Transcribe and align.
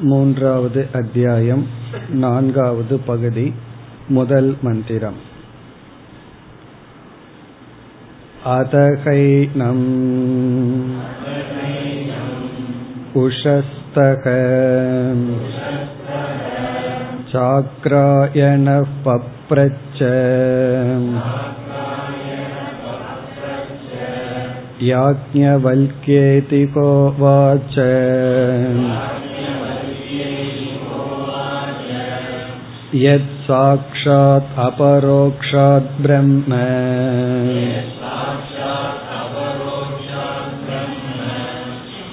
மூன்றாவது 0.00 0.88
அத்தியாயம் 0.92 1.66
நான்காவது 2.10 2.98
பகுதி 2.98 3.54
முதல் 4.08 4.56
மந்திரம். 4.62 5.18
அதகைனம் 8.46 9.86
உஷஸ்தக 13.14 14.24
சாக்ராயண 17.32 18.84
பப்ரச்ச 19.04 20.00
யாஜ்ஞவல்யேதி 24.80 26.62
கோவாச்ச 26.74 27.76
यत् 32.95 33.29
साक्षात् 33.45 34.57
अपरोक्षात् 34.65 36.01
ब्रह्म 36.01 36.57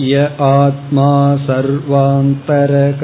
य 0.02 0.20
आत्मा 0.44 1.10
सर्वान्तरक 1.46 3.02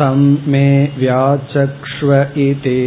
तं 0.00 0.24
मे 0.52 0.68
व्याचक्ष्व 0.96 2.12
इति 2.46 2.80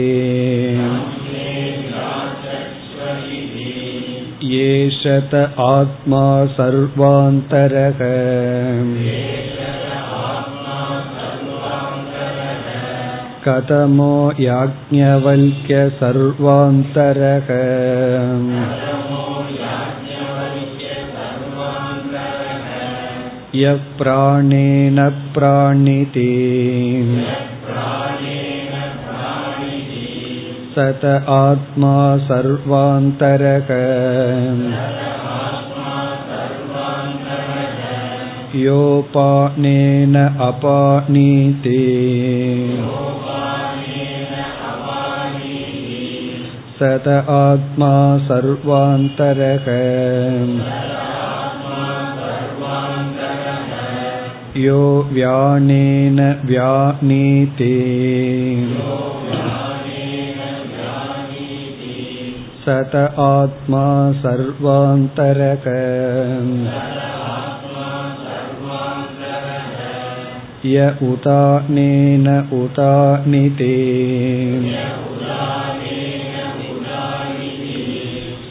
येषत 4.51 5.35
आत्मा 5.69 6.25
सर्वान्तरः 6.57 7.99
कथमो 13.47 14.15
याज्ञवल्क्य 14.39 15.89
सर्वान्तरः 16.01 17.47
यः 23.55 23.79
प्राणेन 23.97 24.99
प्राणिति 25.33 26.29
सत 30.75 31.05
आत्मा 31.37 31.95
सर्वान्तरः 32.27 33.71
योपानेन 38.55 40.15
अपानीति 40.47 41.77
सत 46.79 47.07
आत्मा 47.31 47.93
सर्वान्तरः 48.27 49.67
यो 54.57 54.81
व्यानेन 55.11 56.19
व्यानीते 56.45 57.75
सत 62.63 62.95
आत्मा 63.21 63.85
सर्वान्तरक 64.21 65.67
य 70.65 70.87
उदानेन 71.03 72.27
उदानिते 72.53 73.75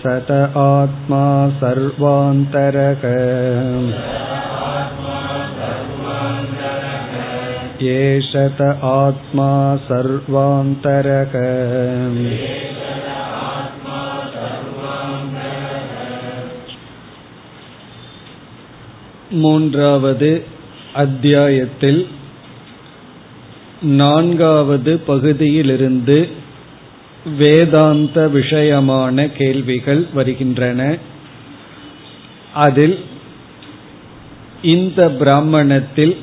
सत 0.02 0.30
आत्मा 0.60 1.24
सर्वान्तरक 1.60 3.04
एषत 7.90 8.62
आत्मा 8.92 9.50
सर्वान्तरक 9.88 11.36
மூன்றாவது 19.34 20.53
அத்தியாயத்தில் 20.95 22.07
நான்காவது 23.81 24.97
பகுதியிலிருந்து 24.97 26.27
வேதாந்த 27.37 28.29
விஷயமான 28.33 29.31
கேள்விகள் 29.31 30.05
வருகின்றன. 30.13 30.97
அதில் 32.53 32.99
இந்த 34.61 35.09
பிராமணத்தில் 35.09 36.17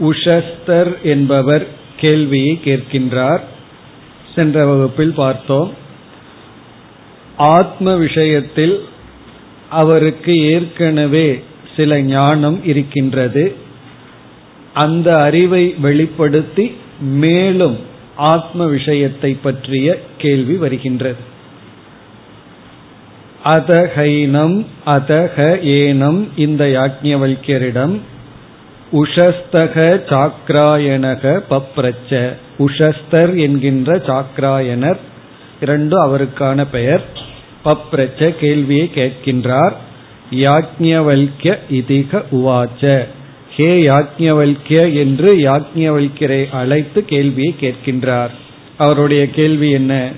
உஷஸ்தர் 0.00 1.02
என்பவர் 1.02 1.66
கேள்வியை 1.96 2.60
கேட்கின்றார். 2.64 3.40
சென்ற 4.34 4.66
வகுப்பில் 4.66 5.12
பார்த்தோம். 5.12 5.72
ஆத்ம 7.36 7.96
விஷயத்தில் 7.96 8.84
அவருக்கு 9.70 10.38
ஏற்கனவே 10.38 11.44
சில 11.78 12.00
ஞானம் 12.00 12.58
இருக்கின்றது. 12.64 13.44
அந்த 14.74 15.08
அறிவை 15.18 15.64
வெளிப்படுத்தி 15.78 16.66
மேலும் 17.00 17.78
ஆத்ம 18.16 18.66
விஷயத்தை 18.66 19.32
பற்றிய 19.42 19.86
கேள்வி 20.18 20.54
வருகின்றது. 20.54 21.22
அதஹைனம் 23.44 24.56
அதக 24.86 25.36
ஏனம் 25.80 26.20
இந்த 26.36 26.64
யாக்ஞவல்யரிடம் 26.64 28.00
உஷஸ்தக 28.92 29.76
சாக்ராயணக 30.10 31.40
பப்ரச்ச. 31.50 32.32
உஷஸ்தர் 32.58 33.32
என்கின்ற 33.36 33.96
சாக்ராயனர் 33.96 35.00
இரண்டு 35.60 35.96
அவருக்கான 36.06 36.66
பெயர் 36.70 37.04
பப்ரச்ச 37.64 38.30
கேள்வியை 38.40 38.90
கேட்கின்றார். 38.94 39.76
யாக்ஞவல்ய 40.30 41.58
இதிக 41.70 42.24
உவாச்ச. 42.30 43.06
ஹே 43.56 43.88
யாக்ஞவல்ய 43.88 44.94
என்று 44.94 45.34
யாக்ஞவல்யரை 45.34 46.50
அழைத்து 46.50 47.04
கேள்வியை 47.04 47.54
கேட்கின்றார். 47.60 48.30
அவருடைய 48.78 49.30
கேள்வி 49.30 49.70
என்ன? 49.70 50.10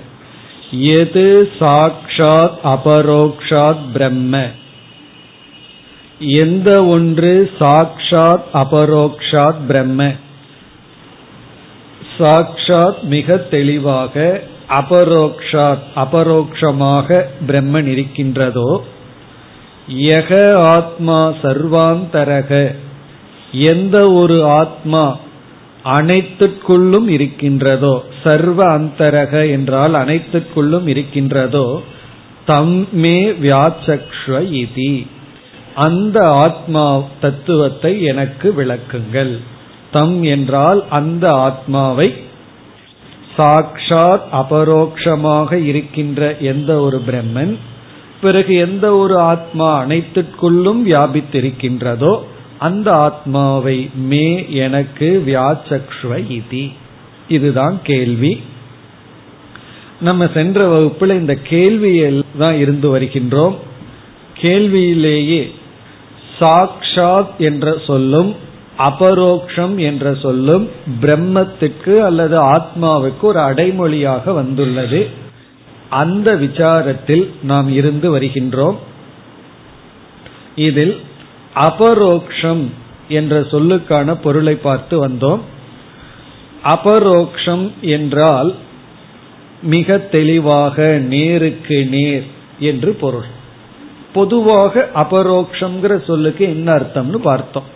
எது 0.71 1.51
சாக்ஷாத் 1.59 2.51
அபரோக்ஷாத் 2.63 3.91
பிரம்ம? 3.93 4.47
எந்த 6.19 6.85
ஒன்று 6.85 7.51
சாக்ஷாத் 7.59 8.43
அபரோக்ஷாத் 8.53 9.65
பிரம்ம? 9.67 10.11
சாக்ஷாத் 12.19 13.01
மிக 13.01 13.37
தெளிவாக 13.37 14.43
அபரோக்ஷாத் 14.69 15.81
அபரோக்ஷமாக 15.95 17.23
பிரம்மன் 17.47 17.85
இருக்கின்றதோ 17.85 18.83
யக 19.95 20.53
ஆத்மா 20.53 21.29
சர்வாந்தரக. 21.29 22.75
எந்த 23.51 24.11
ஒரு 24.11 24.45
ஆத்மா 24.45 25.17
அனைத்துக்குள்ளும் 25.83 27.07
இருக்கின்றதோ 27.07 28.03
சர்வ 28.23 28.79
அந்தரக 28.79 29.51
என்றால் 29.51 29.93
அனைத்துக்குள்ளும் 29.93 30.87
இருக்கின்றதோ 30.87 31.81
தம்மே 32.47 33.19
வியாச்சக்ஷ்வ 33.41 34.39
இதி. 34.61 35.07
அந்த 35.75 36.29
ஆத்மா 36.29 37.03
தத்துவத்தை 37.21 38.01
எனக்கு 38.01 38.53
விளக்குங்கள். 38.57 39.37
தம் 39.91 40.23
என்றால் 40.23 40.83
அந்த 40.89 41.33
ஆத்மாவை 41.33 42.13
சாக்ஷாத் 43.37 44.21
அபரோக்ஷமாக 44.31 45.65
இருக்கின்ற 45.65 46.37
எந்த 46.37 46.79
ஒரு 46.79 47.01
பிரம்மன் 47.07 47.57
பிறகு 48.21 48.55
எந்த 48.55 48.95
ஒரு 48.95 49.19
ஆத்மா 49.19 49.85
அனைத்துக்குள்ளும் 49.85 50.81
வியாபித்திருக்கின்றதோ 50.85 52.19
அந்த 52.59 52.91
ஆத்மாவை 52.91 53.89
மே 53.95 54.45
எனக்கு 54.49 55.23
வியாச்சக்ஷ்வ 55.27 56.41
இதி. 56.41 56.71
இதுதான் 57.27 57.79
கேள்வி. 57.83 58.41
நம்ம 60.01 60.27
சென்ற 60.33 60.79
வகுப்புல 60.79 61.13
இந்த 61.13 61.37
கேள்வியில் 61.49 62.23
தான் 62.37 62.57
இருந்து 62.57 62.99
வருகின்றோம். 62.99 63.55
கேள்வியிலேயே 64.33 65.51
சாக்ஷாத் 66.39 67.37
என்ற 67.37 67.77
சொல்லும் 67.87 68.35
அபரோக்ஷம் 68.77 69.77
என்ற 69.77 70.13
சொல்லும் 70.13 70.69
பிரம்மத்துக்கு 71.01 71.97
அல்லது 71.97 72.43
ஆத்மாவுக்கு 72.43 73.21
ஒரு 73.21 73.39
அடைமொழியாக 73.39 74.33
வந்துள்ளது. 74.33 75.07
அந்த 75.91 76.33
விசாரத்தில் 76.35 77.25
நாம் 77.43 77.69
இருந்து 77.73 78.07
வருகின்றோம். 78.17 78.77
இதில் 80.55 80.95
அபரோக்ஷம் 81.55 82.63
என்ற 83.07 83.39
சொல்லுக்கான 83.39 84.15
பொருளை 84.23 84.55
பார்த்து 84.55 84.95
வந்தோம். 85.07 85.41
அபரோக்ஷம் 86.63 87.65
என்றால் 87.81 88.51
மிக 89.63 89.97
தெளிவாக 89.97 90.77
நேருக்கு 91.09 91.85
நேர் 91.85 92.25
என்று 92.59 92.93
பொருள். 92.93 93.29
பொதுவாக 94.13 94.89
அபரோக்ஷங்கிற 94.95 95.93
சொல்லுக்கு 96.05 96.45
என்ன 96.45 96.67
அர்த்தம்னு 96.75 97.19
பார்த்தோம். 97.29 97.69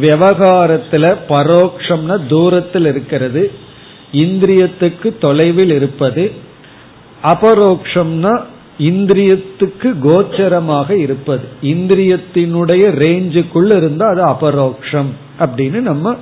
விவகாரத்துல 0.00 1.04
பரோக்ஷம்னா 1.28 2.16
தூரத்தில் 2.26 2.86
இருக்கிறது 2.86 3.42
இந்திரியத்துக்கு 4.12 5.08
தொலைவில் 5.18 5.70
இருப்பது 5.70 6.50
அபரோக்ஷம்னா 7.22 8.42
இந்திரியத்துக்கு 8.78 9.94
கோச்சரமாக 10.02 10.90
இருப்பது. 10.90 11.44
இந்திரியத்தினுடைய 11.62 12.84
ரேஞ்சுக்குள்ள 13.02 13.76
இருந்தா 13.76 14.06
அது 14.08 14.22
அபரோக்ஷம் 14.24 15.10
அப்படின்னு 15.38 15.80
நம்ம 15.80 16.16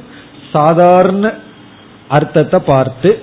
சாதாரண 0.53 1.35
அர்த்தத்தை 2.09 2.61
பார்த்து 2.61 3.19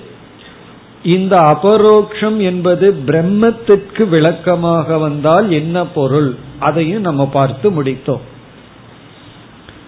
இந்த 1.04 1.38
அபரோக்ஷம் 1.38 2.38
என்பது 2.38 2.96
பிரம்மத்திற்கு 3.08 4.08
விளக்கமாக 4.08 4.98
வந்தால் 4.98 5.52
என்ன 5.52 5.86
பொருள்? 5.86 6.36
அதையும் 6.60 7.02
நம்ம 7.02 7.28
பார்த்து 7.28 7.84
முடித்தோம். 7.84 8.26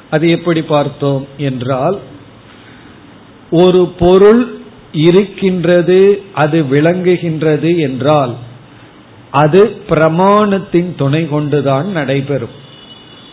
அது 0.09 0.29
எப்படி 0.29 0.61
பார்த்தோம் 0.61 1.27
என்றால் 1.37 1.99
ஒரு 3.51 3.91
பொருள் 3.99 4.58
இருக்கின்றது 4.91 6.21
அது 6.33 6.63
விளங்குகின்றது 6.71 7.77
என்றால் 7.79 8.35
அது 9.31 9.81
பிரமாணத்தின் 9.89 10.95
துணை 10.95 11.27
கொண்டுதான் 11.27 11.87
நடைபெறும். 11.87 12.55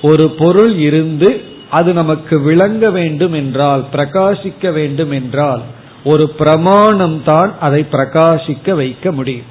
ஒரு 0.03 0.31
பொருள் 0.31 0.79
இருந்து 0.79 1.41
அது 1.71 1.93
நமக்கு 1.93 2.41
விளங்க 2.41 2.91
வேண்டும் 2.91 3.33
என்றால் 3.33 3.85
பிரகாசிக்க 3.93 4.73
வேண்டும் 4.73 5.11
என்றால் 5.11 5.63
ஒரு 6.05 6.29
பிரமாணம் 6.29 7.23
தான் 7.25 7.55
அதை 7.61 7.87
பிரகாசிக்க 7.93 8.75
வைக்க 8.75 9.13
முடியும். 9.13 9.51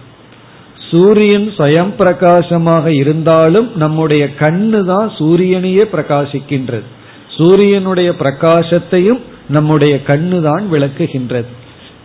சூரியன் 0.92 1.48
சுயம் 1.57 1.94
பிரகாசமாக 1.98 2.94
இருந்தாலும் 2.94 3.72
நம்முடைய 3.75 4.30
கண்ணு 4.40 4.86
தான் 4.86 5.12
சூரியனையே 5.19 5.84
பிரகாசிக்கின்றது. 5.92 6.84
சூரியனுடைய 7.28 8.12
பிரகாசத்தையும் 8.12 9.19
நம்முடைய 9.48 10.02
கண்ணு 10.07 10.42
தான் 10.42 10.72
விளக்குகின்றது. 10.72 11.46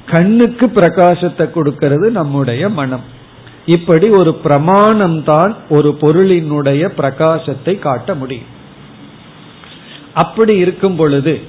கண்ணுக்கு 0.07 0.67
பிரகாசத்தை 0.67 1.51
கொடுக்கிறது 1.51 2.11
நம்முடைய 2.11 2.69
மனம். 2.69 3.03
இப்படி 3.67 4.09
ஒரு 4.09 4.35
பிரமாணம் 4.35 5.25
தான் 5.25 5.57
ஒரு 5.69 5.97
பொருளினுடைய 6.01 6.89
பிரகாசத்தை 6.97 7.79
காட்ட 7.79 8.15
முடியும். 8.15 8.59
அப்படி 10.15 10.57
இருக்கும் 10.57 10.97
பொழுது 10.97 11.41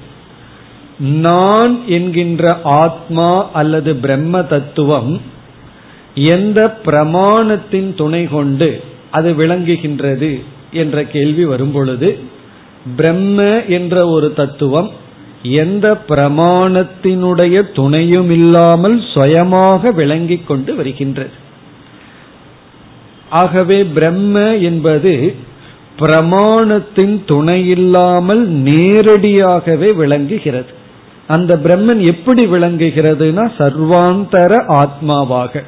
நான் 0.98 1.86
என்கின்ற 1.86 2.60
ஆத்மா 2.62 3.50
அல்லது 3.50 3.96
பிரம்ம 3.96 4.42
தத்துவம் 4.42 5.20
எந்த 6.14 6.80
பிரமாணத்தின் 6.84 7.94
துணை 7.94 8.26
கொண்டு 8.26 8.84
அது 9.10 9.32
விளங்குகின்றது 9.32 10.44
என்ற 10.70 11.04
கேள்வி 11.04 11.44
வரும்பொழுது 11.44 12.18
பிரம்ம 12.96 13.62
என்ற 13.62 14.08
ஒரு 14.08 14.32
தத்துவம் 14.32 14.90
எந்த 15.42 16.00
பிரமாணத்தினுடைய 16.08 17.72
துணையும் 17.72 18.30
இல்லாமல் 18.30 19.02
சுயமாக 19.14 19.90
விளங்கிக் 19.90 20.46
கொண்டு 20.46 20.74
வருகின்றது. 20.74 21.30
ஆகவே 23.28 23.84
பிரம்ம 23.84 24.56
என்பது 24.56 25.34
பிரமாணத்தின் 25.98 27.24
துணையில்லாமல் 27.26 28.46
நேரடியாகவே 28.46 29.92
விளங்குகிறது. 29.92 30.80
அந்த 31.26 31.56
பிரம்மன் 31.56 32.00
எப்படி 32.00 32.46
விளங்குகிறதுனா 32.46 33.50
சர்வாந்தர 33.58 34.64
ஆத்மாவாக. 34.68 35.62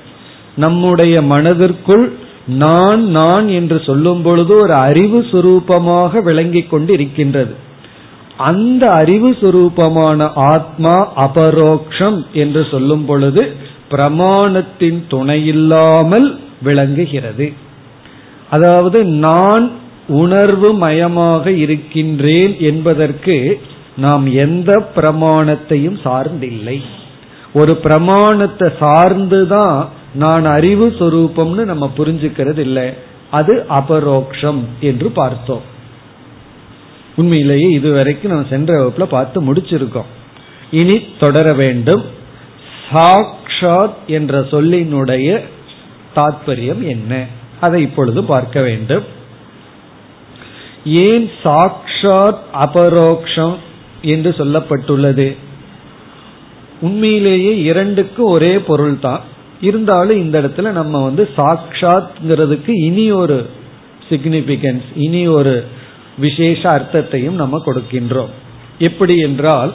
நம்முடைய 0.57 1.23
மனதிற்குள் 1.23 2.13
நான் 2.47 3.05
நான் 3.05 3.49
என்று 3.49 3.83
சொல்லும் 3.87 4.23
பொழுது 4.23 4.57
ஒரு 4.57 4.73
அறிவு 4.73 5.21
சுரூபமாக 5.21 6.23
விளங்கிக் 6.23 6.71
கொண்டு 6.71 6.93
இருக்கின்றது 6.93 7.64
அந்த 8.37 8.91
அறிவு 8.91 9.31
சுரூபமான 9.31 10.31
ஆத்மா 10.35 11.13
அபரோக்ஷம் 11.17 12.27
என்று 12.33 12.67
சொல்லும் 12.71 13.05
பொழுது 13.05 13.57
பிரமாணத்தின் 13.91 15.05
துணையில்லாமல் 15.09 16.41
விளங்குகிறது. 16.63 17.53
அதாவது 18.51 19.05
நான் 19.05 19.71
உணர்வு 20.09 20.73
மயமாக 20.73 21.51
இருக்கின்றேன் 21.51 22.61
என்பதற்கு 22.61 23.61
நாம் 23.97 24.33
எந்த 24.35 24.89
பிரமாணத்தையும் 24.97 25.99
சார்ந்தில்லை. 26.05 26.81
ஒரு 27.53 27.77
பிரமாணத்தை 27.77 28.69
சார்ந்துதான் 28.81 29.89
நான் 30.15 30.45
அறிவு 30.45 30.95
சொரூபம்னு 30.99 31.65
நம்ம 31.65 31.91
புரிஞ்சுக்கிறது 31.97 32.59
இல்லை 32.59 32.93
அது 33.31 33.67
அபரோக்ஷம் 33.71 34.61
என்று 34.81 35.11
பார்த்தோம். 35.11 35.73
உண்மையிலேயே 37.17 37.69
இதுவரைக்கும் 37.69 38.33
நம்ம 38.33 38.47
சென்ற 38.49 38.83
வகுப்புல 38.83 39.03
பார்த்து 39.03 39.55
முடிச்சிருக்கோம். 39.55 40.11
இனி 40.71 41.01
தொடர 41.21 41.53
வேண்டும். 41.53 42.05
சாக்ஷாத் 42.91 43.95
என்ற 44.07 44.41
சொல்லினுடைய 44.41 45.41
தாத்பரியம் 46.17 46.83
என்ன? 46.83 47.27
அதை 47.61 47.83
இப்பொழுது 47.83 48.25
பார்க்க 48.25 48.63
வேண்டும். 48.63 49.03
ஏன் 50.85 51.31
சாக்ஷாத் 51.45 52.39
அபரோக்ஷம் 52.55 53.57
என்று 54.03 54.31
சொல்லப்பட்டுள்ளது? 54.31 55.37
உண்மையிலேயே 56.81 57.59
இரண்டுக்கும் 57.59 58.27
ஒரே 58.27 58.59
பொருள் 58.59 58.99
தான் 58.99 59.21
இருந்தாலும் 59.61 60.19
இந்த 60.19 60.41
இடத்துல 60.41 60.71
நம்ம 60.71 61.05
வந்து 61.05 61.29
சாக்ஷாத்ங்கிறதுக்கு 61.37 62.71
இனி 62.85 63.13
ஒரு 63.13 63.51
சிக்னிபிகன்ஸ் 64.09 64.83
இனி 64.95 65.27
ஒரு 65.27 65.65
விசேஷ 66.19 66.71
அர்த்தத்தையும் 66.71 67.35
நம்ம 67.35 67.63
கொடுக்கின்றோம். 67.67 68.33
எப்படி 68.79 69.17
என்றால் 69.17 69.75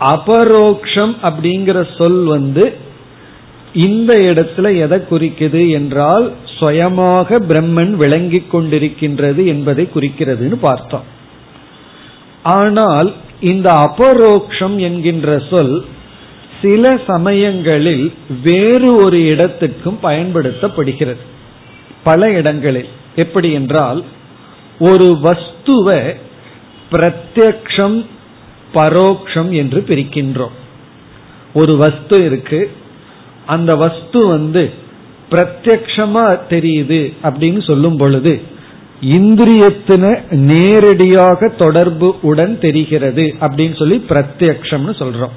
அபரோக்ஷம் 0.00 1.14
அப்படிங்கிற 1.22 1.96
சொல் 1.96 2.24
வந்து 2.24 2.76
இந்த 3.72 4.14
இடத்துல 4.14 4.78
எதை 4.78 4.98
குறிக்குது 4.98 5.70
என்றால் 5.70 6.32
சுயமாக 6.44 7.38
பிரம்மன் 7.38 7.90
விளங்கிக் 7.90 8.56
கொண்டிருக்கின்றது 8.56 9.46
என்பதை 9.46 9.88
குறிக்கிறதுன்னு 9.94 10.54
பார்த்தோம். 10.54 11.04
ஆனால் 12.42 13.12
இந்த 13.40 13.70
அபரோக்ஷம் 13.70 14.76
என்கின்ற 14.76 15.42
சொல் 15.50 15.84
சில 16.62 17.00
சமயங்களில் 17.06 18.12
வேறு 18.42 18.96
ஒரு 18.96 19.26
இடத்துக்கும் 19.26 19.98
பயன்படுத்தப்படுகிறது. 20.02 21.22
பல 22.02 22.30
இடங்களில். 22.30 22.88
எப்படி 23.16 23.52
என்றால் 23.52 24.04
ஒரு 24.88 25.08
வஸ்துவை 25.22 26.00
பிரத்யக்ஷம் 26.92 27.98
பரோக்ஷம் 28.74 29.50
என்று 29.50 29.80
பிரிக்கின்றோம். 29.88 30.56
ஒரு 31.54 31.76
வஸ்து 31.76 32.24
இருக்கு. 32.24 32.60
அந்த 33.46 33.74
வஸ்து 33.74 34.26
வந்து 34.26 34.62
பிரத்யக்ஷமா 35.30 36.24
தெரியுது 36.48 37.00
அப்படின்னு 37.22 37.60
சொல்லும் 37.70 37.96
பொழுது 37.96 38.32
இந்திரியத்தின 39.00 40.04
நேரடியாக 40.30 41.48
தொடர்பு 41.48 42.08
உடன் 42.22 42.54
தெரிகிறது 42.60 43.24
அப்படின்னு 43.40 43.76
சொல்லி 43.78 43.98
பிரத்யக்ஷம்னு 44.08 44.94
சொல்றோம். 45.00 45.36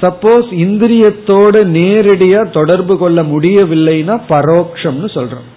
சப்போஸ் 0.00 0.50
இந்திரியத்தோடு 0.64 1.60
நேரடியா 1.78 2.50
தொடர்பு 2.50 2.98
கொள்ள 2.98 3.22
முடியவில்லைன்னா 3.22 4.16
பரோக்ஷம்னு 4.28 5.08
சொல்றோம். 5.16 5.48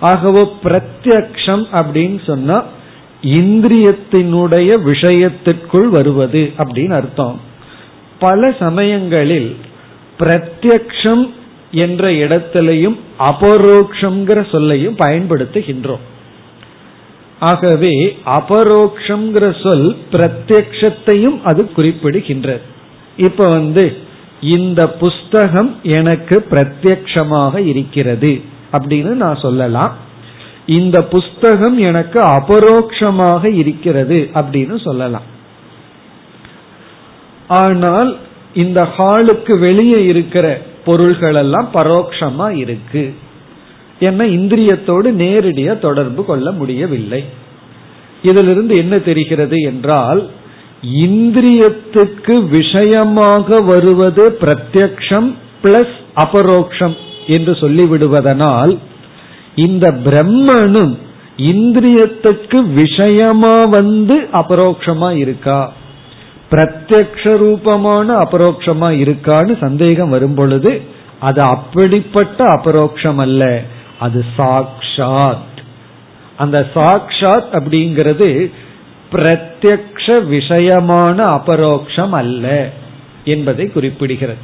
ஆகவோ 0.00 0.56
பிரத்யக்ஷம் 0.62 1.66
அப்படின்னு 1.72 2.24
சொன்னா 2.26 2.64
இந்திரியத்தினுடைய 3.22 4.82
விஷயத்திற்குள் 4.82 5.88
வருவது 5.88 6.52
அப்படின்னு 6.58 6.90
அர்த்தம். 6.90 7.40
பல 8.18 8.54
சமயங்களில் 8.58 9.56
பிரத்யக்ஷம் 10.18 11.30
என்ற 11.70 12.10
இடத்திலையும் 12.10 12.96
அபரோக்ஷங்கிற 13.18 14.50
சொல்லையும் 14.50 14.96
பயன்படுத்துகின்றோம். 14.96 16.04
ஆகவே 17.40 18.18
அபரோக்ஷங்கிற 18.26 19.62
சொல் 19.62 19.96
பிரத்யக்ஷத்தையும் 20.12 21.42
அது 21.42 21.70
குறிப்பிடுகின்றது. 21.76 22.60
இப்ப 23.16 23.48
வந்து 23.48 23.96
இந்த 24.40 24.88
புஸ்தகம் 24.88 25.76
எனக்கு 25.82 26.46
பிரத்யக்ஷமாக 26.50 27.66
இருக்கிறது. 27.66 28.40
அப்படின்னு 28.72 29.12
நான் 29.24 29.34
சொல்லலாம். 29.34 29.92
இந்த 30.66 31.02
புஸ்தகம் 31.02 31.78
எனக்கு 31.78 32.20
அபரோக்ஷமாக 32.20 33.54
இருக்கிறது 33.54 34.30
அப்படின்னு 34.34 34.82
சொல்லலாம். 34.84 35.26
ஆனால் 37.48 38.16
இந்த 38.54 38.88
ஹாலுக்கு 38.98 39.58
வெளியே 39.58 40.06
இருக்கிற 40.06 40.62
பொருள்கள் 40.84 41.34
எல்லாம் 41.34 41.68
பரோட்சமா 41.74 42.56
இருக்கு. 42.56 43.14
ஏன்னா 44.00 44.24
இந்திரியத்தோடு 44.38 45.08
நேரடியா 45.22 45.78
தொடர்பு 45.78 46.24
கொள்ள 46.24 46.50
முடியவில்லை. 46.50 47.24
இதிலிருந்து 48.22 48.76
என்ன 48.76 48.98
தெரிகிறது 48.98 49.60
என்றால் 49.60 50.30
இந்திரியத்துக்கு 50.82 52.48
விஷயமாக 52.48 53.60
வருவது 53.60 54.38
பிரத்யக்ஷம் 54.40 55.34
பிளஸ் 55.62 55.96
அபரோக்ஷம். 56.14 56.96
என்று 57.28 57.52
சொல்லிவிடுவதனால் 57.52 58.72
இந்த 59.54 59.86
பிரம்மனும் 60.04 60.94
இந்திரியத்துக்கு 61.36 62.58
விஷயமா 62.72 63.56
வந்து 63.64 64.16
அபரோக்ஷமா 64.32 65.10
இருக்கா? 65.16 65.60
பிரத்யக்ஷ 66.50 67.36
ரூபமான 67.36 68.16
அபரோக்ஷமா 68.16 68.88
இருக்கான்னு 69.02 69.54
சந்தேகம் 69.60 70.10
வரும் 70.10 70.34
பொழுது 70.34 70.72
அது 71.20 71.40
அப்படிப்பட்ட 71.42 72.44
அபரோக்ஷம் 72.44 73.20
அல்ல 73.26 73.62
அது 73.98 74.24
சாக்ஷாத். 74.38 75.56
அந்த 76.36 76.58
சாக்ஷாத் 76.74 77.50
அப்படிங்கிறது 77.58 78.28
பிரத்யக்ஷ 79.12 80.06
விஷயமான 80.34 81.18
அபரோக்ஷம் 81.38 82.14
அல்ல 82.20 82.46
என்பதை 83.24 83.64
குறிப்பிடுகிறது. 83.74 84.42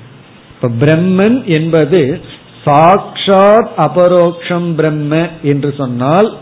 இப்ப 0.55 0.69
பிரம்மன் 0.81 1.38
என்பது 1.45 2.03
சாக்ஷாத் 2.66 3.68
அபரோக்ஷம் 3.76 4.75
பிரம்ம 4.75 5.28
என்று 5.42 5.75
சொன்னால் 5.76 6.37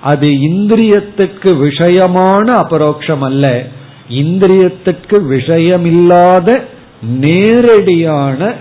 அது 0.00 0.28
இந்திரியத்துக்கு 0.28 1.50
விஷயமான 1.64 2.46
அபரோக்ஷம் 2.64 3.20
அல்ல. 3.20 3.66
இந்திரியத்துக்கு 4.08 5.16
விஷயமில்லாத 5.30 6.62
நேரடியான 7.00 8.54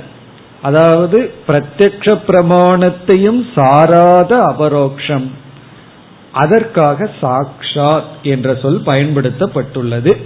அதாவது 0.61 1.33
பிரத்யக்ஷ 1.47 2.17
பிரமாணத்தையும் 2.27 3.45
சாராத 3.55 4.37
அபரோக்ஷம். 4.37 5.27
அதற்காக 6.31 7.09
சாக்ஷாத் 7.21 8.21
என்ற 8.21 8.55
சொல் 8.55 8.81
பயன்படுத்தப்பட்டுள்ளது. 8.81 10.17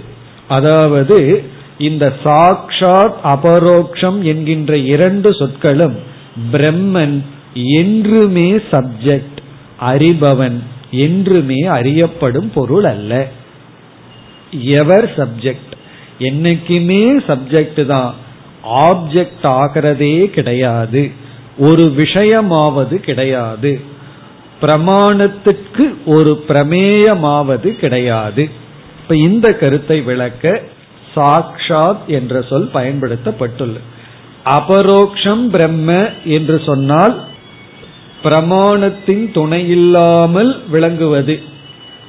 அதாவது 0.48 1.44
இந்த 1.78 2.12
சாக்ஷாத் 2.24 3.14
அபரோக்ஷம் 3.24 4.20
என்கின்ற 4.22 4.76
இரண்டு 4.76 5.34
சொற்களும் 5.34 6.10
பிரம்மன் 6.52 7.22
என்றுமே 7.54 8.52
சப்ஜெக்ட் 8.56 9.38
அறிபவன் 9.80 10.60
என்றுமே 10.90 11.60
அறியப்படும் 11.60 12.52
பொருள் 12.52 12.84
அல்ல. 12.84 13.28
எவர் 14.50 15.12
சப்ஜெக்ட் 15.16 15.72
என்னைக்குமே 16.18 17.22
சப்ஜெக்ட் 17.28 17.86
தான். 17.86 18.14
ஆப்ஜெக்ட் 18.68 19.42
ஆகிறதே 19.42 20.26
கிடையாது. 20.26 21.10
ஒரு 21.58 21.94
விஷயமாவது 21.96 22.94
கிடையாது. 22.94 23.80
பிரமாணத்துக்கு 24.62 25.94
ஒரு 26.06 26.44
பிரமேயமாவது 26.48 27.76
கிடையாது. 27.76 28.50
இப்ப 29.02 29.16
இந்த 29.16 29.52
கருத்தை 29.52 30.00
விளக்க 30.00 30.62
சாக்ஷாத் 31.14 32.06
என்ற 32.06 32.42
சொல் 32.42 32.70
பயன்படுத்தப்பட்டுள்ளது. 32.74 33.91
அபரோக்ஷம் 34.44 35.48
பிரம்ம 35.48 36.08
என்று 36.24 36.60
சொன்னால் 36.66 37.20
பிரமாணத்தின் 38.24 39.32
துணை 39.32 39.68
இல்லாமல் 39.68 40.68
விளங்குவது. 40.68 41.42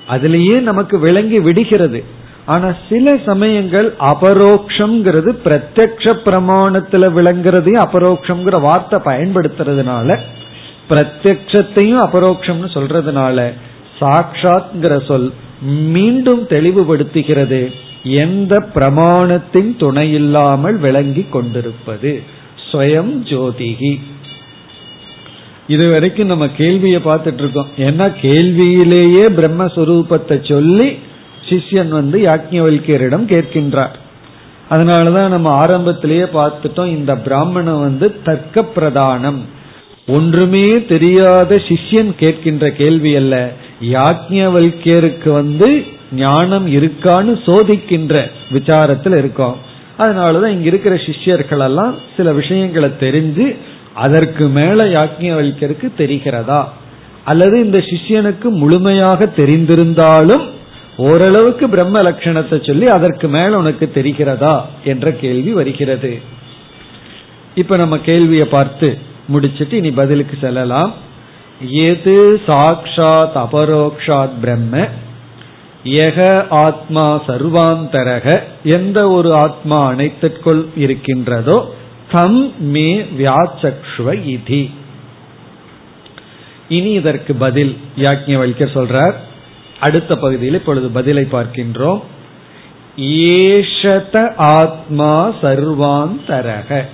அதுலேயே 0.10 0.60
நமக்கு 0.60 1.00
விளங்கி 1.00 1.40
விடுகிறது. 1.40 2.04
ஆனா 2.46 2.75
சில 2.90 3.20
சமயங்கள் 3.25 3.94
அபரோக்ஷங்கிறது 4.00 5.30
பிரத்யக்ஷ 5.46 6.16
பிரமாணத்துல 6.25 7.10
விளங்குறதையும் 7.18 7.84
அபரோக்ஷங்கிற 7.86 8.62
வார்த்தை 8.62 9.00
பயன்படுத்துறதுனால 9.00 10.20
பிரத்யக்ஷத்தையும் 10.90 12.04
அபரோக்ஷம்னு 12.08 12.70
சொல்றதுனால 12.74 13.54
சாட்சாத்ங்கிற 14.00 15.06
சொல் 15.06 15.34
மீண்டும் 15.66 16.48
தெளிவுபடுத்துகிறது. 16.48 17.74
எந்த 18.04 18.70
பிரமாணத்தின் 18.76 19.76
துணையில்லாமல் 19.76 20.80
விளங்கி 20.80 21.26
கொண்டிருப்பது? 21.30 22.24
ஸ்வயம் 22.72 23.14
ஜோதிகி. 23.24 24.00
இது 25.68 25.92
வரைக்கும் 25.92 26.28
நம்ம 26.28 26.48
கேள்வியை 26.48 27.02
பார்த்துட்டு 27.06 27.34
இருக்கோம். 27.34 27.68
ஏன்னா 27.78 28.20
கேள்வியிலேயே 28.22 29.24
பிரம்மஸ்வரூபத்தை 29.24 30.50
சொல்லி 30.50 30.98
சிஷ்யன் 31.50 31.88
வந்து 31.88 32.20
யாக்ஞவல்கியரிடம் 32.20 33.26
கேட்கின்றார். 33.28 33.96
அதனாலதான் 34.70 35.28
நம்ம 35.28 35.50
ஆரம்பத்திலேயே 35.50 36.24
பார்த்துட்டோம் 36.24 36.88
இந்த 36.88 37.18
பிராமணன் 37.18 37.80
வந்து 37.80 38.22
தர்க்க 38.22 38.66
பிரதானம் 38.76 39.40
ஒன்றுமே 40.08 40.86
தெரியாத 40.86 41.56
சிஷ்யன் 41.56 42.12
கேட்கின்ற 42.20 42.70
கேள்வி 42.70 43.16
அல்ல. 43.16 43.52
யாக்ஞவல்கியருக்கு 43.82 45.32
வந்து 45.32 45.86
ஞானம் 46.15 46.67
இருக்கான்னு 46.67 47.34
சோதிக்கின்ற 47.46 48.29
விசாரத்தில் 48.53 49.17
இருக்கோம். 49.17 49.58
அதனாலதான் 50.00 50.55
இங்க 50.55 50.65
இருக்கிற 50.65 50.96
சிஷ்யர்கள் 50.96 51.60
எல்லாம் 51.60 51.96
சில 52.17 52.34
விஷயங்களை 52.34 52.89
தெரிஞ்சு 53.00 53.55
அதற்கு 53.93 54.48
மேல 54.48 54.86
யாக்ஞவல்யருக்கு 54.86 55.91
தெரிகிறதா? 55.98 56.63
அல்லது 57.25 57.65
இந்த 57.65 57.77
சிஷ்யனுக்கு 57.77 58.50
முழுமையாக 58.50 59.25
தெரிந்திருந்தாலும் 59.25 60.50
ஓரளவுக்கு 60.98 61.70
பிரம்ம 61.70 62.00
லட்சணத்தை 62.00 62.67
சொல்லி 62.67 62.88
அதற்கு 62.88 63.27
மேல 63.27 63.58
உனக்கு 63.58 63.91
தெரிகிறதா 63.96 64.62
என்ற 64.84 65.12
கேள்வி 65.12 65.51
வருகிறது. 65.53 66.22
இப்ப 67.55 67.75
நம்ம 67.75 67.98
கேள்வியை 67.98 68.46
பார்த்து 68.46 68.98
முடிச்சிட்டு 69.27 69.77
இனி 69.77 69.91
பதிலுக்கு 69.91 70.38
செல்லலாம். 70.41 70.93
எது 71.70 72.41
சாக்ஷாத் 72.48 73.36
அபரோக்ஷாத் 73.36 74.39
பிரம்ம 74.41 74.88
எக 75.84 76.46
ஆத்மா 76.50 77.24
சர்வாந்தரக 77.28 78.44
எந்த 78.63 79.10
ஒரு 79.10 79.36
ஆத்மா 79.36 79.92
அனைத்திற்குள் 79.92 80.66
இருக்கின்றதோ 80.75 81.75
தம் 82.12 82.62
மே 82.62 83.02
வியாச்சக்ஷுவ 83.02 84.16
இதி. 84.28 84.72
இனி 86.70 86.90
இதற்கு 86.90 87.36
பதில் 87.36 87.78
யாக்ஞவல்யர் 87.96 88.74
சொல்றார். 88.74 89.13
அடுத்த 89.80 90.16
பகுதியில் 90.16 90.54
இப்பொழுது 90.54 90.90
பதிலை 90.90 91.24
பார்க்கின்றோம். 91.24 92.02
ஏஷத 92.98 94.36
ஆத்மா 94.36 95.34
சர்வாந்தரக. 95.42 96.86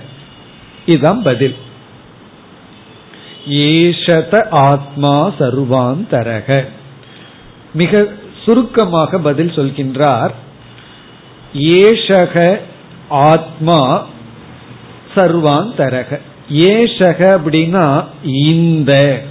இதுதான் 0.86 1.22
பதில். 1.22 1.54
ஏஷத 3.50 4.48
ஆத்மா 4.50 5.32
சர்வாந்தரக. 5.38 6.66
மிக 7.74 8.06
சுருக்கமாக 8.44 9.18
பதில் 9.18 9.48
சொல்கின்றார். 9.48 10.30
ஏஷக 11.54 12.58
ஆத்மா 13.08 14.06
சர்வாந்தரக. 15.14 16.20
ஏஷக 16.52 17.38
அப்படின்னா 17.38 18.04
இந்த. 18.22 19.22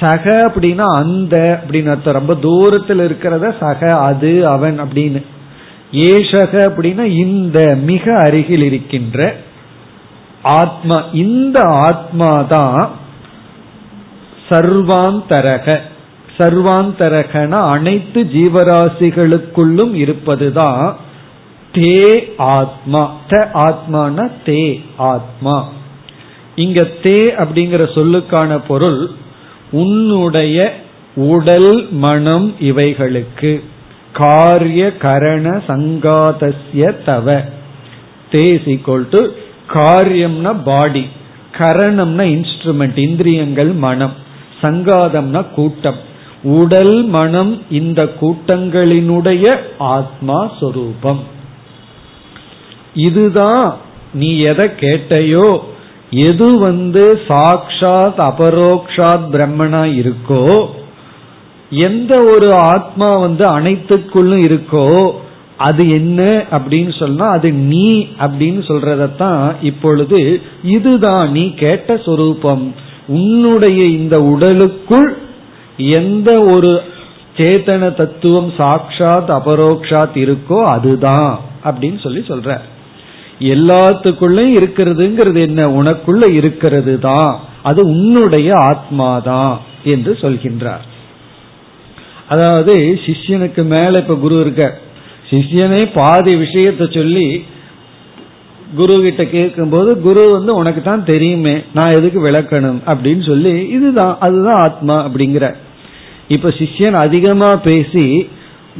சக 0.00 0.52
அப்படின்னா 0.54 0.84
அந்த 0.84 1.62
அப்படின்னு 1.66 1.88
அர்த்தம். 1.88 2.14
ரொம்ப 2.14 2.34
தூரத்தில் 2.34 2.98
இருக்கிறத 2.98 3.54
சக 3.60 3.96
அது 3.96 4.46
அவன் 4.46 4.80
அப்படின்னு. 4.80 5.24
ஏஷக 5.92 6.66
அப்படின்னா 6.66 7.04
இந்த 7.04 7.78
மிக 7.82 8.18
அருகில் 8.18 8.62
இருக்கின்ற 8.62 9.36
ஆத்மா. 10.42 11.04
இந்த 11.12 11.60
ஆத்மா 11.62 12.42
தான் 12.42 12.90
சர்வாந்தரக. 14.48 15.80
சர்வாந்தரகன 16.40 17.68
அனைத்து 17.68 18.22
ஜீவராசிகளுக்குள்ளும் 18.22 19.94
இருப்பதுதான் 19.94 20.96
தே 21.74 22.20
ஆத்மா. 22.36 23.16
த 23.28 23.50
ஆத்மான 23.54 24.30
தே 24.46 24.80
ஆத்மா. 24.96 25.68
இங்க 26.54 26.80
தே 27.02 27.30
அப்படிங்கிற 27.38 27.82
சொல்லுக்கான 27.94 28.60
பொருள் 28.68 29.10
உன்னுடைய 29.70 30.74
உடல் 31.14 31.88
மனம் 31.90 32.54
இவைகளுக்கு. 32.60 33.62
காரிய 34.12 34.92
கரண 35.02 35.62
சங்காதசிய 35.68 37.04
தவ. 37.04 37.42
தேஸ் 38.30 39.08
டு 39.10 39.26
காரியம்னா 39.68 40.62
பாடி 40.64 41.06
கரணம்னா 41.58 42.24
இன்ஸ்ட்ருமெண்ட் 42.26 42.98
இந்திரியங்கள் 42.98 43.72
மனம். 43.72 44.12
சங்காதம்னா 44.62 45.44
கூட்டம். 45.54 46.08
உடல் 46.42 47.04
மனம் 47.04 47.62
இந்த 47.70 48.08
கூட்டங்களினுடைய 48.20 49.56
ஆத்மா 49.78 50.52
சொரூபம். 50.60 51.20
இதுதான் 52.94 53.76
நீ 54.12 54.38
எதை 54.38 54.68
கேட்டையோ 54.68 55.58
எது 56.10 56.58
வந்து 56.58 57.20
சாக்ஷாத் 57.28 58.20
அபரோக்ஷாத் 58.30 59.26
பிரம்மனா 59.32 59.82
இருக்கோ 60.00 60.66
எந்த 61.70 62.18
ஒரு 62.18 62.54
ஆத்மா 62.54 63.16
வந்து 63.16 63.46
அனைத்துக்குள்ளும் 63.46 64.44
இருக்கோ 64.46 65.12
அது 65.56 65.90
என்ன 65.90 66.44
அப்படின்னு 66.50 66.98
சொன்னா 66.98 67.26
அது 67.26 67.52
நீ 67.52 68.06
அப்படின்னு 68.18 68.62
சொல்றதத்தான் 68.68 69.54
இப்பொழுது 69.62 70.40
இதுதான் 70.64 71.30
நீ 71.30 71.54
கேட்ட 71.54 71.96
சொரூபம். 71.96 72.74
உன்னுடைய 73.06 73.84
இந்த 73.84 74.22
உடலுக்குள் 74.22 75.28
எந்த 75.88 76.40
ஒரு 76.40 76.82
சேத்தன 77.36 77.94
தத்துவம் 77.94 78.52
சாட்சாத் 78.56 79.30
அபரோக்ஷாத் 79.30 80.14
இருக்கோ 80.14 80.62
அதுதான் 80.62 81.40
அப்படின்னு 81.64 82.00
சொல்லி 82.00 82.18
சொல்ற. 82.18 82.58
எல்லாத்துக்குள்ளயும் 83.40 84.62
இருக்கிறதுங்கிறது 84.62 85.40
என்ன? 85.40 85.68
உனக்குள்ள 85.68 86.30
இருக்கிறது 86.30 86.98
தான். 86.98 87.40
அது 87.62 87.86
உன்னுடைய 87.86 88.52
ஆத்மாதான் 88.54 89.58
என்று 89.84 90.18
சொல்கின்றார். 90.20 90.84
அதாவது 92.28 92.98
சிஷ்யனுக்கு 93.06 93.64
மேல 93.64 93.92
இப்ப 93.96 94.14
குரு 94.14 94.40
இருக்க. 94.40 94.78
சிஷ்யனே 95.30 95.90
பாதி 95.94 96.34
விஷயத்த 96.34 96.94
சொல்லி 96.94 97.44
குரு 98.76 99.00
கிட்ட 99.00 99.24
கேட்கும்போது 99.24 100.00
குரு 100.00 100.30
வந்து 100.30 100.54
உனக்கு 100.54 100.82
தான் 100.82 101.04
தெரியுமே 101.04 101.62
நான் 101.74 101.90
எதுக்கு 101.90 102.26
விளக்கணும் 102.26 102.78
அப்படின்னு 102.86 103.26
சொல்லி 103.26 103.68
இதுதான் 103.68 104.16
அதுதான் 104.20 104.54
ஆத்மா 104.54 105.08
அப்படிங்கிற 105.08 105.54
இப்ப 106.34 106.48
சிஷ்யன் 106.48 106.96
அதிகமா 107.04 107.56
பேசி 107.56 108.04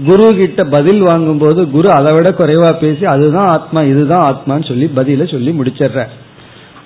குரு 0.07 0.27
கிட்ட 0.37 0.65
பதில் 0.65 1.01
வாங்கும் 1.01 1.39
போது 1.39 1.71
குரு 1.71 1.89
அதை 1.91 2.11
விட 2.15 2.29
குறைவா 2.31 2.69
பேசி 2.81 3.05
அதுதான் 3.05 3.49
ஆத்மா 3.49 3.81
இதுதான் 3.83 4.27
ஆத்மான்னு 4.29 4.69
சொல்லி 4.69 4.87
பதில 4.97 5.31
சொல்லி 5.31 5.51
முடிச்சிடுற. 5.51 6.05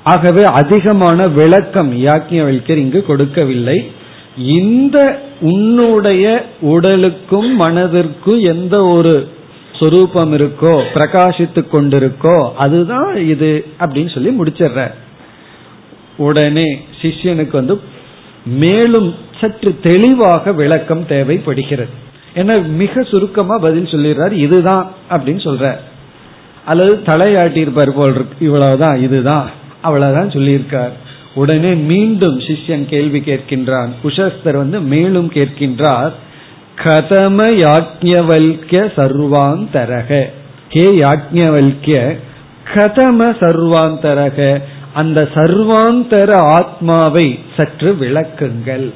ஆகவே 0.05 0.45
அதிகமான 0.45 1.27
விளக்கம் 1.29 1.91
யாக்கியவல்யர் 2.07 2.83
இங்கு 2.85 3.03
கொடுக்கவில்லை. 3.03 3.91
இந்த 4.37 5.21
உன்னுடைய 5.41 6.47
உடலுக்கும் 6.61 7.61
மனதிற்கும் 7.61 8.41
எந்த 8.41 8.85
ஒரு 8.85 9.15
சொரூபம் 9.81 10.33
இருக்கோ 10.33 10.75
பிரகாசித்து 10.95 11.63
கொண்டிருக்கோ 11.73 12.39
அதுதான் 12.57 13.17
இது 13.17 13.51
அப்படின்னு 13.79 14.15
சொல்லி 14.15 14.33
முடிச்சிடுற. 14.41 14.91
உடனே 16.17 16.69
சிஷ்யனுக்கு 17.03 17.53
வந்து 17.53 17.81
மேலும் 18.45 19.15
சற்று 19.45 19.79
தெளிவாக 19.83 20.53
விளக்கம் 20.53 21.07
தேவைப்படுகிறது. 21.07 22.03
ஏன்னா 22.35 22.67
மிக 22.67 23.03
சுருக்கமா 23.03 23.59
பதில் 23.59 23.85
சொல்லிடுறாரு 23.85 24.33
இதுதான் 24.33 24.93
அப்படின்னு 25.11 25.43
சொல்றார். 25.49 25.77
அல்லது 26.65 26.93
தலையாட்டியிருப்பார் 27.07 27.91
போல் 27.91 28.15
இருக்கு 28.15 28.45
இவ்வளவுதான் 28.45 29.03
இதுதான் 29.03 29.51
அவ்வளவுதான் 29.81 30.29
சொல்லியிருக்கார். 30.29 30.93
உடனே 31.35 31.73
மீண்டும் 31.75 32.39
சிஷ்யன் 32.39 32.85
கேள்வி 32.85 33.21
கேட்கின்றான். 33.21 33.89
குஷஸ்தர் 34.05 34.57
வந்து 34.57 34.81
மேலும் 34.81 35.33
கேட்கின்றார் 35.33 36.13
கதம 36.83 37.51
யாக்ஞவல்ய 37.51 38.91
சர்வாந்தரக. 38.97 40.25
கே 40.69 40.85
யாக்ஞவல்ய 40.85 42.17
கதம 42.75 43.31
சர்வாந்தரக. 43.31 44.63
அந்த 44.95 45.29
சர்வாந்தர 45.35 46.33
ஆத்மாவை 46.33 47.39
சற்று 47.57 47.97
விளக்குங்கள். 48.01 48.93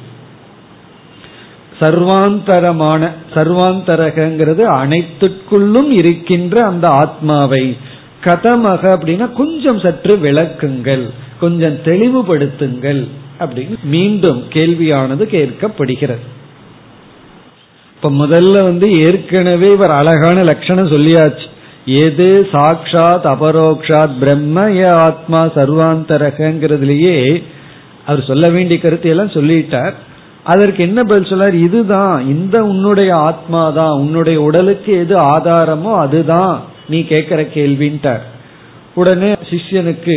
சர்வாந்தரமான 1.79 3.09
சர்வாந்தரகங்கிறது 3.33 4.63
அனைத்துக்குள்ளும் 4.81 5.89
இருக்கின்ற 5.89 6.65
அந்த 6.65 6.87
ஆத்மாவை. 6.87 7.77
கதமக 8.23 8.81
அப்படின்னா 8.95 9.33
கொஞ்சம் 9.33 9.79
சற்று 9.79 10.17
விளக்குங்கள் 10.17 11.09
கொஞ்சம் 11.39 11.77
தெளிவுபடுத்துங்கள் 11.85 13.07
அப்படின்னு 13.39 13.83
மீண்டும் 13.83 14.43
கேள்வியானது 14.49 15.25
கேட்கப்படுகிறது. 15.35 16.25
இப்ப 17.95 18.27
முதல்ல 18.27 18.51
வந்து 18.51 18.99
ஏற்கனவே 18.99 19.71
இவர் 19.71 19.89
அழகான 19.89 20.43
லட்சணம் 20.43 20.91
சொல்லியாச்சு. 20.91 21.47
எது 21.85 22.47
சாட்சாத் 22.51 23.25
அபரோக்ஷாத் 23.25 24.19
பிரம்ம 24.19 24.71
ஏ 24.75 24.83
ஆத்மா 24.83 25.45
சர்வாந்தரகங்கிறதுலயே 25.45 27.43
அவர் 28.05 28.23
சொல்ல 28.23 28.49
வேண்டிய 28.49 28.79
கருத்தை 28.79 29.11
எல்லாம் 29.11 29.35
சொல்லிட்டார். 29.37 29.93
அதற்கு 30.51 30.79
என்ன 30.87 30.99
பதில் 31.03 31.29
சொல்லார்? 31.29 31.55
இதுதான் 31.67 32.15
இந்த 32.33 32.57
உன்னுடைய 32.71 33.11
ஆத்மா 33.29 33.61
தான் 33.79 33.95
உன்னுடைய 34.03 34.37
உடலுக்கு 34.41 34.91
எது 35.03 35.15
ஆதாரமோ 35.33 35.93
அதுதான் 36.05 36.55
நீ 36.87 36.99
கேட்கிற 37.11 37.41
கேள்வின்ட்டார். 37.55 38.23
உடனே 38.95 39.31
சிஷ்யனுக்கு 39.49 40.15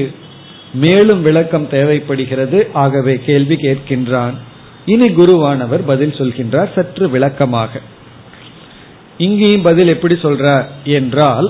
மேலும் 0.85 1.23
விளக்கம் 1.23 1.67
தேவைப்படுகிறது. 1.69 2.59
ஆகவே 2.85 3.15
கேள்வி 3.27 3.57
கேட்கின்றான். 3.65 4.37
இனி 4.93 5.09
குருவானவர் 5.19 5.83
பதில் 5.87 6.19
சொல்கின்றார் 6.21 6.71
சற்று 6.75 7.05
விளக்கமாக. 7.11 7.81
இங்கேயும் 9.19 9.67
பதில் 9.69 9.93
எப்படி 9.95 10.15
சொல்றார் 10.23 10.67
என்றால் 10.99 11.49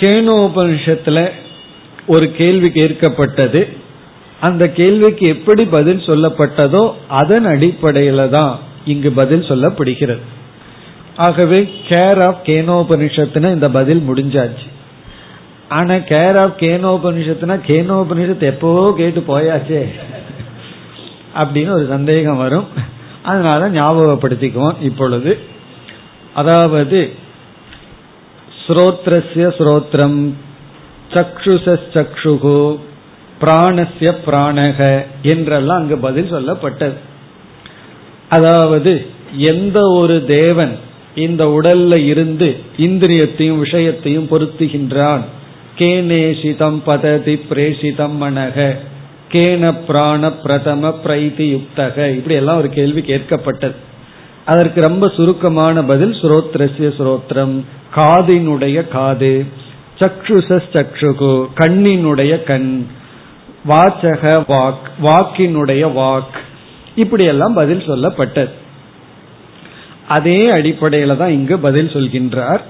கேனோபனிஷத்துல 0.00 1.18
ஒரு 2.06 2.26
கேள்வி 2.38 2.68
கேட்கப்பட்டது. 2.80 3.60
அந்த 4.46 4.64
கேள்விக்கு 4.78 5.24
எப்படி 5.34 5.62
பதில் 5.76 6.06
சொல்லப்பட்டதோ 6.08 6.82
அதன் 7.20 7.46
அடிப்படையில 7.54 8.22
தான் 8.36 8.54
இங்கு 8.92 9.10
பதில் 9.20 9.48
சொல்லப்படுகிறது. 9.50 10.24
ஆகவே 11.26 11.58
கேர் 11.88 12.20
ஆஃப் 12.26 12.40
கேனோபனிஷத்துனா 12.46 13.48
இந்த 13.56 13.68
பதில் 13.78 14.02
முடிஞ்சாச்சு. 14.08 14.68
ஆனா 15.68 15.94
கேர் 16.10 16.38
ஆஃப் 16.42 16.56
கேனோபனிஷத்துனா 16.64 17.56
கேனோபனிஷத்து 17.70 18.46
எப்பவோ 18.52 18.84
கேட்டு 18.96 19.20
போயாச்சே 19.28 19.82
அப்படின்னு 21.40 21.72
ஒரு 21.76 21.86
சந்தேகம் 21.94 22.42
வரும். 22.44 22.66
அதனால 23.22 23.68
ஞாபகப்படுத்திக்குவோம் 23.78 24.80
இப்பொழுது. 24.82 25.32
அதாவது 26.34 26.98
ஸ்ரோத்ரஸ்ய 28.62 29.46
ஸ்ரோத்ரம் 29.58 30.18
சக்ஷுசக்ஷுகு 31.14 32.58
பிராணஸ்ய 33.40 34.14
பிராணக 34.26 35.04
என்றெல்லாம் 35.22 35.78
அங்கு 35.78 35.96
பதில் 35.96 36.32
சொல்லப்பட்டது. 36.32 36.94
அதாவது 38.28 39.06
எந்த 39.36 39.80
ஒரு 39.80 40.24
தேவன் 40.24 40.78
இந்த 41.14 41.44
உடல்ல 41.44 41.96
இருந்து 41.96 42.56
இந்திரியத்தையும் 42.76 43.58
விஷயத்தையும் 43.58 44.26
பொருத்துகின்றான். 44.30 45.20
கேனேஷிதம் 45.78 46.80
பததி 46.84 47.40
பிரேஷிதம் 47.50 48.16
மனக. 48.20 48.76
கேன 49.32 49.74
பிராண 49.86 50.32
பிரதம 50.32 50.92
பிரைதி 50.92 51.54
யுக்தக. 51.54 52.14
இப்படி 52.14 52.34
எல்லாம் 52.34 52.56
ஒரு 52.56 52.68
கேள்வி 52.68 53.00
கேட்கப்பட்டது. 53.00 53.74
அதற்கு 54.44 54.80
ரொம்ப 54.80 55.08
சுருக்கமான 55.08 55.84
பதில் 55.84 56.12
ஸ்ரோத்ரஸ்ய 56.12 56.92
ஸ்ரோத்ரம் 56.98 57.62
காதினுடைய 57.94 58.88
காது 58.88 59.44
சக்ஷுச 59.98 60.62
சக்ஷுகு 60.72 61.46
கண்ணினுடைய 61.56 62.42
கண். 62.42 62.86
வாச்சக 63.68 64.44
வாக் 64.48 64.86
வாக்கினுடைய 65.02 65.82
வாக். 65.92 66.36
இப்படியெல்லாம் 66.94 67.54
பதில் 67.54 67.86
சொல்லப்பட்டது. 67.86 68.50
அதே 70.08 70.46
அடிப்படையில 70.48 71.16
தான் 71.16 71.30
இங்கு 71.30 71.58
பதில் 71.58 71.88
சொல்கின்றார். 71.88 72.60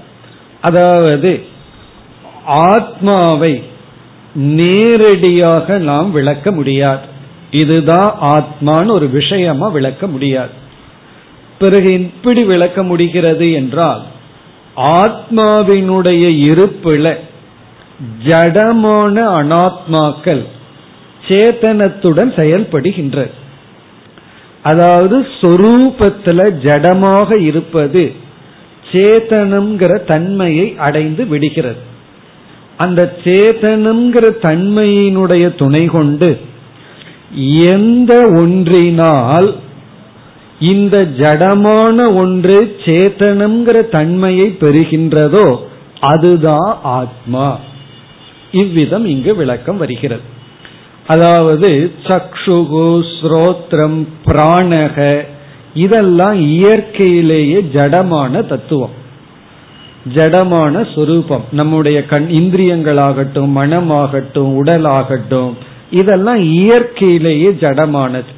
அதாவது 0.61 1.45
ஆத்மாவை 2.45 3.63
நேரடியாக 4.35 5.77
நாம் 5.77 6.11
விளக்க 6.11 6.51
முடியாது. 6.51 7.05
இதுதான் 7.51 8.17
ஆத்மான்னு 8.21 8.87
ஒரு 8.87 9.09
விஷயமா 9.09 9.67
விளக்க 9.67 10.07
முடியாது. 10.07 10.63
பிறகு 11.59 11.93
இப்படி 11.93 12.43
விளக்க 12.43 12.83
முடிகிறது 12.83 13.51
என்றால் 13.51 14.01
ஆத்மாவினுடைய 14.75 16.23
இருப்புல 16.49 17.17
ஜடமான 18.25 19.17
அனாத்மாக்கள் 19.39 20.45
சேத்தனத்துடன் 21.27 22.31
செயல்படுகின்றது. 22.35 23.33
அதாவது 24.61 25.27
சொரூபத்துல 25.41 26.39
ஜடமாக 26.65 27.37
இருப்பது 27.39 28.03
சேத்தனம்ங்கிற 28.91 30.03
தன்மையை 30.03 30.75
அடைந்து 30.77 31.27
விடுகிறது. 31.27 31.81
அந்த 32.77 33.01
சேதனம்ங்கிற 33.23 34.25
தன்மையினுடைய 34.41 35.55
துணை 35.55 35.85
கொண்டு 35.85 36.29
எந்த 37.71 38.13
ஒன்றினால் 38.17 39.55
இந்த 40.59 40.97
ஜடமான 41.17 41.97
ஒன்று 42.15 42.77
சேத்தனம்ங்கிற 42.85 43.89
தன்மையை 43.89 44.57
பெறுகின்றதோ 44.59 45.47
அதுதான் 45.99 46.77
ஆத்மா. 46.81 47.59
இவ்விதம் 48.51 49.05
இங்கு 49.05 49.35
விளக்கம் 49.35 49.77
வருகிறது. 49.77 50.33
அதாவது 51.07 51.91
சக்ஷுகு 52.03 53.05
ஸ்ரோத்ரம் 53.21 54.07
பிராணக 54.25 55.25
இதெல்லாம் 55.73 56.39
இயற்கையிலேயே 56.39 57.59
ஜடமான 57.73 58.45
தத்துவம். 58.45 58.89
ஜடமான 60.15 60.95
சொரூபம். 60.95 61.43
நம்முடைய 61.51 62.05
கண் 62.05 62.27
இந்திரியங்களாகட்டும் 62.29 63.49
மனமாகட்டும் 63.55 64.63
உடலாகட்டும் 64.63 65.53
இதெல்லாம் 65.91 66.41
இயற்கையிலேயே 66.41 67.49
ஜடமானது. 67.49 68.33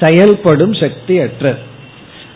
செயல்படும் 0.00 0.74
சக்தி 0.74 1.20
அற்றது. 1.20 1.58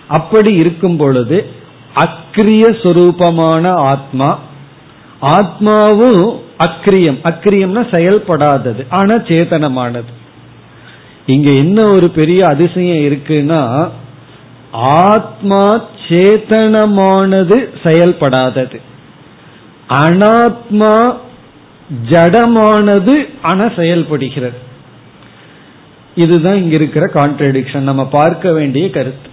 அப்படி 0.08 0.54
இருக்கும் 0.54 0.96
பொழுது 0.96 1.46
அக்ரிய 1.94 2.62
சொரூபமான 2.82 3.68
ஆத்மா 3.68 4.38
ஆத்மாவும் 5.22 6.44
அக்கிரியம் 6.58 7.18
அக்கிரியம்னா 7.24 7.82
செயல்படாதது. 7.90 8.86
ஆனா 8.88 9.14
சேதனமானது. 9.14 10.12
இங்க 11.26 11.50
என்ன 11.50 11.88
ஒரு 11.88 12.08
பெரிய 12.08 12.46
அதிசயம் 12.46 13.12
இருக்குன்னா 13.12 13.90
ஆத்மா 14.70 15.84
சேத்தனமானது 16.08 17.68
செயல்படாதது. 17.82 18.80
அனாத்மா 19.88 21.16
ஜடமானது 22.10 23.28
ஆனா 23.42 23.68
செயல்படுகிறது. 23.76 24.58
இதுதான் 26.14 26.56
இங்க 26.56 26.74
இருக்கிற 26.74 27.10
கான்ட்ரடிக்ஷன் 27.14 27.88
நம்ம 27.90 28.06
பார்க்க 28.06 28.52
வேண்டிய 28.52 28.90
கருத்து. 28.90 29.30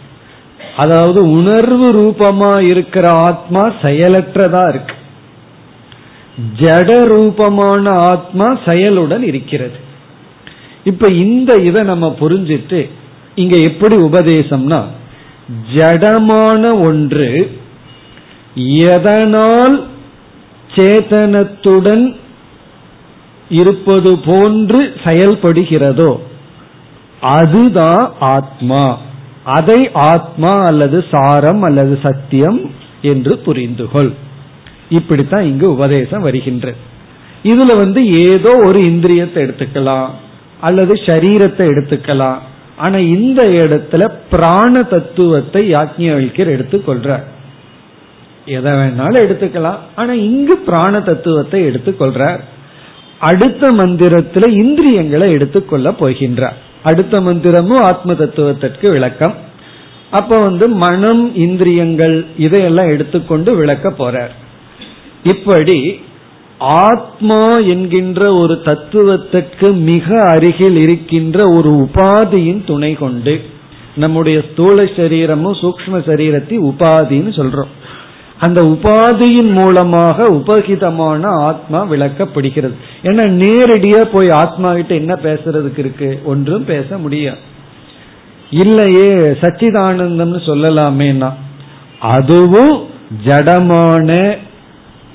அதாவது 0.77 1.31
உணர்வு 1.31 1.93
ரூபமா 1.93 2.59
இருக்கிற 2.59 3.09
ஆத்மா 3.09 3.61
செயலற்றதா 3.61 4.69
இருக்கு. 4.69 4.95
ஜட 6.59 7.03
ரூபமான 7.03 7.91
ஆத்மா 7.91 8.45
செயலுடன் 8.65 9.21
இருக்கிறது. 9.21 9.75
இப்ப 10.83 11.07
இந்த 11.07 11.55
இதை 11.55 11.83
நம்ம 11.83 12.15
புரிஞ்சிட்டு 12.19 12.89
இங்க 13.35 13.57
எப்படி 13.57 13.95
உபதேசம்னா 13.95 14.83
ஜடமான 15.75 16.81
ஒன்று 16.81 17.57
எதனால் 18.55 19.87
சேதனத்துடன் 20.75 22.15
இருப்பது 23.49 24.17
போன்று 24.17 24.93
செயல்படுகிறதோ 25.03 26.19
அதுதான் 27.21 28.13
ஆத்மா. 28.19 28.97
அதை 29.43 29.91
ஆத்மா 29.93 30.63
அல்லது 30.63 31.05
சாரம் 31.11 31.61
அல்லது 31.61 31.99
சத்தியம் 32.03 32.71
என்று 33.01 33.41
புரிந்துகொள். 33.45 34.13
இப்படித்தான் 34.93 35.45
இங்கு 35.51 35.67
உபதேசம் 35.71 36.25
வருகின்றது 36.27 36.79
இதுல 37.51 37.71
வந்து 37.75 38.01
ஏதோ 38.29 38.51
ஒரு 38.65 38.79
இந்திரியத்தை 38.91 39.39
எடுத்துக்கலாம் 39.45 40.09
அல்லது 40.59 40.93
சரீரத்தை 41.07 41.63
எடுத்துக்கலாம். 41.71 42.39
ஆனா 42.77 42.97
இந்த 43.15 43.41
இடத்துல 43.61 44.03
பிராண 44.29 44.83
தத்துவத்தை 44.83 45.61
யாக்ஞர் 45.73 46.53
எடுத்துக்கொள்றார் 46.55 47.25
எதை 48.55 48.71
வேணாலும் 48.71 49.23
எடுத்துக்கலாம் 49.25 49.81
ஆனா 49.95 50.13
இங்கு 50.29 50.55
பிராண 50.67 51.01
தத்துவத்தை 51.01 51.59
எடுத்துக்கொள்றார் 51.67 52.41
அடுத்த 53.29 53.63
மந்திரத்துல 53.71 54.47
இந்திரியங்களை 54.63 55.27
எடுத்துக்கொள்ள 55.31 55.89
போகின்றார். 55.99 56.57
அடுத்த 56.83 57.19
மந்திரமும் 57.21 57.83
ஆத்ம 57.89 58.13
தத்துவத்திற்கு 58.13 58.87
விளக்கம். 58.89 59.35
அப்ப 60.09 60.39
வந்து 60.39 60.65
மனம் 60.83 61.23
இந்திரியங்கள் 61.35 62.15
இதையெல்லாம் 62.37 62.89
எடுத்துக்கொண்டு 62.89 63.51
விளக்க 63.55 63.89
போறார். 63.99 64.33
இப்படி 65.23 65.99
ஆத்மா 66.57 67.57
என்கின்ற 67.57 68.33
ஒரு 68.33 68.61
தத்துவத்திற்கு 68.61 69.73
மிக 69.73 70.21
அருகில் 70.23 70.75
இருக்கின்ற 70.75 71.49
ஒரு 71.49 71.71
உபாதியின் 71.71 72.63
துணை 72.65 72.93
கொண்டு 72.93 73.41
நம்முடைய 73.95 74.43
ஸ்தூல 74.51 74.85
சரீரமும் 74.95 75.53
சூக்ம 75.53 75.91
சரீரத்தை 75.91 76.59
உபாதின்னு 76.59 77.31
சொல்றோம். 77.39 77.71
அந்த 78.39 78.61
உபாதியின் 78.61 79.51
மூலமாக 79.51 80.23
உபகிதமான 80.23 81.25
ஆத்மா 81.25 81.85
விளக்கப்படுகிறது. 81.85 82.73
ஏன்னா 83.03 83.25
நேரடியா 83.43 84.03
போய் 84.03 84.29
ஆத்மா 84.29 84.73
கிட்ட 84.73 84.93
என்ன 84.93 85.19
பேசுறதுக்கு 85.23 85.77
இருக்கு? 85.77 86.21
ஒன்றும் 86.23 86.65
பேச 86.65 86.97
முடியாது. 86.97 87.37
இல்லையே 88.49 89.13
சச்சிதானந்தம்னு 89.13 90.39
சொல்லலாமேனா 90.45 91.31
அதுவும் 91.99 92.85
ஜடமான 93.25 94.37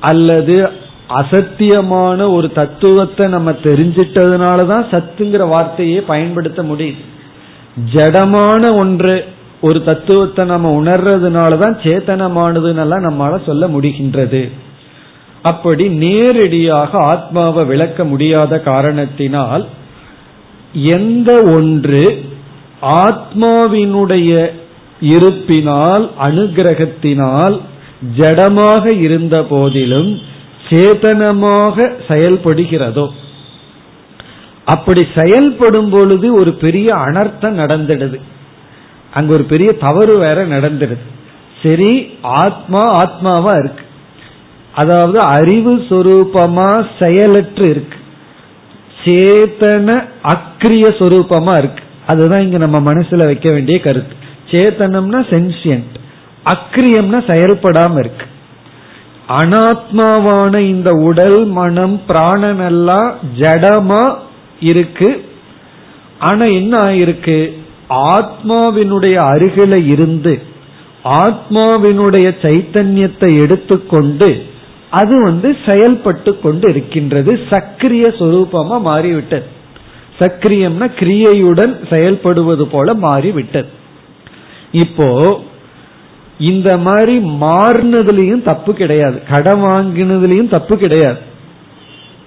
அல்லது 0.00 0.70
அசத்தியமான 1.08 2.32
ஒரு 2.32 2.52
தத்துவத்தை 2.52 3.26
நம்ம 3.28 3.50
தெரிஞ்சிட்டதுனாலதான் 3.50 4.84
சத்துங்கிற 4.90 5.48
வார்த்தையே 5.48 6.00
பயன்படுத்த 6.00 6.62
முடியுது. 6.62 7.04
ஜடமான 7.92 8.74
ஒன்று 8.74 9.24
ஒரு 9.60 9.84
தத்துவத்தை 9.84 10.46
நம்ம 10.46 10.82
உணர்றதுனாலதான் 10.82 11.76
சேத்தனமானதுன்னெல்லாம் 11.82 13.06
நம்மளால 13.06 13.46
சொல்ல 13.46 13.68
முடிகின்றது. 13.68 14.50
அப்படி 15.42 15.88
நேரடியாக 15.88 16.98
ஆத்மாவை 16.98 17.64
விளக்க 17.64 18.04
முடியாத 18.04 18.60
காரணத்தினால் 18.60 19.66
எந்த 20.72 21.42
ஒன்று 21.42 22.24
ஆத்மாவினுடைய 22.82 24.50
இருப்பினால் 25.00 26.10
அனுகிரகத்தினால் 26.20 27.60
ஜடமாக 28.16 28.86
இருந்த 28.86 29.42
போதிலும் 29.42 30.18
சேதனமாக 30.68 31.92
செயல்படுகிறதோ. 32.08 33.08
அப்படி 34.64 35.06
செயல்படும் 35.16 35.90
பொழுது 35.90 36.34
ஒரு 36.34 36.52
பெரிய 36.52 36.94
அனர்த்தம் 36.94 37.58
நடந்துடுது. 37.58 38.20
அங்க 39.14 39.32
ஒரு 39.32 39.44
பெரிய 39.44 39.72
தவறு 39.72 40.18
வேற 40.18 40.46
நடந்துடுது. 40.46 41.06
சரி 41.62 42.18
ஆத்மா 42.22 42.82
ஆத்மாவா 43.02 43.58
இருக்கு. 43.58 43.84
அதாவது 44.74 45.18
அறிவு 45.20 45.76
சொரூபமா 45.76 46.86
செயலற்று 46.98 47.70
இருக்கு. 47.70 47.98
சேத்தன 49.04 50.04
அக்ரிய 50.22 50.86
சொரூபமா 50.98 51.58
இருக்கு. 51.58 51.84
அதுதான் 52.06 52.40
இங்க 52.40 52.58
நம்ம 52.58 52.92
மனசுல 52.92 53.24
வைக்க 53.24 53.50
வேண்டிய 53.50 53.80
கருத்து. 53.80 54.14
சேத்தனம்னா 54.50 55.20
சென்சியன்ட் 55.30 55.96
அக்கிரியம்னா 56.44 57.20
செயல்படாம 57.30 57.98
இருக்கு. 57.98 58.26
அனாத்மாவான 59.28 60.58
இந்த 60.58 60.90
உடல் 60.90 61.44
மனம் 61.44 62.02
பிராணன் 62.06 62.60
எல்லாம் 62.60 63.14
ஜடமா 63.38 64.16
இருக்கு. 64.60 65.24
ஆனா 66.18 66.44
என்ன 66.44 66.78
ஆயிருக்கு? 66.78 67.52
ஆத்மாவினுடைய 67.88 69.16
அருகில 69.32 69.86
இருந்து 69.86 70.42
ஆத்மாவினுடைய 71.04 72.28
சைத்தன்யத்தை 72.42 73.40
எடுத்துக்கொண்டு 73.40 74.46
அது 74.90 75.22
வந்து 75.22 75.56
செயல்பட்டு 75.66 76.40
கொண்டு 76.40 76.70
இருக்கின்றது 76.70 77.40
சக்கிரிய 77.50 78.06
சொரூபமா 78.20 78.80
மாறிவிட்டது. 78.80 79.46
சக்கிரியம்னா 80.18 80.86
கிரியையுடன் 81.00 81.74
செயல்படுவது 81.90 82.62
போல 82.62 82.94
மாறிவிட்டது. 82.94 83.68
இப்போ 84.72 85.40
இந்த 86.38 86.78
மாதிரி 86.78 87.18
மாறினதுலயும் 87.18 88.42
தப்பு 88.42 88.74
கிடையாது. 88.74 89.22
கடன் 89.30 89.62
வாங்கினதுலயும் 89.62 90.48
தப்பு 90.48 90.78
கிடையாது. 90.78 91.18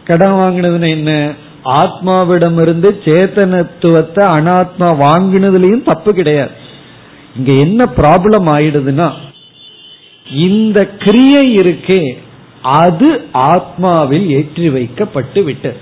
கடன் 0.06 0.34
வாங்கினதுன்னு 0.34 0.90
என்ன? 0.90 1.34
ஆத்மாவிடமிருந்து 1.66 2.90
சேத்தனத்துவத்தை 3.06 4.24
அனாத்மா 4.38 4.90
வாங்கினதுலயும் 5.06 5.84
தப்பு 5.84 6.14
கிடையாது. 6.14 6.52
இங்க 7.38 7.52
என்ன 7.52 7.86
ப்ராப்ளம் 7.86 8.48
ஆயிடுதுன்னா 8.56 9.12
இந்த 10.26 10.86
கிரியை 10.86 11.58
இருக்கே 11.58 12.18
அது 12.62 13.22
ஆத்மாவில் 13.34 14.28
ஏற்றி 14.28 14.70
வைக்கப்பட்டு 14.70 15.44
விட்டது. 15.44 15.78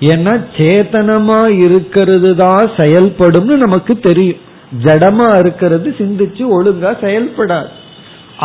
ஏன்னா 0.00 0.44
சேத்தனமா 0.56 1.58
இருக்கிறது 1.64 2.36
தான் 2.36 2.70
செயல்படும்னு 2.76 3.56
நமக்கு 3.56 3.98
தெரியும். 3.98 4.50
ஜடமா 4.84 5.38
இருக்கிறது 5.38 5.94
சிந்திச்சு 5.98 6.42
ஒழுங்கா 6.56 6.92
செயல்படாது. 7.04 7.70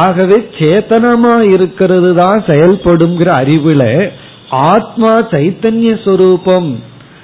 ஆகவே 0.05 0.37
சேத்தனமா 0.57 1.35
இருக்கிறது 1.53 2.09
தான் 2.15 2.39
செயல்படுங்கிற 2.47 3.29
அறிவுல 3.41 4.11
ஆத்மா 4.49 5.13
சைத்தன்ய 5.33 6.03
சொரூபம். 6.03 6.69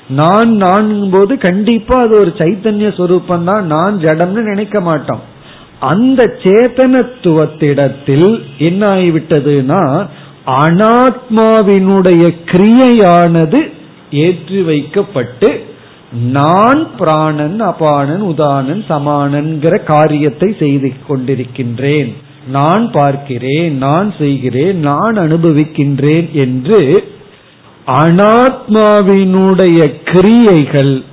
நான் 0.08 0.52
நான் 0.64 1.10
போது 1.12 1.38
கண்டிப்பா 1.38 1.98
அது 2.02 2.16
ஒரு 2.20 2.34
சைத்தன்ய 2.38 2.88
சொரூபம் 2.98 3.44
தான். 3.44 3.66
நான் 3.66 3.96
ஜடம்னு 3.98 4.42
நினைக்க 4.52 4.80
மாட்டோம். 4.80 5.24
அந்த 5.80 6.22
சேத்தனத்துவத்திடத்தில் 6.44 8.30
என்ன 8.58 8.88
ஆகிவிட்டதுன்னா 8.88 10.08
அனாத்மாவினுடைய 10.64 12.24
கிரியையானது 12.52 13.60
ஏற்றி 14.10 14.62
வைக்கப்பட்டு 14.62 15.50
நான் 16.14 16.98
பிராணன் 16.98 17.62
அபானன் 17.62 18.20
உதானன் 18.20 18.84
சமானன்கிற 18.90 19.84
காரியத்தை 19.84 20.56
செய்து 20.60 20.94
கொண்டிருக்கின்றேன். 21.08 22.14
நான் 22.48 22.92
பார்க்கிறேன் 22.92 23.78
நான் 23.78 24.14
செய்கிறேன் 24.18 24.80
நான் 24.80 25.16
அனுபவிக்கின்றேன் 25.16 26.32
என்று 26.32 27.04
அனாத்மாவினுடைய 27.88 30.04
கிரியைகள் 30.04 31.04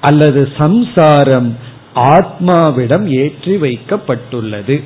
அல்லது 0.00 0.48
சம்சாரம் 0.58 1.56
ஆத்மாவிடம் 1.94 3.04
ஏற்றி 3.04 3.56
வைக்கப்பட்டுள்ளது. 3.56 4.80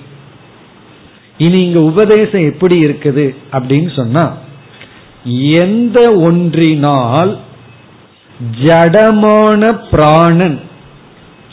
இனி 1.39 1.63
இங்க 1.63 1.81
உபதேசம் 1.81 2.53
எப்படி 2.53 2.81
இருக்குது 2.81 3.35
அப்படின்னு 3.53 3.97
சொன்னா 3.97 4.33
எந்த 5.51 6.13
ஒன்றினால் 6.13 7.39
ஜடமான 8.63 9.81
பிராணன் 9.91 10.61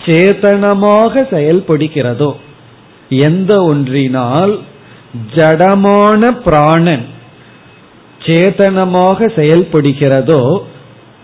சேதனமாக 0.05 1.27
செயல்படுகிறதோ 1.31 2.33
எந்த 3.09 3.63
ஒன்றினால் 3.63 4.59
ஜடமான 5.35 6.31
பிராணன் 6.31 7.05
சேதனமாக 8.19 9.25
செயல்படுகிறதோ 9.27 10.59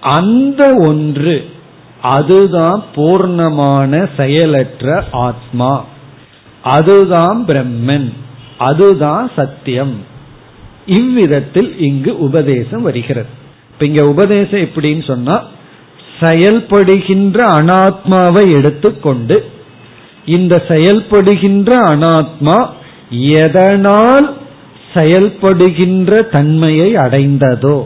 அந்த 0.01 0.73
ஒன்று 0.87 1.49
அதுதான் 2.01 2.83
பூர்ணமான 2.95 4.09
செயலற்ற 4.17 5.03
ஆத்மா. 5.11 5.85
அதுதான் 6.61 7.45
பிரம்மன். 7.47 8.13
அதுதான் 8.57 9.31
சத்தியம். 9.35 9.95
இவ்விதத்தில் 10.85 11.79
இங்கு 11.79 12.19
உபதேசம் 12.19 12.81
வருகிறது. 12.81 13.45
இப்ப 13.77 13.85
இங்க 13.85 14.03
உபதேசம் 14.05 14.61
எப்படின்னு 14.67 15.03
சொன்னா 15.07 15.33
செயல்படுகின்ற 16.19 17.39
அனாத்மாவை 17.57 18.43
எடுத்துக்கொண்டு 18.59 19.35
இந்த 20.25 20.55
செயல்படுகின்ற 20.67 21.71
அனாத்மா 21.89 22.55
எதனால் 23.41 24.27
செயல்படுகின்ற 24.93 26.11
தன்மையை 26.31 26.95
அடைந்ததோ 26.95 27.77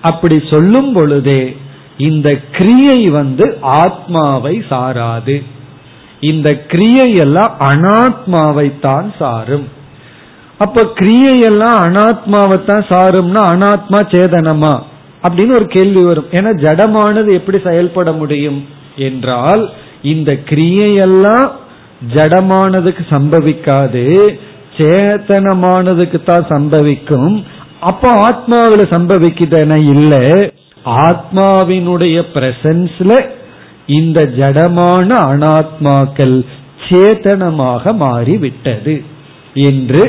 அப்படி 0.00 0.42
சொல்லும் 0.50 0.92
பொழுதே 0.92 1.56
இந்த 1.96 2.28
கிரியை 2.56 3.08
வந்து 3.08 3.58
ஆத்மாவை 3.62 4.54
சாராது. 4.70 5.42
இந்த 6.20 6.48
கிரியையெல்லாம் 6.72 7.54
அனாத்மாவை 7.70 8.68
தான் 8.80 9.12
சாரும். 9.18 9.68
அப்ப 10.58 10.82
கிரியையெல்லாம் 11.00 11.78
அனாத்மாவை 11.86 12.64
தான் 12.64 12.84
சாரும்னா 12.90 13.42
அனாத்மா 13.54 14.00
சேதனமா? 14.14 14.74
அப்படின்னு 15.26 15.54
ஒரு 15.54 15.66
கேள்வி 15.66 16.02
வரும். 16.04 16.28
ஏன்னா 16.30 16.50
ஜடமானது 16.64 17.30
எப்படி 17.32 17.58
செயல்பட 17.64 18.12
முடியும் 18.12 18.60
என்றால் 18.96 19.70
இந்த 20.02 20.32
கிரியையெல்லாம் 20.50 21.48
ஜடமானதுக்கு 22.14 23.02
சம்பவிக்காது 23.10 24.04
சேத்தனமானதுக்கு 24.78 26.18
தான் 26.24 26.46
சம்பவிக்கும். 26.48 27.44
அப்போ 27.80 28.08
ஆத்மாவில 28.28 28.82
சம்பவிக்குதுன 28.94 29.76
இல்ல. 29.94 30.14
ஆத்மாவினுடைய 30.84 32.16
பிரசன்ஸ்ல 32.34 33.12
இந்த 33.86 34.20
ஜடமான 34.38 35.08
அனாத்மாக்கள் 35.32 36.36
சேத்தனமாக 36.88 37.94
மாறிவிட்டது. 37.94 38.94
என்று 39.54 40.02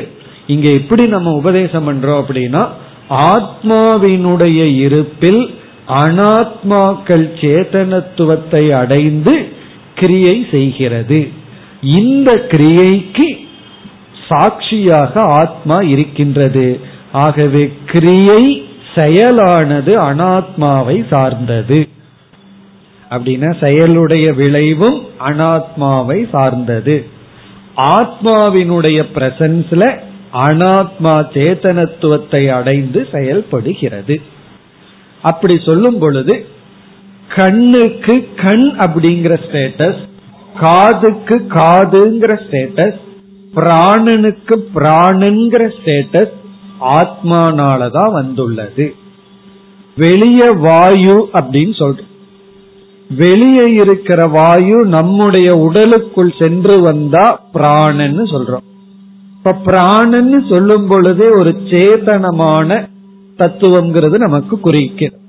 இங்க 0.48 0.68
எப்படி 0.70 1.06
நம்ம 1.08 1.32
உபதேசம் 1.34 1.88
பண்றோம் 1.88 2.22
அப்படின்னா 2.22 2.64
ஆத்மாவினுடைய 3.10 4.76
இருப்பில் 4.76 5.60
அனாத்மாக்கள் 5.88 7.28
சேதனத்துவத்தை 7.42 8.70
அடைந்து 8.70 9.48
கிரியை 9.96 10.46
செய்கிறது. 10.52 11.28
இந்த 11.82 12.32
கிரியைக்கு 12.32 13.48
சாட்சியாக 14.30 15.22
ஆத்மா 15.22 15.80
இருக்கின்றது. 15.80 16.80
ஆகவே 17.12 17.74
கிரியை 17.86 18.64
செயலானது 18.96 19.94
அனாத்மாவை 19.94 21.08
சார்ந்தது. 21.08 21.88
அப்படின்னா 23.10 23.56
செயலுடைய 23.60 24.34
விளைவும் 24.36 25.02
அனாத்மாவை 25.26 26.30
சார்ந்தது. 26.30 27.08
ஆத்மாவினுடைய 27.78 29.06
பிரசன்ஸ்ல 29.16 30.00
அனாத்மா 30.38 31.14
சேத்தனத்துவத்தை 31.36 32.42
அடைந்து 32.50 33.08
செயல்படுகிறது. 33.12 34.22
அப்படி 35.22 35.56
சொல்லும் 35.66 36.00
பொழுது 36.00 36.46
கண்ணுக்கு 37.36 38.16
கண் 38.36 38.68
அப்படிங்கிற 38.80 39.34
ஸ்டேட்டஸ் 39.46 40.02
காதுக்கு 40.60 41.36
காதுங்கிற 41.50 42.34
ஸ்டேட்டஸ் 42.44 43.00
பிராணனுக்கு 43.56 44.56
பிராணன்கிற 44.76 45.64
ஸ்டேட்டஸ் 45.78 46.36
ஆத்மானாலதான் 46.82 48.12
வந்துள்ளது. 48.12 48.86
வெளிய 49.98 50.42
வாயு 50.66 51.16
அப்படின்னு 51.34 51.74
சொல்றோம் 51.80 52.14
வெளியே 53.10 53.66
இருக்கிற 53.74 54.28
வாயு 54.28 54.86
நம்முடைய 54.86 55.54
உடலுக்குள் 55.54 56.34
சென்று 56.40 56.82
வந்தா 56.82 57.26
பிராணன்னு 57.54 58.26
சொல்றோம். 58.34 58.68
இப்ப 59.48 59.72
பிராணன்னு 59.72 60.50
சொல்லும் 60.50 60.88
பொழுதே 60.88 61.30
ஒரு 61.30 61.56
சேதனமான 61.66 62.88
தத்துவம்ங்கிறது 63.38 64.18
நமக்கு 64.18 64.60
குறிக்கிறது 64.60 65.20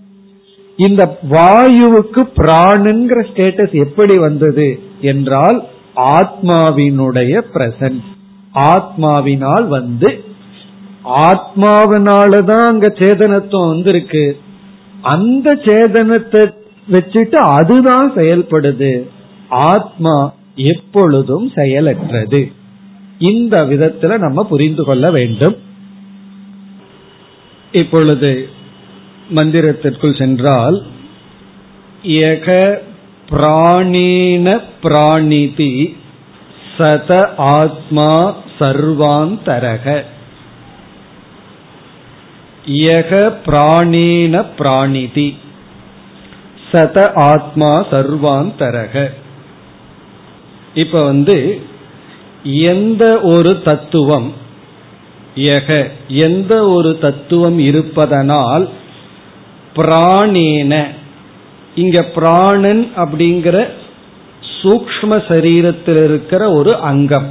இந்த 0.77 1.19
வாயுவுக்கு 1.31 2.23
பிராணுங்கிற 2.37 3.27
ஸ்டேட்டஸ் 3.35 3.73
எப்படி 3.73 4.19
வந்தது 4.19 4.81
என்றால் 5.01 5.65
ஆத்மாவினுடைய 5.97 7.43
பிரசன்ஸ் 7.55 8.09
ஆத்மாவினால் 8.55 9.67
வந்து 9.67 10.25
ஆத்மாவினாலதான் 11.05 12.67
அங்க 12.67 12.87
சேதனத்துவம் 12.89 13.69
வந்திருக்கு. 13.69 14.37
அந்த 15.03 15.55
சேதனத்தை 15.55 16.53
வச்சுட்டு 16.91 17.35
அதுதான் 17.35 18.15
செயல்படுது. 18.15 19.09
ஆத்மா 19.49 20.33
எப்பொழுதும் 20.55 21.51
செயலற்றது. 21.55 22.53
இந்த 23.19 23.65
விதத்துல 23.65 24.19
நம்ம 24.19 24.45
புரிந்து 24.45 24.85
கொள்ள 24.85 25.11
வேண்டும். 25.11 25.57
இப்பொழுது 27.73 28.49
மந்திரத்திற்குள் 29.35 30.19
சென்றால் 30.19 30.83
ஏக 32.03 32.81
பிராணீன 33.31 34.63
பிராணிதி 34.83 35.97
சத 36.79 37.35
ஆத்மா 37.37 38.37
சர்வாந்தரக. 38.59 40.03
யக 42.67 43.35
பிராணீன 43.47 44.47
பிராணிதி 44.59 45.37
சத 46.73 47.13
ஆத்மா 47.15 47.87
சர்வாந்தரக. 47.91 49.11
இப்ப 50.75 51.05
வந்து 51.05 51.63
எந்த 52.42 53.20
ஒரு 53.20 53.62
தத்துவம் 53.62 54.33
எக 55.35 55.88
எந்த 56.09 56.68
ஒரு 56.68 56.98
தத்துவம் 56.98 57.59
இருப்பதனால் 57.59 58.68
பிராணேன 59.77 60.85
இங்க 61.74 62.03
பிராணன் 62.03 62.90
அப்படிங்கிற 62.96 63.68
சூக்ம 64.62 65.11
சரீரத்தில் 65.11 66.05
இருக்கிற 66.05 66.51
ஒரு 66.51 66.77
அங்கம். 66.77 67.27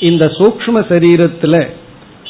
இந்த 0.00 0.26
சூக்ம 0.26 0.72
சரீரத்தில் 0.74 1.68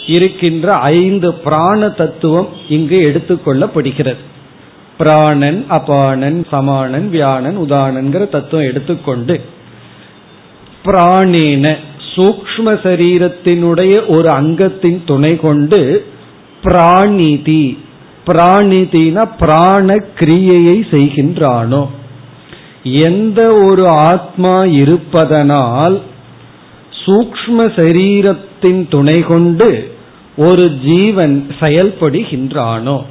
இருக்கின்ற 0.06 0.74
ஐந்து 0.74 1.34
பிராண 1.34 1.88
தத்துவம் 1.88 2.48
இங்கு 2.68 3.00
எடுத்துக்கொள்ளப்படுகிறது. 3.00 4.16
பிராணன் 4.98 5.66
அபானன் 5.68 6.46
சமானன் 6.50 7.10
வியானன் 7.10 7.58
உதானன்கிற 7.58 8.28
தத்துவம் 8.28 8.66
எடுத்துக்கொண்டு 8.66 9.40
பிராணேன 10.86 11.76
சூக்ம 12.14 12.64
சரீரத்தினுடைய 12.64 14.06
ஒரு 14.06 14.28
அங்கத்தின் 14.30 15.02
துணை 15.06 15.36
கொண்டு 15.36 16.06
பிராணிதி. 16.62 17.78
பிராணிதினா 18.26 19.30
பிராண 19.38 19.94
கிரியையை 19.94 20.78
செய்கின்றானோ. 20.90 21.86
எந்த 22.82 23.54
ஒரு 23.64 23.88
ஆத்மா 23.88 24.64
இருப்பதனால் 24.64 26.00
சூக்ம 27.04 27.58
சரீரத்தின் 27.58 28.88
துணை 28.88 29.20
கொண்டு 29.20 29.96
ஒரு 30.36 30.72
ஜீவன் 30.84 31.46
செயல்படுகின்றானோ. 31.60 33.02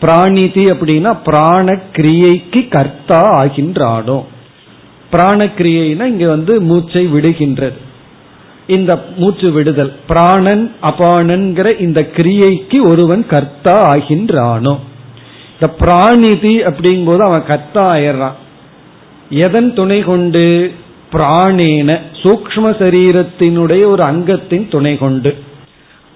பிராணிதி 0.00 0.64
அப்படின்னா 0.64 1.18
பிராண 1.24 1.80
கிரியைக்கு 1.92 2.68
கர்த்தா 2.68 3.42
ஆகின்றானோ. 3.42 4.24
பிராணக்கிரியைனா 5.12 6.04
இங்க 6.04 6.28
வந்து 6.28 6.60
மூச்சை 6.60 7.06
விடுகின்றது. 7.06 7.78
இந்த 8.66 9.04
மூச்சு 9.16 9.50
விடுதல் 9.50 9.96
பிராணன் 10.06 10.72
அபானன்கிற 10.82 11.80
இந்த 11.80 12.00
கிரியைக்கு 12.00 12.82
ஒருவன் 12.82 13.26
கர்த்தா 13.26 13.94
ஆகின்றானோ. 13.94 14.78
இந்த 15.52 15.74
பிராணிதி 15.78 16.62
அப்படிங்கும்போது 16.62 17.18
அவன் 17.18 17.46
கர்த்தா 17.46 17.94
ஆயிடுறான். 17.94 18.32
எதன் 19.30 19.74
துணை 19.74 20.00
கொண்டு? 20.00 20.72
பிராணேன 21.12 21.98
சூக்ம 22.22 22.66
சரீரத்தினுடைய 22.80 23.84
ஒரு 23.84 24.02
அங்கத்தின் 24.02 24.68
துணை 24.68 24.98
கொண்டு. 24.98 25.38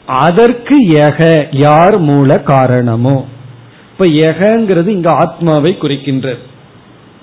அதற்கு 0.06 0.78
எக 0.78 1.46
யார் 1.50 1.98
மூல 1.98 2.40
காரணமோ? 2.40 3.26
இப்ப 3.92 4.04
எகங்கிறது 4.04 4.86
இங்க 4.86 5.10
ஆத்மாவை 5.10 5.76
குறிக்கின்றது. 5.80 6.38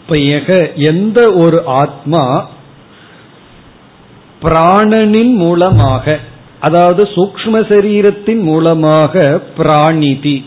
இப்ப 0.02 0.16
எக 0.16 0.76
எந்த 0.76 1.34
ஒரு 1.34 1.66
ஆத்மா 1.66 2.50
பிராணனின் 4.42 5.34
மூலமாக 5.34 6.20
அதாவது 6.60 7.04
சூக்ம 7.04 7.54
சரீரத்தின் 7.70 8.42
மூலமாக 8.42 9.42
பிராணிதி. 9.58 10.46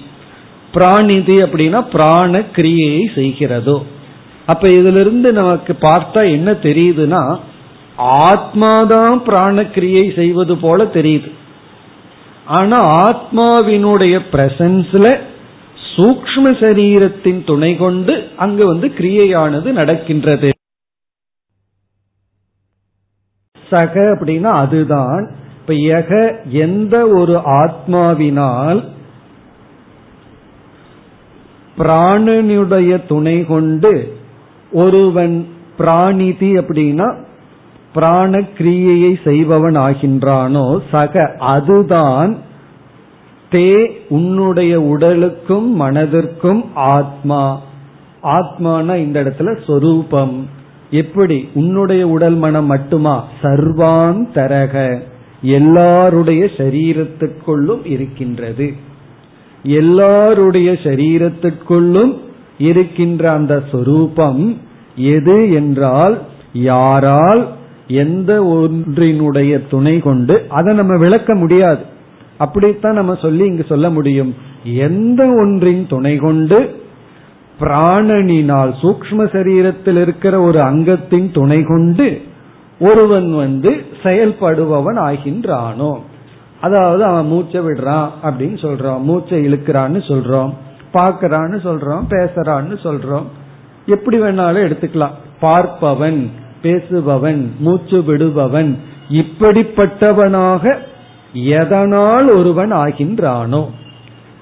பிராணிதி 0.72 1.36
அப்படின்னா 1.42 1.80
பிராண 1.90 2.40
கிரியையை 2.40 3.02
செய்கிறதோ. 3.14 3.82
அப்ப 4.46 4.70
இதிலிருந்து 4.70 5.32
நமக்கு 5.32 5.76
பார்த்தா 5.80 6.30
என்ன 6.30 6.52
தெரியுதுன்னா 6.52 7.38
ஆத்மாதான் 7.98 9.16
பிராண 9.16 9.64
கிரியை 9.64 10.12
செய்வது 10.16 10.56
போல 10.56 10.84
தெரியுது. 10.84 11.30
ஆனா 12.46 12.78
ஆத்மாவினுடைய 13.10 14.20
பிரசன்ஸ்ல 14.32 15.20
சூக்ம 15.96 16.44
சரீரத்தின் 16.60 17.44
துணை 17.46 17.76
கொண்டு 17.76 18.28
அங்கு 18.36 18.66
வந்து 18.66 18.88
கிரியையானது 18.88 19.72
நடக்கின்றது. 19.72 20.50
சக 23.70 24.00
அப்படின்னா 24.00 24.52
அதுதான். 24.64 25.30
இப்ப 25.60 25.74
எக 25.74 26.10
எந்த 26.48 27.08
ஒரு 27.08 27.36
ஆத்மாவினால் 27.44 28.80
பிராணனுடைய 31.78 33.06
துணை 33.06 33.44
கொண்டு 33.44 34.18
ஒருவன் 34.72 35.36
பிராணிதி 35.78 36.54
அப்படின்னா 36.54 37.08
பிராண 37.94 38.40
கிரியையை 38.40 39.12
செய்பவன் 39.24 39.76
ஆகின்றானோ 39.76 40.80
சக 40.90 41.34
அதுதான் 41.38 42.32
தே 43.54 43.86
உன்னுடைய 44.08 44.80
உடலுக்கும் 44.80 45.80
மனதிற்கும் 45.80 46.64
ஆத்மா. 46.74 47.60
ஆத்மானா 48.22 48.96
இந்த 48.96 49.22
இடத்துல 49.22 49.64
சொரூபம். 49.66 50.48
எப்படி? 50.90 51.48
உன்னுடைய 51.54 52.08
உடல் 52.08 52.34
மனம் 52.34 52.66
மட்டுமா? 52.66 53.28
சர்வான் 53.42 54.26
தரக 54.34 54.98
எல்லாருடைய 55.42 56.44
சரீரத்திற்குள்ளும் 56.56 57.86
இருக்கின்றது. 57.86 58.72
எல்லாருடைய 59.62 60.72
சரீரத்திற்குள்ளும் 60.72 62.18
இருக்கின்ற 62.58 63.30
அந்த 63.30 63.62
சொரூபம் 63.72 64.60
எது 64.96 65.52
என்றால் 65.52 66.18
யாரால் 66.52 67.48
எந்த 67.88 68.42
ஒன்றினுடைய 68.42 69.60
துணை 69.70 69.98
கொண்டு 69.98 70.46
அதை 70.48 70.74
நம்ம 70.74 70.98
விளக்க 70.98 71.34
முடியாது. 71.34 71.92
அப்படித்தான் 72.38 72.94
நம்ம 72.94 73.14
சொல்லி 73.14 73.44
இங்கு 73.44 73.64
சொல்ல 73.68 73.90
முடியும். 73.90 74.34
எந்த 74.64 75.26
ஒன்றின் 75.26 75.86
துணை 75.88 76.16
கொண்டு 76.16 76.82
பிராணனினால் 77.60 78.74
சூக்ம 78.82 79.18
சரீரத்தில் 79.18 80.00
இருக்கிற 80.00 80.40
ஒரு 80.40 80.60
அங்கத்தின் 80.60 81.30
துணை 81.32 81.62
கொண்டு 81.62 82.22
ஒருவன் 82.80 83.36
வந்து 83.36 83.84
செயல்படுபவன் 84.02 84.98
ஆகின்றானோ. 84.98 86.00
அதாவது 86.60 87.04
அவன் 87.04 87.26
மூச்சை 87.26 87.60
விடுறான் 87.60 88.08
அப்படின்னு 88.22 88.56
சொல்றான் 88.56 89.00
மூச்சை 89.00 89.52
இழுக்கிறான்னு 89.52 89.98
சொல்றோம். 90.08 90.54
பார்க்கறான்னு 90.94 91.58
சொல்றோம். 91.64 92.02
பேசுறான்னு 92.10 92.78
சொல்றோம். 92.82 93.24
எப்படி 93.86 94.20
வேணாலும் 94.20 94.66
எடுத்துக்கலாம். 94.66 95.42
பார்ப்பவன் 95.42 96.28
பேசுபவன் 96.62 97.46
மூச்சு 97.58 98.04
விடுபவன் 98.06 98.76
இப்படிப்பட்டவனாக 99.10 100.76
எதனால் 101.34 102.30
ஒருவன் 102.30 102.72
ஆகின்றானோ 102.72 103.64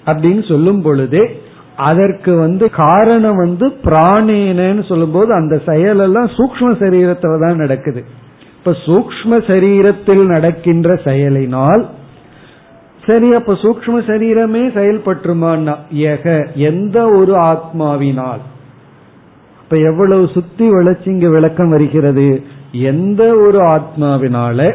அப்படின்னு 0.07 0.49
சொல்லும் 0.49 0.83
பொழுதே 0.83 1.41
அதற்கு 1.77 2.37
வந்து 2.37 2.71
காரணம் 2.71 3.37
வந்து 3.37 3.69
பிராணேனன்னு 3.69 4.89
சொல்லும்போது 4.89 5.35
அந்த 5.35 5.61
செயல் 5.67 5.99
எல்லாம் 5.99 6.27
சூக்ம 6.27 6.61
சரீரத்துல 6.61 7.41
தான் 7.41 7.57
நடக்குது. 7.57 8.05
இப்ப 8.59 8.71
சூக்ம 8.71 9.31
சரீரத்தில் 9.31 10.27
நடக்கின்ற 10.27 10.97
செயலினால் 10.97 11.87
சரி 13.07 13.35
அப்ப 13.35 13.53
சூக்ம 13.53 13.95
சரீரமே 14.07 14.65
செயல்பட்டுருமான்னா 14.79 15.77
ஏக 15.91 16.51
எந்த 16.55 17.09
ஒரு 17.09 17.35
ஆத்மாவினால்? 17.35 18.43
இப்ப 19.63 19.77
எவ்வளவு 19.77 20.29
சுத்தி 20.29 20.69
வளர்ச்சி 20.69 21.11
இங்க 21.11 21.29
விளக்கம் 21.29 21.69
வருகிறது? 21.69 22.43
எந்த 22.73 23.37
ஒரு 23.37 23.61
ஆத்மாவினால? 23.61 24.75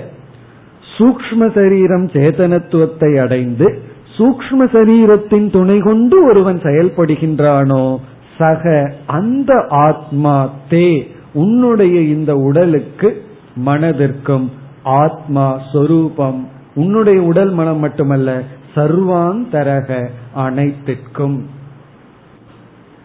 சூக்ம 0.98 1.54
சரீரம் 1.54 2.08
சேதனத்துவத்தை 2.08 3.20
அடைந்து 3.20 3.82
சூக்ம 4.18 4.60
சரீரத்தின் 4.60 5.52
துணை 5.52 5.80
கொண்டு 5.80 6.26
ஒருவன் 6.26 6.58
செயல்படுகின்றானோ 6.58 7.98
சக 8.38 8.94
அந்த 9.06 9.66
ஆத்மா 9.70 10.50
தே 10.70 11.16
உன்னுடைய 11.34 12.02
இந்த 12.02 12.36
உடலுக்கு 12.36 13.24
மனதிற்கும் 13.66 14.50
ஆத்மா 14.84 15.62
சொரூபம். 15.72 16.48
உன்னுடைய 16.76 17.22
உடல் 17.22 17.50
மனம் 17.50 17.80
மட்டுமல்ல 17.80 18.44
சர்வாந்தரக 18.76 20.08
அனைத்திற்கும். 20.34 21.46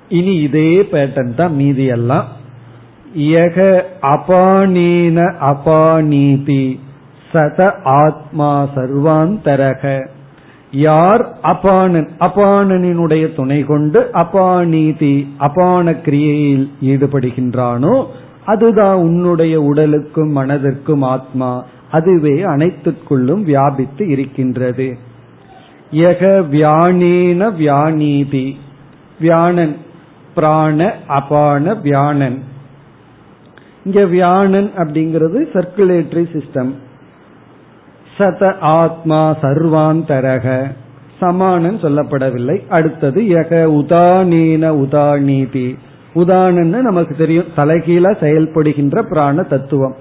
இனி 0.08 0.34
இதே 0.34 0.82
பேட்டன் 0.82 1.34
தான் 1.34 1.54
மீதி 1.54 1.84
எல்லாம். 1.84 2.28
அபானீன 4.00 5.34
அபானீதி. 5.40 6.78
சத 7.32 7.82
ஆத்மா 7.82 8.68
சர்வாந்தரக. 8.76 10.08
யார் 10.70 11.36
அபானன் 11.42 12.08
அபானனினுடைய 12.20 13.34
துணை 13.34 13.64
கொண்டு 13.64 14.10
அபானீதி 14.14 15.26
அபான 15.38 15.90
கிரியையில் 15.90 16.68
ஈடுபடுகின்றானோ 16.82 18.06
அதுதான் 18.44 18.96
உன்னுடைய 18.96 19.60
உடலுக்கும் 19.60 20.36
மனதிற்கும் 20.36 21.00
ஆத்மா. 21.00 21.64
அதுவே 21.90 22.42
அனைத்துக்குள்ளும் 22.42 23.42
வியாபித்து 23.42 24.08
இருக்கின்றது. 24.08 24.96
யக 25.92 26.44
வியானேன 26.50 27.50
வியானீதி. 27.58 28.54
வியானன் 29.20 29.76
பிராண 30.34 30.94
அபான 31.06 31.74
வியானன். 31.74 32.38
இங்க 33.84 34.04
வியானன் 34.04 34.70
அப்படிங்கிறது 34.76 35.44
சர்க்குலேட்டரி 35.54 36.26
சிஸ்டம் 36.32 36.72
சத 38.18 38.58
ஆத்மா 38.58 39.36
சர்வாந்தரக. 39.42 40.70
சமானன் 41.18 41.80
சொல்லப்படவில்லை. 41.82 42.68
அடுத்தது 42.68 43.20
யக 43.20 43.64
உதானீன 43.64 44.68
உதானீதி. 44.68 45.76
உதானன்னு 46.14 46.80
நமக்கு 46.80 47.14
தெரியும். 47.16 47.44
தலைகீழ 47.56 48.12
செயல்படுகின்ற 48.20 49.02
பிராண 49.02 49.42
தத்துவம். 49.42 49.94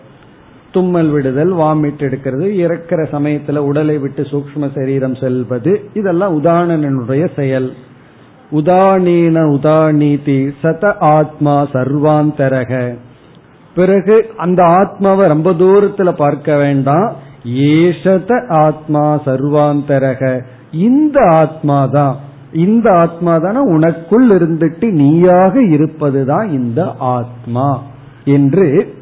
தும்மல் 0.72 1.10
விடுதல் 1.10 1.54
வாமிட் 1.54 2.00
எடுக்கிறது 2.00 2.50
இறக்கிற 2.50 3.04
சமயத்துல 3.04 3.58
உடலை 3.58 3.98
விட்டு 3.98 4.22
சூக்ம 4.22 4.70
சரீரம் 4.76 5.16
செல்வது 5.16 5.90
இதெல்லாம் 5.94 6.44
உதாரணனுடைய 6.44 7.28
செயல். 7.36 7.74
உதானீன 8.52 9.58
உதானீதி 9.58 10.52
சத 10.64 10.94
ஆத்மா 11.00 11.68
சர்வாந்தரக. 11.74 12.98
பிறகு 13.76 14.26
அந்த 14.38 14.64
ஆத்மாவை 14.64 15.28
ரொம்ப 15.28 15.52
தூரத்துல 15.52 16.12
பார்க்க 16.12 16.58
வேண்டாம். 16.58 17.30
ஏசத 17.44 18.46
ஆத்மா 18.48 19.22
சர்வாந்தரக. 19.26 20.42
இந்த 20.72 21.20
ஆத்மா 21.26 21.86
தான் 21.86 22.16
இந்த 22.52 22.94
ஆத்மா 22.94 23.38
தானே 23.38 23.58
உனக்குள் 23.58 24.32
இருந்துட்டு 24.32 24.92
நீயாக 24.92 25.62
இருப்பதுதான் 25.62 26.50
இந்த 26.50 26.84
ஆத்மா 27.00 27.80
என்று 28.26 28.96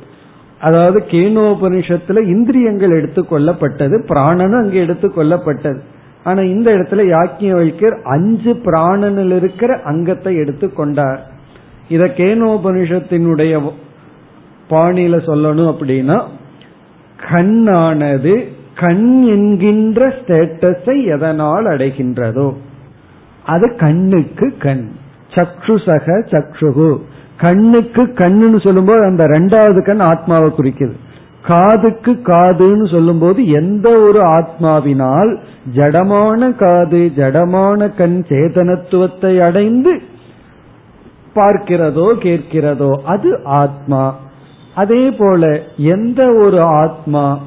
அதாவது 0.60 1.04
கேனோபனிஷத்துல 1.10 2.28
இந்திரியங்கள் 2.28 2.91
எடுத்துக்கொள்ளப்பட்டது 2.91 4.06
பிராணனும் 4.08 4.62
அங்கே 4.62 4.84
எடுத்துக்கொள்ளப்பட்டது 4.84 5.80
ஆனா 6.23 6.41
இந்த 6.41 6.71
இடத்துல 6.71 7.06
யாக்கிய 7.08 7.52
வைக்கர் 7.52 8.02
அஞ்சு 8.04 8.54
பிராணனில் 8.54 9.36
இருக்கிற 9.36 9.80
அங்கத்தை 9.84 10.36
எடுத்துக்கொண்டார் 10.36 11.19
இத 11.89 12.06
கேனோபனிஷத்தினுடைய 12.06 13.71
பாணியில 14.69 15.17
சொல்லணும் 15.25 15.71
அப்படின்னா 15.73 16.23
கண்ணானது 17.27 18.47
கண் 18.75 19.21
என்கின்ற 19.21 20.08
ஸ்டேட்டஸை 20.08 21.05
எதனால் 21.05 21.65
அடைகின்றதோ 21.65 22.53
அது 23.45 23.75
கண்ணுக்கு 23.75 24.53
கண். 24.60 24.89
சக்ஷுசக 25.34 26.08
சக்ஷுகு. 26.25 26.97
கண்ணுக்கு 27.38 28.03
கண்ணுன்னு 28.03 28.63
சொல்லும்போது 28.63 29.03
அந்த 29.03 29.23
ரெண்டாவது 29.25 29.86
கண் 29.86 29.99
ஆத்மாவை 29.99 30.49
குறிக்குது. 30.49 30.91
காதுக்கு 31.43 32.12
காதுன்னு 32.12 32.91
சொல்லும்போது 32.91 33.47
எந்த 33.49 33.89
ஒரு 33.89 34.21
ஆத்மாவினால் 34.21 35.38
ஜடமான 35.76 36.55
காது 36.55 37.11
ஜடமான 37.15 37.97
கண் 37.97 38.24
சேதனத்துவத்தை 38.30 39.39
அடைந்து 39.39 40.01
பார்க்கிறதோ 41.36 42.07
கேட்கிறதோ 42.20 42.91
அது 43.03 43.39
ஆத்மா. 43.43 44.15
அதே 44.76 45.11
போல 45.11 45.63
எந்த 45.78 46.34
ஒரு 46.34 46.61
ஆத்மா 46.61 47.39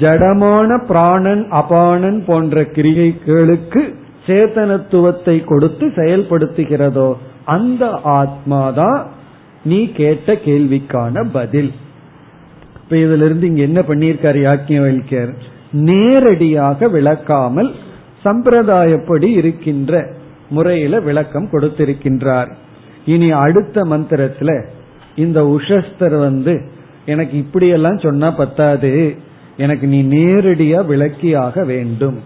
ஜடமான 0.00 0.86
பிராணன் 0.86 1.50
அபானன் 1.50 2.24
போன்ற 2.24 2.60
கிரிகைகளுக்கு 2.60 3.94
சேத்தனத்துவத்தை 4.26 5.44
கொடுத்து 5.44 5.86
செயல்படுத்துகிறதோ 5.86 7.14
அந்த 7.44 7.86
ஆத்மாதான் 8.04 9.06
நீ 9.64 9.92
கேட்ட 9.92 10.32
கேள்விக்கான 10.32 11.30
பதில். 11.32 11.72
இப்ப 12.82 12.96
இதுல 12.96 13.24
இருந்து 13.24 13.46
இங்க 13.46 13.62
என்ன 13.62 13.80
பண்ணியிருக்காரு 13.80 14.40
யாக்கியவல்யர் 14.48 15.34
நேரடியாக 15.70 16.88
விளக்காமல் 16.88 17.70
சம்பிரதாயப்படி 18.24 19.24
இருக்கின்ற 19.24 20.12
முறையில 20.48 21.00
விளக்கம் 21.00 21.48
கொடுத்திருக்கின்றார். 21.52 22.52
இனி 23.04 23.30
அடுத்த 23.30 23.84
மந்திரத்துல 23.84 24.66
இந்த 25.16 25.42
உஷஸ்தர் 25.42 26.18
வந்து 26.18 26.68
எனக்கு 27.06 27.38
இப்படியெல்லாம் 27.38 27.98
சொன்னா 27.98 28.30
பத்தாது. 28.30 29.14
எனக்கு 29.56 29.86
நீ 29.86 30.02
நேரடியா 30.02 30.86
விளக்கியாக 30.86 31.66
வேண்டும். 31.66 32.18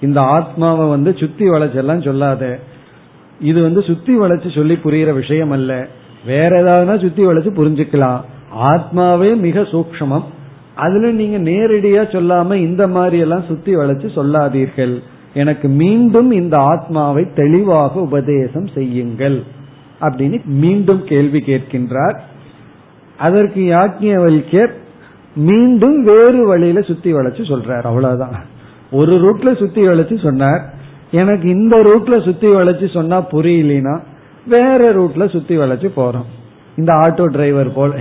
இந்த 0.00 0.20
ஆத்மாவை 0.20 0.88
வந்து 0.88 1.16
சுத்தி 1.16 1.50
வளைச்செல்லாம் 1.50 2.04
சொல்லாத. 2.04 2.58
இது 3.40 3.62
வந்து 3.62 3.82
சுத்தி 3.82 4.18
வளைச்சு 4.18 4.54
சொல்லி 4.54 4.78
புரியிற 4.84 5.12
விஷயம் 5.12 5.50
அல்ல 5.50 5.86
வேற 6.26 6.62
ஏதாவதுனா 6.62 7.00
சுத்தி 7.00 7.26
வளைச்சு 7.26 7.58
புரிஞ்சுக்கலாம். 7.60 8.20
ஆத்மாவே 8.62 9.36
மிக 9.36 9.60
சூக்ஷமம். 9.60 10.22
அதுல 10.74 11.10
நீங்க 11.10 11.50
நேரடியா 11.50 12.02
சொல்லாம 12.06 12.54
இந்த 12.54 12.88
மாதிரி 12.88 13.18
எல்லாம் 13.18 13.44
சுத்தி 13.48 13.76
வளைச்சு 13.76 14.12
சொல்லாதீர்கள். 14.12 15.02
எனக்கு 15.34 15.68
மீண்டும் 15.68 16.30
இந்த 16.30 16.56
ஆத்மாவை 16.58 17.26
தெளிவாக 17.34 18.00
உபதேசம் 18.00 18.66
செய்யுங்கள். 18.66 19.42
அப்படின்னு 20.00 20.44
மீண்டும் 20.44 21.04
கேள்வி 21.04 21.38
கேட்கின்றார். 21.38 22.18
அதற்கு 23.18 23.60
யாக்கியவல்யர் 23.60 24.70
மீண்டும் 25.34 26.04
வேறு 26.04 26.46
வழியில 26.46 26.80
சுத்தி 26.80 27.12
வளைச்சு 27.12 27.44
சொல்றார். 27.44 27.82
அவ்வளவுதான். 27.82 28.34
ஒரு 28.90 29.12
ரூட்ல 29.12 29.58
சுத்தி 29.58 29.88
வளைச்சு 29.88 30.22
சொன்னார். 30.22 30.74
எனக்கு 31.10 31.48
இந்த 31.48 31.76
ரூட்ல 31.76 32.24
சுத்தி 32.24 32.46
வளைச்சு 32.46 32.90
சொன்னா 32.90 33.22
புரியலனா 33.22 34.00
வேற 34.46 34.94
ரூட்ல 34.94 35.30
சுத்தி 35.30 35.58
வளைச்சு 35.58 35.90
போறோம். 35.96 36.24
இந்த 36.76 36.92
ஆட்டோ 36.92 37.24
டிரைவர் 37.24 37.72
போல. 37.72 37.94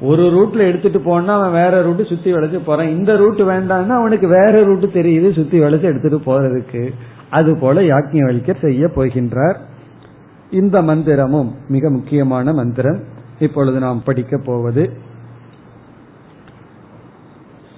ஒரு 0.00 0.22
ரூட்ல 0.22 0.58
எடுத்துட்டு 0.58 1.00
போனா 1.00 1.38
அவன் 1.38 1.52
வேற 1.52 1.82
ரூட் 1.82 2.06
சுத்தி 2.06 2.32
வளைச்சு 2.32 2.60
போறான். 2.64 2.88
இந்த 2.88 3.16
ரூட் 3.16 3.40
வேண்டாம்னா 3.40 3.88
அவனுக்கு 3.88 4.28
வேற 4.28 4.62
ரூட் 4.62 4.84
தெரியுது 4.84 5.34
சுத்தி 5.34 5.60
வளைச்சு 5.60 5.82
எடுத்துட்டு 5.82 6.20
போறதுக்கு. 6.26 6.92
அது 7.30 7.58
போல 7.58 7.80
யாக்கியவல்யர் 7.80 8.66
செய்ய 8.66 8.86
போகின்றார். 8.86 9.56
இந்த 10.51 10.81
மந்திரமும் 10.81 11.51
மிக 11.67 11.89
முக்கியமான 11.89 12.53
மந்திரம் 12.53 12.99
இப்பொழுது 13.39 13.79
நாம் 13.79 14.03
படிக்க 14.03 14.39
போவது 14.45 15.11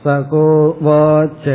सगोवाच 0.06 1.46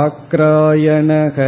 उषस्तश्चाक्रायणः 0.00 1.38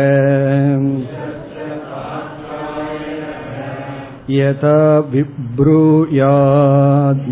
यथा 4.31 4.79
बिभ्रूयात् 5.13 7.29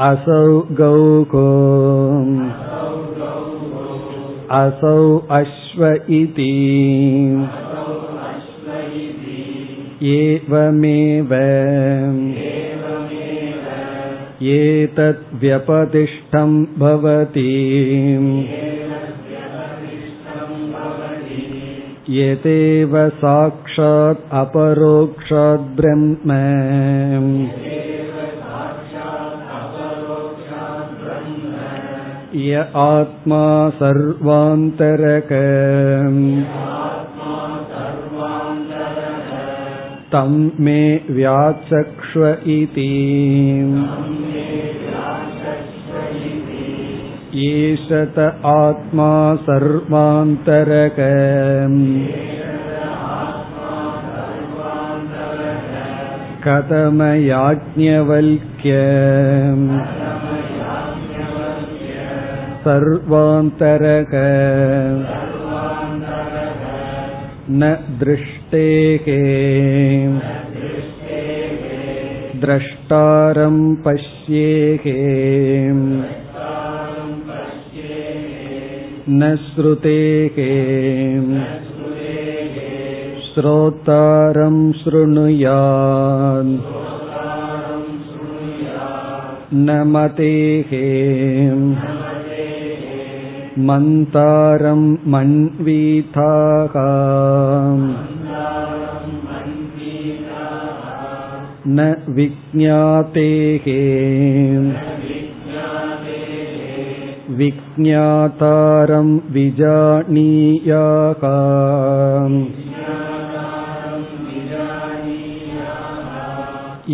असौ 0.00 0.46
गौको 0.80 1.44
असौ 4.60 4.98
अश्व 5.38 5.84
इति 6.18 6.50
एवमेव 10.12 11.32
एतद्व्यपतिष्ठं 14.54 16.50
भवति 16.78 17.52
यतेव 22.18 22.96
साक्षात् 23.20 24.26
अपरोक्षात् 24.40 25.70
ब्रह्म 25.76 26.36
य 32.36 32.64
आत्मा 32.82 33.44
सर्वान्तरक 33.80 35.28
तं 40.12 40.34
मे 40.64 40.80
व्याचक्ष्व 41.10 42.26
इति 42.52 42.88
ईशत 47.42 48.18
आत्मा 48.46 49.10
सर्वान्तरक 49.46 51.00
कथमयाज्ञवल्क्य 56.46 57.50
सर्वान्तरक 62.64 64.12
न 67.50 67.74
दृष्टेः 68.00 69.08
द्रष्टारं 72.44 73.58
पश्येः 73.84 74.86
न 79.08 79.36
श्रुतेः 79.44 80.38
श्रोतारं 83.26 84.56
शृणुयान् 84.72 86.54
न 89.66 89.82
मतेः 89.92 90.72
मन्तारं 93.68 94.82
मन्वीथाः 95.12 96.74
न 101.76 101.84
विज्ञातेः 102.16 103.66
विज्ञातारं 107.38 109.08
विजानीयाः 109.36 111.22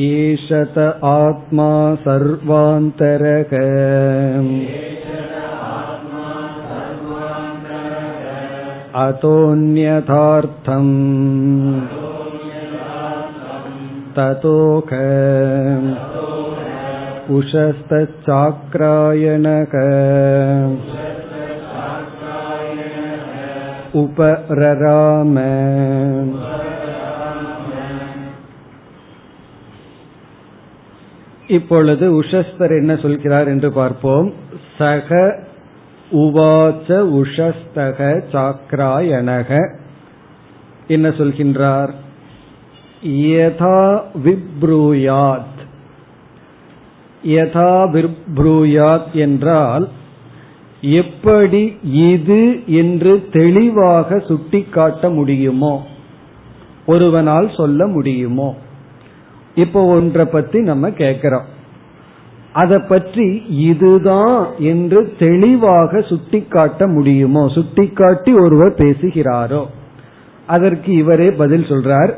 ईशत 0.09 0.79
आत्मा 1.05 1.71
सर्वान्तरक 2.07 3.55
अतोऽन्यथार्थम् 9.05 10.95
ततोक 14.15 14.91
उषस्तच्चाक्रायणक 17.31 18.65
उपरराम 23.95 25.37
இப்பொழுது 31.49 32.07
உஷஸ்தர் 32.21 32.73
என்ன 32.79 32.93
சொல்கிறார் 32.97 33.49
என்று 33.49 33.73
பார்ப்போம் 33.73 34.29
சக 34.79 35.09
உவாச்ச 36.12 36.88
உஷஸ்தக 36.88 38.24
சாக்ராயணக 38.32 39.78
என்ன 40.88 41.10
சொல்கின்றார்? 41.10 41.94
யதா 43.04 44.02
விப்ரூயாத். 44.24 45.54
யதா 47.24 47.74
விப்ரூயாத் 47.90 49.12
என்றால் 49.12 49.90
எப்படி 50.82 51.78
இது 51.84 52.62
என்று 52.66 53.28
தெளிவாக 53.32 54.20
சுட்டிக்காட்ட 54.20 55.10
முடியுமோ 55.10 55.86
ஒருவனால் 56.86 57.56
சொல்ல 57.56 57.88
முடியுமோ. 57.88 58.56
இப்போ 59.56 59.86
ஒன்றை 59.86 60.26
பத்தி 60.26 60.62
நம்ம 60.62 60.90
கேட்கிறோம். 60.90 61.54
அதை 62.56 62.78
பற்றி 62.80 63.28
இதுதான் 63.50 64.48
என்று 64.58 65.16
தெளிவாக 65.20 66.02
சுட்டிக்காட்ட 66.02 66.88
முடியுமோ? 66.88 67.50
சுட்டிக்காட்டி 67.50 68.34
ஒருவர் 68.34 68.74
பேசுகிறாரோ? 68.74 69.66
அதற்கு 70.48 70.92
இவரே 70.94 71.32
பதில் 71.32 71.64
சொல்றார் 71.64 72.12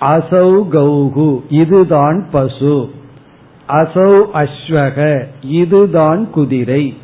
அசௌ 0.00 0.68
கௌகு 0.70 1.40
இதுதான் 1.48 2.26
பசு. 2.32 2.90
அசௌ 3.68 4.24
அஸ்வக 4.34 5.24
இதுதான் 5.42 6.30
குதிரை. 6.30 6.96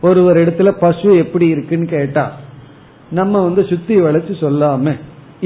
ஒருவர் 0.00 0.36
இடத்துல 0.36 0.70
பசு 0.70 1.16
எப்படி 1.16 1.46
இருக்குன்னு 1.46 1.86
கேட்டா 1.86 2.32
நம்ம 3.10 3.42
வந்து 3.42 3.64
சுத்தி 3.64 4.00
வளைச்சு 4.00 4.34
சொல்லாம 4.40 4.94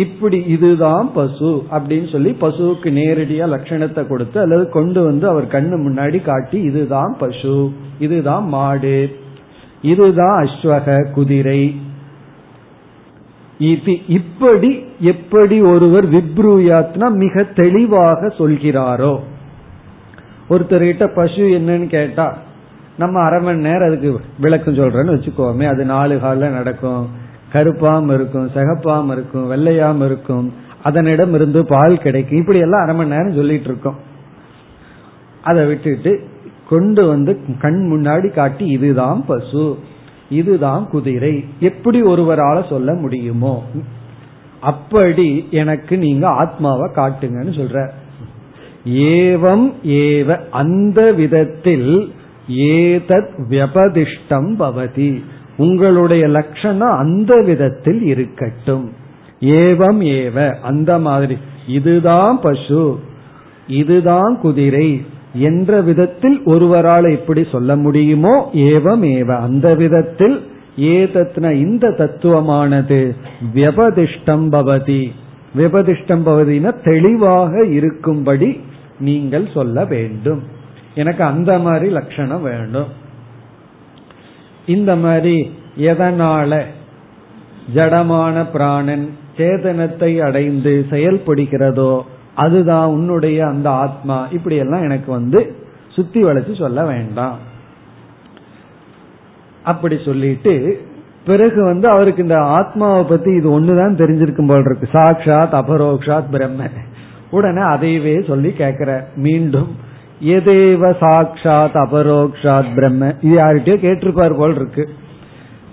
இப்படி 0.04 0.38
இதுதான் 0.54 1.06
பசு 1.14 1.50
அப்படின்னு 1.70 2.08
சொல்லி 2.12 2.30
பசுவுக்கு 2.40 2.88
நேரடியா 2.98 3.44
லட்சணத்தை 3.54 4.02
கொடுத்து 4.06 4.38
அல்லது 4.40 4.64
கொண்டு 4.68 5.00
வந்து 5.04 5.26
அவர் 5.28 5.52
கண்ணு 5.54 5.76
முன்னாடி 5.86 6.18
காட்டி 6.22 6.58
இதுதான் 6.70 7.12
பசு 7.18 7.54
இதுதான் 7.98 8.46
மாடு 8.54 8.98
இதுதான் 9.82 10.36
அஸ்வக 10.44 10.96
குதிரை. 11.12 11.62
இது 13.58 13.92
இப்படி 14.08 14.70
எப்படி 15.12 15.56
ஒருவர் 15.62 16.06
விப்ரூயாத்னா 16.14 17.06
மிக 17.22 17.44
தெளிவாக 17.60 18.20
சொல்கிறாரோ? 18.38 19.14
ஒருத்தர்கிட்ட 20.50 21.06
பசு 21.14 21.44
என்னன்னு 21.58 21.86
கேட்டா 21.86 22.26
நம்ம 22.98 23.16
அரை 23.20 23.38
மணி 23.42 23.60
நேரம் 23.60 23.88
அதுக்கு 23.88 24.10
விளக்கம் 24.40 24.78
சொல்றேன்னு 24.78 25.14
வச்சுக்கோமே 25.16 25.66
அது 25.72 25.82
நாலு 25.94 26.14
காலில் 26.20 26.56
நடக்கும். 26.58 27.04
கருப்பாம் 27.52 28.14
இருக்கும் 28.14 28.50
சிகப்பாம 28.54 29.12
இருக்கும் 29.12 29.50
வெள்ளையாம் 29.50 30.04
இருக்கும். 30.04 30.52
அதனிடம் 30.82 31.34
இருந்து 31.34 31.66
பால் 31.66 31.98
கிடைக்கும். 31.98 32.38
இப்படி 32.38 32.58
எல்லாம் 32.58 32.82
அரை 32.82 32.94
மணி 32.94 33.08
நேரம் 33.08 33.34
சொல்லிட்டு 33.34 33.64
இருக்கோம். 33.64 33.96
அதை 35.42 35.66
விட்டுட்டு 35.66 36.22
கொண்டு 36.68 37.06
வந்து 37.06 37.40
கண் 37.60 37.90
முன்னாடி 37.92 38.32
காட்டி 38.32 38.66
இதுதான் 38.66 39.24
பசு. 39.26 39.78
இதுதான் 40.30 40.88
குதிரை. 40.88 41.44
எப்படி 41.60 42.02
ஒருவரால 42.02 42.68
சொல்ல 42.68 42.94
முடியுமோ? 42.94 43.64
அப்படி 44.60 45.48
எனக்கு 45.50 45.98
நீங்க 45.98 46.28
ஆத்மாவை 46.28 46.90
காட்டுங்கன்னு 46.90 47.54
சொல்ற. 47.54 47.88
ஏவம் 48.88 49.72
ஏவ 49.84 50.40
அந்த 50.50 51.12
விதத்தில் 51.12 52.12
ஏதத் 52.48 53.30
வியபதிஷ்டம் 53.48 54.54
பவதி. 54.58 55.22
உங்களுடைய 55.58 56.26
லட்சணம் 56.26 56.98
அந்த 56.98 57.42
விதத்தில் 57.44 58.02
இருக்கட்டும். 58.02 58.92
ஏவம் 59.40 60.00
ஏவ 60.00 60.54
அந்த 60.54 60.98
மாதிரி. 60.98 61.36
இதுதான் 61.66 62.40
பசு 62.40 63.00
இதுதான் 63.66 64.38
குதிரை 64.40 65.06
என்ற 65.32 65.80
விதத்தில் 65.80 66.42
ஒருவரால் 66.44 67.10
எப்படி 67.10 67.46
சொல்ல 67.52 67.76
முடியுமோ? 67.76 68.50
ஏவம் 68.54 69.02
ஏவ 69.02 69.38
அந்த 69.38 69.74
விதத்தில் 69.74 70.46
ஏதத்ன 70.76 71.50
இந்த 71.50 71.88
தத்துவமானது. 71.88 73.14
வியபதிஷ்டம் 73.54 74.48
பவதி. 74.50 75.08
விபதிஷ்டம் 75.56 76.26
பவதினா 76.26 76.84
தெளிவாக 76.84 77.64
இருக்கும்படி 77.64 78.60
நீங்கள் 79.00 79.48
சொல்ல 79.54 79.84
வேண்டும். 79.84 80.42
எனக்கு 80.94 81.24
அந்த 81.24 81.58
மாதிரி 81.58 81.90
லட்சணம் 81.90 82.42
வேண்டும் 82.42 83.06
இந்த 84.68 84.96
மாதிரி 84.96 85.36
எதனால 85.78 86.62
ஜடமான 87.74 88.50
பிராணன் 88.52 89.16
சேதனத்தை 89.36 90.18
அடைந்து 90.18 90.86
செயல்படுகிறதோ 90.90 92.00
அதுதான் 92.34 92.88
உன்னுடைய 92.88 93.46
அந்த 93.46 93.70
ஆத்மா. 93.70 94.26
இப்படி 94.30 94.56
எல்லாம் 94.56 94.82
எனக்கு 94.82 95.12
வந்து 95.12 95.56
சுத்தி 95.88 96.24
வளைச்சு 96.24 96.58
சொல்ல 96.58 96.84
வேண்டாம். 96.84 97.38
அப்படி 99.64 99.98
சொல்லிட்டு 100.04 100.80
பிறகு 101.26 101.64
வந்து 101.64 101.88
அவருக்கு 101.88 102.22
இந்த 102.22 102.38
ஆத்மாவை 102.40 103.02
பத்தி 103.02 103.30
இது 103.30 103.60
ஒண்ணுதான் 103.60 103.98
தெரிஞ்சிருக்கும் 104.00 104.46
போல் 104.46 104.64
இருக்கு. 104.64 104.88
சாக்ஷாத் 104.92 105.56
அபரோக்ஷாத் 105.60 106.30
பிரம்ம 106.30 106.68
உடனே 107.30 107.60
அதையவே 107.60 108.26
சொல்லி 108.26 108.52
கேட்கிற 108.52 109.08
மீண்டும் 109.14 109.76
எதேவ 110.20 110.96
சாட்சாத் 110.98 111.74
அபரோக்ஷாத் 111.74 112.74
பிரம்ம. 112.74 113.14
இது 113.20 113.44
யார்கிட்டயோ 113.44 113.78
கேட்டிருப்பார் 113.86 114.38
போல் 114.38 114.54
இருக்கு. 114.54 114.88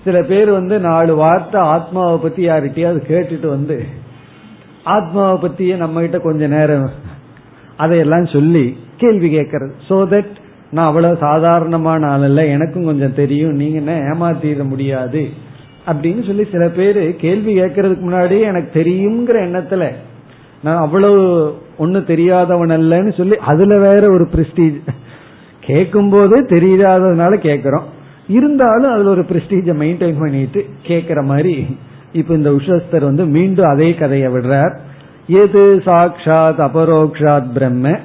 சில 0.03 0.21
பேர் 0.21 0.51
வந்து 0.51 0.79
நாலு 0.79 1.15
வார்த்தை 1.15 1.61
ஆத்மாவை 1.61 2.17
பத்தி 2.17 2.47
யார்கிட்டயோ 2.47 2.85
அது 2.85 3.03
கேட்டுட்டு 3.07 3.47
வந்து 3.47 3.85
ஆத்மாவை 4.83 5.49
பத்தியே 5.49 5.75
நம்ம 5.75 6.01
கிட்ட 6.01 6.19
கொஞ்ச 6.19 6.47
நேரம் 6.47 6.89
அதையெல்லாம் 7.77 8.25
சொல்லி 8.25 8.77
கேள்வி 8.97 9.37
கேட்கறது 9.37 9.71
சோ 9.89 9.95
தட் 10.13 10.33
நான் 10.71 10.85
அவ்வளவு 10.85 11.17
சாதாரணமான 11.17 12.07
ஆள் 12.07 12.23
இல்ல 12.23 12.45
எனக்கும் 12.45 12.85
கொஞ்சம் 12.85 13.13
தெரியும் 13.13 13.51
நீங்க 13.51 13.77
என்ன 13.77 14.15
ஏமாத்திட 14.15 14.63
முடியாது 14.63 15.29
அப்படின்னு 15.87 16.25
சொல்லி 16.25 16.47
சில 16.51 16.69
பேர் 16.69 17.15
கேள்வி 17.15 17.59
கேட்கறதுக்கு 17.59 17.99
முன்னாடியே 17.99 18.41
எனக்கு 18.41 18.83
தெரியுங்கிற 18.83 19.39
எண்ணத்துல 19.47 19.91
நான் 20.66 20.78
அவ்வளவு 20.78 21.53
ஒன்னும் 21.78 22.05
தெரியாதவன் 22.05 22.70
அல்லன்னு 22.70 23.18
சொல்லி 23.18 23.38
அதுல 23.38 23.78
வேற 23.80 24.11
ஒரு 24.11 24.24
பிரஸ்டீஜ் 24.24 24.82
கேட்கும் 25.59 26.09
போதே 26.09 26.41
தெரியாததுனால 26.41 27.36
கேட்கிறோம் 27.36 27.84
இருந்தாலும் 28.28 28.91
அதுல 28.91 29.09
ஒரு 29.09 29.22
பிரஸ்டீஜ 29.22 29.74
மெயின்டைன் 29.74 30.20
பண்ணிட்டு 30.20 30.66
கேட்கிற 30.82 31.22
மாதிரி 31.22 31.78
இப்ப 32.11 32.34
இந்த 32.34 32.49
உஷஸ்தர் 32.49 33.03
வந்து 33.03 33.26
மீண்டும் 33.26 33.66
அதே 33.66 33.93
கதையை 33.93 34.32
விடுறார். 34.32 34.78
எது 35.28 35.82
சாட்சாத் 35.86 36.59
அபரோக்ஷாத் 36.59 37.51
பிரம்ம? 37.53 37.97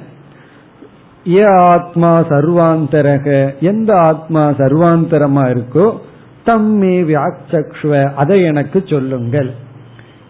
ஏ 1.27 1.43
ஆத்மா 1.43 2.27
சர்வாந்தரக. 2.27 3.59
எந்த 3.59 3.97
ஆத்மா 3.99 4.49
சர்வாந்தரமா 4.49 5.43
இருக்கோ 5.45 5.97
தம்மே 6.45 7.13
வியாக்சக்ஷுவ 7.13 8.13
அதை 8.13 8.43
எனக்கு 8.43 8.83
சொல்லுங்கள். 8.85 9.51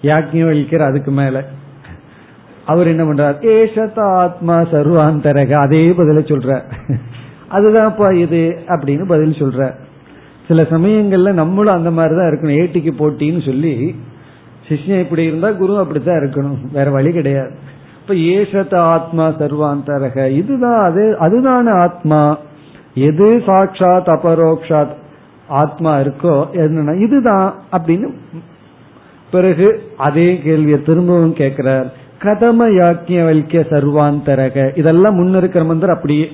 யாக்கியம் 0.02 0.78
அதுக்கு 0.78 1.12
மேல. 1.12 1.44
அவர் 2.72 2.88
என்ன 2.88 3.04
பண்றார்? 3.04 3.34
ஏஷத 3.34 4.00
ஆத்மா 4.00 4.62
சர்வாந்தரக. 4.62 5.52
அதே 5.52 5.90
பதில 5.90 6.20
சொல்ற 6.32 6.62
அதுதான்ப்பா 7.52 8.14
இது 8.14 8.60
அப்படின்னு 8.68 9.06
பதில் 9.06 9.32
சொல்ற 9.32 9.76
சில 10.48 10.62
சமயங்கள்ல 10.62 11.34
நம்மளும் 11.34 11.74
அந்த 11.74 11.92
மாதிரிதான் 11.92 12.32
இருக்கணும். 12.32 12.60
ஏட்டிக்கு 12.62 12.92
போட்டின்னு 13.00 13.46
சொல்லி 13.46 13.96
சிஷ்யம் 14.68 15.00
இப்படி 15.00 15.24
இருந்தா 15.24 15.52
குரு 15.52 15.78
அப்படித்தான் 15.78 16.16
இருக்கணும். 16.16 16.58
வேற 16.72 16.92
வழி 16.92 17.12
கிடையாது. 17.12 17.56
இப்ப 18.02 18.14
ஏஷத்த 18.14 18.76
ஆத்மா 18.76 19.28
சர்வாந்தரக. 19.28 20.30
இதுதான் 20.30 20.92
அது 20.92 21.18
அதுதான 21.20 21.70
ஆத்மா. 21.70 22.38
எது 22.94 23.44
சாட்சாத் 23.46 24.08
அபரோக்ஷாத் 24.08 25.00
ஆத்மா 25.48 25.98
இருக்கோ 25.98 26.46
என்னன்னா 26.54 27.02
இதுதான் 27.02 27.54
அப்படின்னு 27.72 28.14
பிறகு 29.32 29.82
அதே 29.98 30.40
கேள்வியை 30.40 30.82
திரும்பவும் 30.82 31.34
கேட்கிறார். 31.34 31.94
கதம 32.22 32.70
யாக்கிய 32.70 33.24
வைக்கிய 33.24 33.66
சர்வாந்தரக. 33.70 34.78
இதெல்லாம் 34.78 35.18
முன்ன 35.20 35.38
இருக்கிற 35.38 35.64
மந்திரம் 35.66 35.96
அப்படியே 35.96 36.32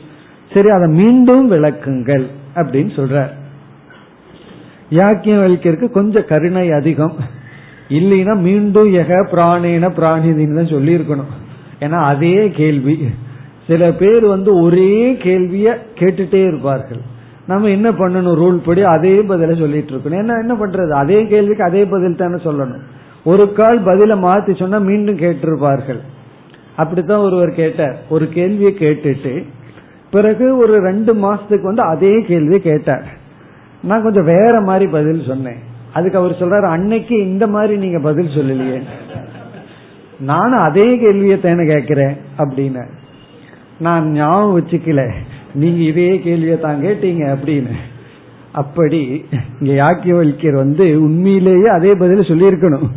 சரி 0.54 0.70
அதை 0.70 0.88
மீண்டும் 0.88 1.52
விளக்குங்கள் 1.52 2.26
அப்படின்னு 2.56 2.92
சொல்றார். 3.00 3.34
யாக்கியம் 4.90 5.44
வலிக்கிறதுக்கு 5.44 5.90
கொஞ்சம் 5.90 6.28
கருணை 6.28 6.72
அதிகம். 6.72 7.16
இல்லைன்னா 7.90 8.36
மீண்டும் 8.38 8.94
எக 8.94 9.14
பிராணேன 9.32 9.90
பிராணிதின்னு 9.98 10.56
தான் 10.56 10.68
சொல்லி 10.68 10.96
இருக்கணும் 10.96 11.32
ஏன்னா 11.80 12.00
அதே 12.12 12.52
கேள்வி. 12.56 13.08
சில 13.68 13.92
பேர் 13.92 14.26
வந்து 14.26 14.60
ஒரே 14.62 15.14
கேள்விய 15.14 15.78
கேட்டுட்டே 16.00 16.48
இருப்பார்கள். 16.48 17.02
நம்ம 17.48 17.68
என்ன 17.68 17.92
பண்ணணும்? 17.92 18.38
ரூல் 18.42 18.60
படி 18.66 18.82
அதே 18.82 19.16
பதில 19.22 19.60
சொல்லிட்டு 19.60 19.94
இருக்கணும். 19.96 20.18
என்ன 20.18 20.34
என்ன 20.34 20.54
பண்றது? 20.54 20.90
அதே 20.90 21.28
கேள்விக்கு 21.28 21.64
அதே 21.64 21.86
பதில் 21.86 22.16
தானே 22.16 22.34
சொல்லணும். 22.34 22.86
ஒரு 23.30 23.46
கால் 23.58 23.80
பதில 23.86 24.16
மாத்தி 24.26 24.54
சொன்னா 24.60 24.78
மீண்டும் 24.90 25.22
கேட்டிருப்பார்கள். 25.24 26.02
அப்படித்தான் 26.76 27.26
ஒருவர் 27.28 27.52
கேட்டார். 27.62 27.96
ஒரு 28.10 28.26
கேள்வியை 28.30 28.72
கேட்டுட்டு 28.80 29.34
பிறகு 30.12 30.46
ஒரு 30.58 30.74
ரெண்டு 30.88 31.12
மாசத்துக்கு 31.24 31.70
வந்து 31.72 31.84
அதே 31.94 32.14
கேள்வியை 32.28 32.62
கேட்டார். 32.62 33.08
நான் 33.84 34.04
கொஞ்சம் 34.04 34.30
வேற 34.36 34.62
மாதிரி 34.62 34.86
பதில் 34.92 35.28
சொன்னேன். 35.28 35.60
அதுக்கு 35.94 36.18
அவர் 36.18 36.40
சொல்றாரு 36.40 36.68
அன்னைக்கு 36.70 37.16
இந்த 37.28 37.48
மாதிரி 37.48 37.76
நீங்க 37.78 38.00
பதில் 38.00 38.36
சொல்லலையே. 38.36 38.80
நானும் 40.20 40.66
அதே 40.68 40.88
கேள்வியை 40.98 41.38
தானே 41.40 41.66
கேட்கிறேன் 41.74 42.16
அப்படின்னு 42.38 42.84
நான் 43.80 44.06
ஞாபகம் 44.12 44.56
வச்சுக்கல. 44.58 45.02
நீங்க 45.54 45.82
இதே 45.92 46.10
கேள்வியை 46.20 46.58
தான் 46.60 46.82
கேட்டீங்க 46.84 47.24
அப்படின்னு. 47.36 47.76
அப்படி 48.52 49.02
இங்க 49.60 49.72
யாக்கியவல்யர் 49.84 50.58
வந்து 50.64 50.86
உண்மையிலேயே 51.02 51.68
அதே 51.68 51.92
பதில் 51.94 52.30
சொல்லியிருக்கணும். 52.30 52.88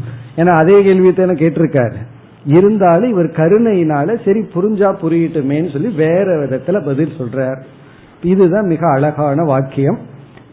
ஏன்னா 0.40 0.52
அதே 0.62 0.82
கேள்வியை 0.82 1.12
தானே 1.12 1.32
கேட்டிருக்காரு. 1.32 1.98
இருந்தாலும் 2.44 3.10
இவர் 3.10 3.36
கருணையினால 3.40 4.08
சரி 4.24 4.40
புரிஞ்சா 4.54 4.90
புரியட்டுமேன்னு 5.02 5.72
சொல்லி 5.72 5.88
வேற 5.88 6.28
விதத்துல 6.44 6.84
பதில் 6.84 7.16
சொல்றார். 7.18 7.60
இதுதான் 8.22 8.66
மிக 8.66 8.90
அழகான 8.92 9.42
வாக்கியம். 9.42 9.98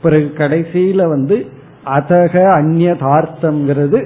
பிறகு 0.02 0.34
கடைசியில 0.38 1.08
வந்து 1.08 1.38
அதக 1.86 2.36
அந்நதார்த்தம்ங்கிறது 2.60 4.00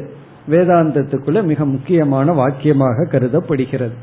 வேதாந்தத்துக்குள்ள 0.49 1.43
மிக 1.43 1.65
முக்கியமான 1.65 2.33
வாக்கியமாக 2.33 3.09
கருதப்படுகிறது. 3.09 3.93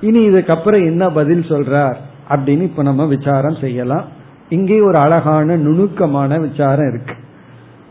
இனி 0.00 0.28
இதுக்கப்புறம் 0.28 0.84
என்ன 0.84 1.10
பதில் 1.10 1.44
சொல்றார் 1.48 1.96
அப்படின்னு 2.30 2.62
இப்ப 2.62 2.82
நம்ம 2.82 3.06
விசாரம் 3.06 3.58
செய்யலாம். 3.60 4.04
இங்கே 4.48 4.80
ஒரு 4.80 4.98
அழகான 4.98 5.56
நுணுக்கமான 5.56 6.38
விசாரம் 6.38 6.88
இருக்கு. 6.88 7.14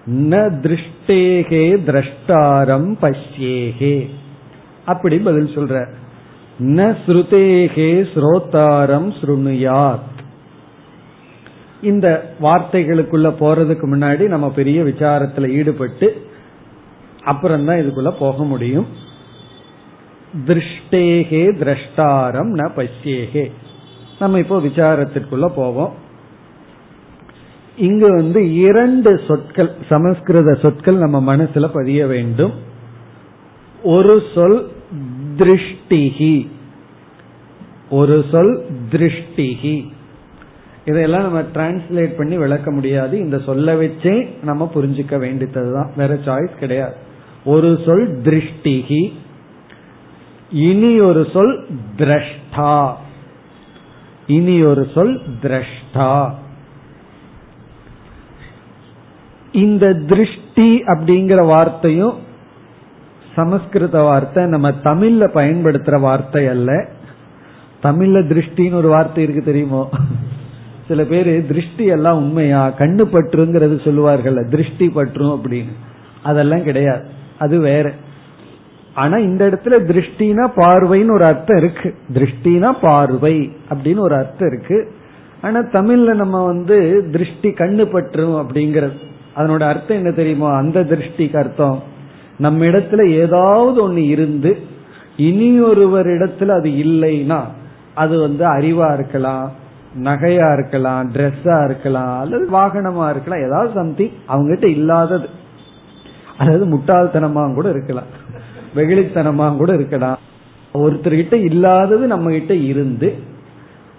ந 0.07 0.35
திருஷ்டேகே 0.63 1.63
திரஷ்டாரம் 1.87 2.91
பஷ்யேகே 3.01 4.09
அப்படி 4.85 5.17
பதில் 5.17 5.55
சொல்ற। 5.55 5.87
ந 6.59 6.95
ஸ்ருதேகே 7.05 8.07
ஸ்ரோத்தாரம் 8.13 9.09
ஸ்ருணுயாத் 9.21 10.15
இந்த 11.81 12.35
வார்த்தைகளுக்குள்ள 12.41 13.29
போறதுக்கு 13.39 13.85
முன்னாடி 13.93 14.27
நம்ம 14.27 14.49
பெரிய 14.49 14.83
விசாரத்துல 14.83 15.49
ஈடுபட்டு 15.49 16.27
அப்புறம்தான் 17.23 17.77
இதுக்குள்ள 17.77 18.11
போக 18.19 18.43
முடியும். 18.43 18.87
திருஷ்டேகே 20.45 21.43
திரஷ்டாரம் 21.61 22.51
ந 22.59 22.69
பசியேகே 22.75 23.51
நம்ம 24.19 24.39
இப்போ 24.39 24.59
விசாரத்திற்குள்ள 24.59 25.47
போவோம். 25.55 25.93
இங்கு 27.77 28.15
வந்து 28.15 28.53
இரண்டு 28.53 29.21
சொற்கள் 29.27 29.71
சமஸ்கிருத 29.89 30.53
சொற்கள் 30.53 30.95
நம்ம 30.95 31.35
மனசுல 31.35 31.69
பதிய 31.73 32.07
வேண்டும். 32.07 32.53
ஒரு 33.83 34.23
சொல் 34.35 34.71
திருஷ்டிகி. 35.37 36.47
ஒரு 37.89 38.25
சொல் 38.31 38.65
திருஷ்டிகி. 38.91 39.87
இதையெல்லாம் 40.85 41.21
நம்ம 41.21 41.41
டிரான்ஸ்லேட் 41.41 42.17
பண்ணி 42.17 42.37
விளக்க 42.37 42.71
முடியாது. 42.71 43.17
இந்த 43.17 43.39
சொல்ல 43.39 43.73
வச்சே 43.73 44.27
நம்ம 44.43 44.71
புரிஞ்சுக்க 44.75 45.19
வேண்டியதுதான். 45.19 45.93
வேற 45.97 46.13
சாய்ஸ் 46.15 46.57
கிடையாது. 46.59 46.95
ஒரு 47.45 47.79
சொல் 47.85 48.21
திருஷ்டிகி. 48.21 49.13
இனி 50.51 50.99
ஒரு 50.99 51.27
சொல் 51.33 51.67
திரஷ்டா. 51.97 52.93
இனி 54.27 54.63
ஒரு 54.63 54.87
சொல் 54.93 55.21
திரஷ்டா. 55.41 56.33
இந்த 59.57 59.93
திருஷ்டி 59.93 60.83
அப்படிங்கிற 60.85 61.45
வார்த்தையும் 61.45 62.13
சமஸ்கிருத 63.35 64.01
வார்த்தை 64.01 64.45
நம்ம 64.45 64.69
தமிழ்ல 64.69 65.29
பயன்படுத்துற 65.33 65.99
வார்த்தை 65.99 66.47
அல்ல. 66.47 66.85
தமிழ்ல 67.83 68.23
திருஷ்டின்னு 68.27 68.73
ஒரு 68.73 68.87
வார்த்தை 68.87 69.23
இருக்கு 69.23 69.43
தெரியுமோ? 69.43 69.89
சில 70.87 71.03
பேர் 71.03 71.47
திருஷ்டி 71.47 71.85
எல்லாம் 71.85 72.17
உண்மையா? 72.17 72.73
கண்ணு 72.77 73.05
பற்றுங்கிறது 73.05 73.83
சொல்லுவார்கள் 73.83 74.47
திருஷ்டி 74.49 74.89
பற்றும் 74.89 75.43
அப்படின்னு. 75.43 75.71
அதெல்லாம் 76.23 76.63
கிடையாது. 76.63 77.07
அது 77.39 77.59
வேற. 77.59 77.93
ஆனா 78.93 79.17
இந்த 79.17 79.47
இடத்துல 79.47 79.67
திருஷ்டினா 79.67 80.51
பார்வைன்னு 80.55 81.11
ஒரு 81.11 81.25
அர்த்தம் 81.25 81.57
இருக்கு. 81.57 81.95
திருஷ்டினா 82.13 82.79
பார்வை 82.81 83.51
அப்படின்னு 83.69 83.97
ஒரு 83.97 84.15
அர்த்தம் 84.15 84.51
இருக்கு. 84.51 84.91
ஆனா 85.41 85.59
தமிழ்ல 85.59 86.13
நம்ம 86.13 86.45
வந்து 86.45 87.07
திருஷ்டி 87.11 87.49
கண்ணு 87.49 87.91
பற்றும் 87.91 88.35
அப்படிங்கறது 88.35 89.05
அதனோட 89.37 89.61
அர்த்தம் 89.61 89.97
என்ன 89.97 90.11
தெரியுமோ? 90.11 90.49
அந்த 90.51 90.79
திருஷ்டிக்கு 90.83 91.37
அர்த்தம். 91.37 91.83
நம்ம 92.37 92.65
இடத்துல 92.65 93.09
ஏதாவது 93.09 93.89
ஒண்ணு 93.89 93.97
இருந்து 93.97 94.57
இனி 95.17 95.61
ஒருவர் 95.61 96.07
இடத்துல 96.07 96.47
அது 96.47 96.69
இல்லைன்னா 96.69 97.39
அது 97.93 98.19
வந்து 98.19 98.45
அறிவா 98.45 98.93
இருக்கலாம் 98.93 99.51
நகையா 100.03 100.53
இருக்கலாம் 100.53 101.11
ட்ரெஸ்ஸா 101.13 101.65
இருக்கலாம் 101.65 102.19
அல்லது 102.19 102.49
வாகனமா 102.51 103.09
இருக்கலாம் 103.09 103.45
ஏதாவது 103.45 103.73
சம்திங் 103.73 104.09
அவங்ககிட்ட 104.27 104.65
இல்லாதது. 104.65 105.29
அதாவது 106.37 106.65
முட்டாள்தனமா 106.65 107.53
கூட 107.53 107.69
இருக்கலாம். 107.69 108.09
வெகுளித்தனமா 108.75 109.57
கூட 109.57 109.73
இருக்கலாம். 109.73 110.17
ஒருத்தர்கிட்ட 110.73 111.33
இல்லாதது 111.33 112.07
நம்ம 112.07 112.29
கிட்ட 112.29 112.55
இருந்து 112.55 113.15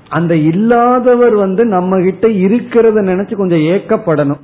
அந்த 0.08 0.36
இல்லாதவர் 0.36 1.34
வந்து 1.34 1.64
நம்ம 1.64 2.02
கிட்ட 2.02 2.28
இருக்கிறத 2.28 2.98
நினைச்சு 3.10 3.34
கொஞ்சம் 3.36 3.64
ஏக்கப்படணும். 3.74 4.40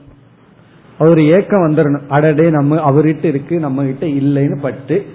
அவர் 0.99 1.21
ஏக்கம் 1.21 1.67
வந்துடணும் 1.67 2.09
அடடே 2.09 2.51
நம்ம 2.51 2.91
அவர்கிட்ட 2.91 3.25
இருக்கு 3.25 3.59
நம்ம 3.59 3.85
கிட்ட 3.85 4.07
இல்லைன்னு 4.07 4.61
பட்டு 4.61 5.07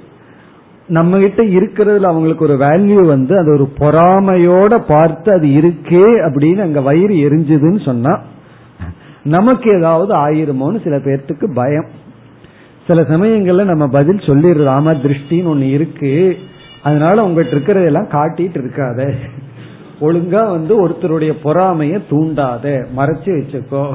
நம்ம 0.88 1.20
கிட்ட 1.20 1.44
இருக்கிறதுல 1.44 2.02
அவங்களுக்கு 2.02 2.46
ஒரு 2.46 2.58
வேல்யூ 2.58 3.06
வந்து 3.06 3.38
அது 3.38 3.52
ஒரு 3.52 3.70
பொறாமையோட 3.80 4.84
பார்த்து 4.88 5.34
அது 5.34 5.48
இருக்கே 5.48 6.04
அப்படின்னு 6.30 6.62
அங்க 6.62 6.82
வயிறு 6.82 7.30
எரிஞ்சுதுன்னு 7.30 7.86
சொன்னா 7.86 8.22
நமக்கு 9.24 9.78
ஏதாவது 9.78 10.16
ஆயிருமோன்னு 10.16 10.84
சில 10.84 10.98
பேர்த்துக்கு 10.98 11.54
பயம். 11.54 11.86
சில 12.88 13.02
சமயங்கள்ல 13.02 13.64
நம்ம 13.64 13.88
பதில் 13.88 14.16
சொல்லிடுறாம 14.16 14.92
திருஷ்டின்னு 15.02 15.52
ஒண்ணு 15.54 15.70
இருக்கு. 15.70 16.38
அதனால 16.84 17.24
உங்ககிட்ட 17.24 17.58
இருக்கிறதெல்லாம் 17.58 18.12
காட்டிட்டு 18.12 18.58
இருக்காத. 18.58 19.14
ஒழுங்கா 20.02 20.50
வந்து 20.50 20.88
ஒருத்தருடைய 20.88 21.34
பொறாமைய 21.44 22.02
தூண்டாத. 22.10 22.86
மறைச்சு 22.98 23.26
வச்சுக்கோ. 23.26 23.94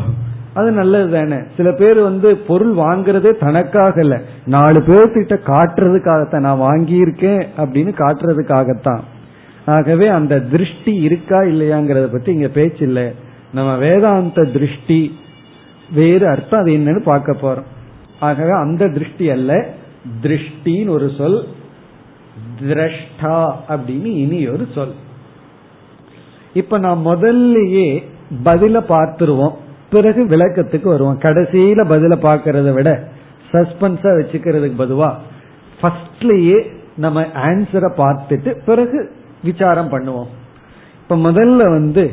அது 0.55 0.71
நல்லது 0.71 1.13
தானே 1.13 1.43
சில 1.57 1.73
பேர் 1.73 1.99
வந்து 1.99 2.37
பொருள் 2.37 2.75
வாங்குறதே 2.75 3.39
தனக்காக 3.39 4.01
இல்ல. 4.01 4.21
நாலு 4.47 4.81
பேர்த்திட்ட 4.81 5.39
காட்டுறதுக்காகத்தான் 5.47 6.41
நான் 6.41 6.61
வாங்கியிருக்கேன் 6.61 7.47
அப்படின்னு 7.57 7.95
காட்டுறதுக்காகத்தான். 7.99 9.01
ஆகவே 9.67 10.07
அந்த 10.07 10.41
திருஷ்டி 10.41 10.95
இருக்கா 10.95 11.41
இல்லையாங்கிறத 11.41 12.13
பத்தி 12.13 12.33
இங்க 12.33 12.49
பேச்சு 12.49 12.87
இல்ல. 12.87 13.13
நம்ம 13.53 13.77
வேதாந்த 13.77 14.45
திருஷ்டி 14.45 15.19
வேறு 15.95 16.29
அர்த்தம் 16.29 16.61
அது 16.61 16.73
என்னன்னு 16.73 17.03
பார்க்க 17.03 17.33
போறோம். 17.33 17.65
ஆகவே 18.21 18.51
அந்த 18.51 18.89
திருஷ்டி 18.89 19.31
அல்ல. 19.31 19.69
திருஷ்டின்னு 20.23 20.89
ஒரு 20.89 21.11
சொல் 21.19 21.47
திரஷ்டா 22.63 23.53
அப்படின்னு 23.69 24.05
இனி 24.05 24.49
ஒரு 24.49 24.67
சொல். 24.75 24.93
இப்ப 26.55 26.79
நான் 26.79 27.07
முதல்லயே 27.07 28.03
பதில 28.45 28.83
பார்த்துருவோம். 28.89 29.63
பிறகு 29.95 30.21
விளக்கத்துக்கு 30.25 30.89
வருவோம். 30.93 31.21
கடைசியில 31.21 31.83
பதில 31.93 32.15
பாக்கிறத 32.27 32.71
விட 32.73 32.91
சஸ்பென்ஸா 33.53 34.11
வச்சுக்கிறதுக்கு 34.19 34.81
பதுவா 34.83 35.11
ஃபர்ஸ்ட்லயே 35.81 36.59
நம்ம 36.97 37.23
ஆன்சரை 37.47 37.91
பார்த்துட்டு 38.01 38.51
பிறகு 38.67 38.99
விசாரம் 39.43 39.93
பண்ணுவோம். 39.93 40.31
இப்ப 41.03 41.17
முதல்ல 41.29 41.63
வந்து 41.77 42.05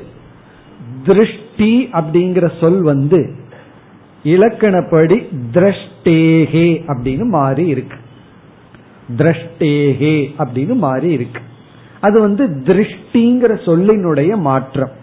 திருஷ்டி 1.06 1.72
அப்படிங்கிற 2.00 2.46
சொல் 2.60 2.82
வந்து 2.84 3.20
இலக்கணப்படி 4.24 5.18
திரஷ்டேகே 5.54 6.68
அப்படின்னு 6.92 7.26
மாறி 7.36 7.66
இருக்கு. 7.74 7.98
திரஷ்டேகே 9.18 10.16
அப்படின்னு 10.42 10.76
மாறி 10.86 11.10
இருக்கு. 11.18 11.42
அது 12.00 12.18
வந்து 12.20 12.44
திருஷ்டிங்கிற 12.68 13.52
சொல்லினுடைய 13.68 14.32
மாற்றம். 14.48 14.94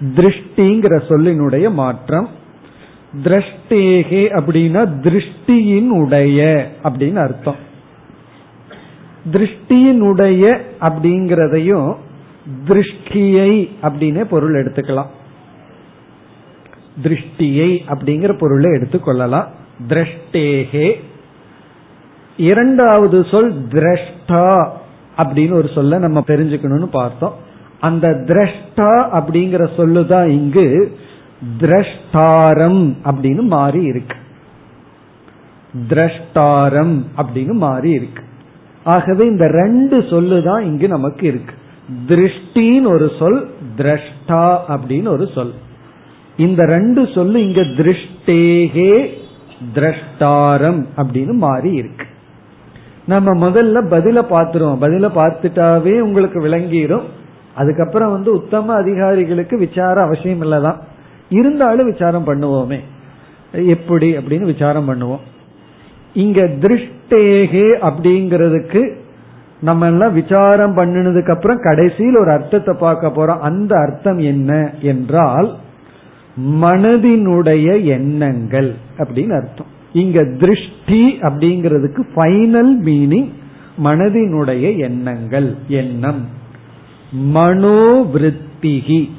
திருஷ்டிங்கிற 0.00 1.02
சொல்லினுடைய 1.08 1.72
மாற்றம். 1.72 2.28
திரஷ்டேகே 3.22 4.40
அப்படின்னா 4.40 4.82
திருஷ்டியின் 5.00 5.88
உடைய 5.88 6.70
அப்படின்னு 6.82 7.16
அர்த்தம். 7.16 7.56
திருஷ்டியினுடைய 9.32 10.60
அப்படிங்கிறதையும் 10.80 11.96
திருஷ்டியை 12.68 13.68
அப்படின்னு 13.82 14.24
பொருள் 14.24 14.64
எடுத்துக்கலாம். 14.64 15.06
திருஷ்டியை 17.02 17.78
அப்படிங்கிற 17.88 18.38
பொருளை 18.38 18.70
எடுத்துக்கொள்ளலாம் 18.70 19.48
திரஷ்டேகே. 19.88 21.00
இரண்டாவது 22.36 23.26
சொல் 23.30 23.66
திரஷ்டா 23.66 24.68
அப்படின்னு 25.18 25.52
ஒரு 25.52 25.68
சொல்ல 25.74 25.98
நம்ம 25.98 26.24
தெரிஞ்சுக்கணும்னு 26.26 26.86
பார்த்தோம். 26.86 27.48
அந்த 27.80 28.08
திரஷ்டா 28.08 29.08
அப்படிங்கிற 29.12 29.68
சொல்லுதான் 29.76 30.26
இங்கு 30.26 30.98
திரஷ்டாரம் 31.60 32.94
அப்படின்னு 33.04 33.42
மாறி 33.42 33.82
இருக்கு. 33.82 34.16
திரஷ்டாரம் 35.88 37.02
அப்படின்னு 37.16 37.52
மாறி 37.52 37.90
இருக்கு. 37.90 38.22
ஆகவே 38.84 39.26
இந்த 39.26 39.46
ரெண்டு 39.46 40.00
சொல்லுதான் 40.00 40.60
இங்கு 40.60 40.88
நமக்கு 40.88 41.26
இருக்கு. 41.26 41.54
திருஷ்டின்னு 42.08 42.92
ஒரு 42.92 43.10
சொல் 43.18 43.50
திரஷ்டா 43.76 44.58
அப்படின்னு 44.68 45.08
ஒரு 45.08 45.26
சொல். 45.34 45.54
இந்த 46.36 46.64
ரெண்டு 46.64 47.08
சொல்லு 47.14 47.42
இங்க 47.42 47.60
திருஷ்டேகே 47.60 49.08
திரஷ்டாரம் 49.74 50.86
அப்படின்னு 50.96 51.32
மாறி 51.32 51.72
இருக்கு. 51.72 52.06
நம்ம 53.04 53.48
முதல்ல 53.48 53.86
பதில 53.90 54.24
பாத்துருவோம் 54.30 54.80
பதில 54.80 55.10
பார்த்துட்டாவே 55.14 56.00
உங்களுக்கு 56.00 56.40
விளங்கிரும். 56.40 57.04
அதுக்கப்புறம் 57.54 58.12
வந்து 58.12 58.32
உத்தம 58.32 58.74
அதிகாரிகளுக்கு 58.74 59.58
விசாரம் 59.58 60.04
அவசியம் 60.04 60.42
இல்லைதான். 60.42 60.76
இருந்தாலும் 61.28 61.90
விசாரம் 61.90 62.26
பண்ணுவோமே. 62.26 62.78
எப்படி 63.52 64.16
அப்படின்னு 64.16 64.44
விசாரம் 64.44 64.88
பண்ணுவோம். 64.88 65.20
இங்க 66.14 66.42
திருஷ்டேகே 66.42 67.74
அப்படிங்கிறதுக்கு 67.82 68.96
நம்ம 69.60 69.86
எல்லாம் 69.86 70.12
விசாரம் 70.12 70.76
பண்ணினதுக்கு 70.76 71.30
அப்புறம் 71.30 71.60
கடைசியில் 71.62 72.16
ஒரு 72.16 72.30
அர்த்தத்தை 72.30 72.76
பார்க்க 72.78 73.08
போறோம். 73.08 73.38
அந்த 73.38 73.78
அர்த்தம் 73.78 74.18
என்ன 74.18 74.70
என்றால் 74.80 75.54
மனதினுடைய 76.62 77.84
எண்ணங்கள் 77.84 78.74
அப்படின்னு 78.98 79.36
அர்த்தம். 79.36 79.66
இங்க 79.92 80.24
திருஷ்டி 80.24 81.18
அப்படிங்கிறதுக்கு 81.20 82.02
ஃபைனல் 82.14 82.72
மீனிங் 82.84 83.30
மனதினுடைய 83.84 84.76
எண்ணங்கள் 84.76 85.56
எண்ணம். 85.68 86.38
மனோவிருத்திகி. 87.14 89.10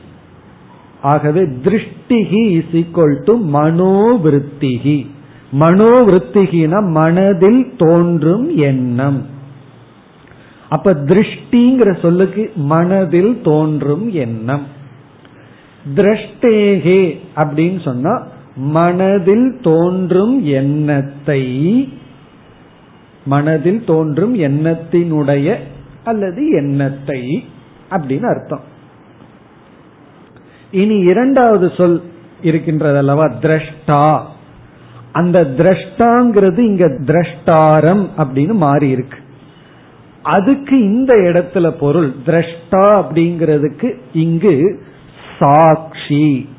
ஆகவே 1.02 1.42
திருஷ்டிகி 1.42 2.50
இஸ் 2.50 2.72
ஈக்வல் 2.72 3.24
டு 3.24 3.46
மனோவிருத்திகி. 3.54 5.08
மனோவிருத்திகினா 5.60 6.90
மனதில் 6.90 7.74
தோன்றும் 7.78 8.58
எண்ணம். 8.58 9.26
அப்ப 10.70 10.94
திருஷ்டிங்கிற 10.94 12.00
சொல்லுக்கு 12.00 12.52
மனதில் 12.56 13.42
தோன்றும் 13.42 14.12
எண்ணம். 14.12 14.62
திரஷ்டேகே 15.96 17.18
அப்படின்னு 17.36 17.82
சொன்னா 17.82 18.28
மனதில் 18.56 19.58
தோன்றும் 19.62 20.46
எண்ணத்தை 20.46 21.44
மனதில் 23.26 23.84
தோன்றும் 23.86 24.36
எண்ணத்தினுடைய 24.38 25.56
அல்லது 26.04 26.48
எண்ணத்தை. 26.50 27.44
அப்படின்னு 27.92 28.24
அர்த்தம். 28.24 28.66
இனி 30.72 30.98
இரண்டாவது 30.98 31.70
சொல் 31.78 32.02
இருக்கின்றது 32.42 32.98
அல்லவா 32.98 33.26
திரஷ்டா. 33.26 34.22
அந்த 35.12 35.40
திரஷ்டாங்கிறது 35.58 36.58
இங்க 36.58 36.86
திரஷ்டாரம் 36.88 38.04
அப்படின்னு 38.18 38.54
மாறி 38.54 38.90
இருக்கு 38.90 39.18
அதுக்கு 40.24 40.80
இந்த 40.84 41.14
இடத்துல 41.14 41.72
பொருள் 41.72 42.16
திரஷ்டா 42.26 42.86
அப்படிங்கிறதுக்கு 43.02 43.90
இங்கு 44.14 44.84
சாட்சி 45.40 46.50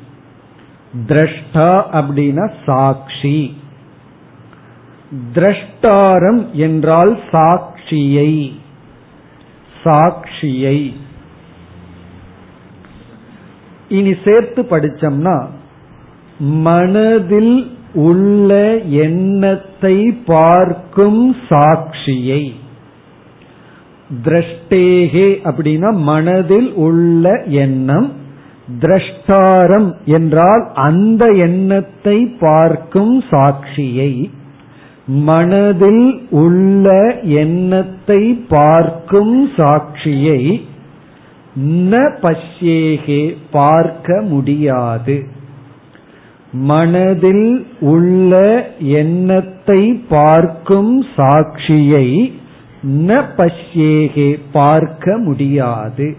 திரஷ்டா 1.07 1.69
அப்படின்னா 1.91 2.51
சாட்சி 2.65 3.57
திரஷ்டாரம் 5.33 6.51
என்றால் 6.51 7.19
சாட்சியை 7.31 8.51
சாட்சியை 9.83 10.77
இனி 13.97 14.13
சேர்த்து 14.23 14.61
படிச்சோம்னா 14.69 15.37
மனதில் 16.65 17.55
உள்ள 18.07 18.49
எண்ணத்தை 19.03 19.95
பார்க்கும் 20.25 21.23
சாட்சியை. 21.49 22.43
திரஷ்டேகே 24.25 25.27
அப்படின்னா 25.49 25.89
மனதில் 26.09 26.69
உள்ள 26.85 27.33
எண்ணம். 27.63 28.09
திரஷ்டாரம் 28.81 29.89
என்றால் 30.17 30.63
அந்த 30.83 31.23
எண்ணத்தை 31.45 32.17
பார்க்கும் 32.39 33.15
சாட்சியை. 33.31 34.11
மனதில் 35.25 36.05
உள்ள 36.43 36.87
எண்ணத்தை 37.41 38.21
பார்க்கும் 38.49 39.35
சாட்சியை. 39.57 40.41
ந 41.55 42.19
பஷ்யேகே 42.21 43.35
பார்க்க 43.51 44.21
முடியாது. 44.21 45.23
மனதில் 46.51 47.65
உள்ள 47.79 48.63
எண்ணத்தை 48.79 50.01
பார்க்கும் 50.09 51.05
சாட்சியை 51.15 52.35
ந 52.83 53.23
பஷ்யேகே 53.37 54.39
பார்க்க 54.51 55.17
முடியாது. 55.17 56.15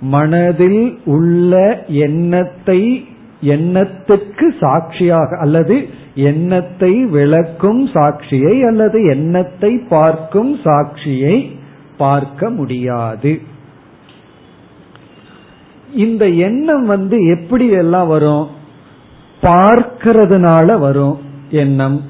மனதில் 0.00 0.98
உள்ள 1.04 1.84
எண்ணத்தை 1.86 3.08
எண்ணத்துக்கு 3.40 4.46
சாட்சியாக 4.60 5.38
அல்லது 5.38 5.88
எண்ணத்தை 6.14 7.04
விளக்கும் 7.04 7.86
சாட்சியை 7.86 8.66
அல்லது 8.66 9.04
எண்ணத்தை 9.04 9.78
பார்க்கும் 9.88 10.58
சாட்சியை 10.64 11.50
பார்க்க 11.96 12.50
முடியாது. 12.50 13.40
இந்த 15.94 16.28
எண்ணம் 16.28 16.86
வந்து 16.86 17.26
எப்படி 17.26 17.68
எல்லாம் 17.68 18.08
வரும்? 18.08 18.48
பார்க்கிறதுனால 19.42 20.78
வரும் 20.78 21.18
எண்ணம். 21.50 22.02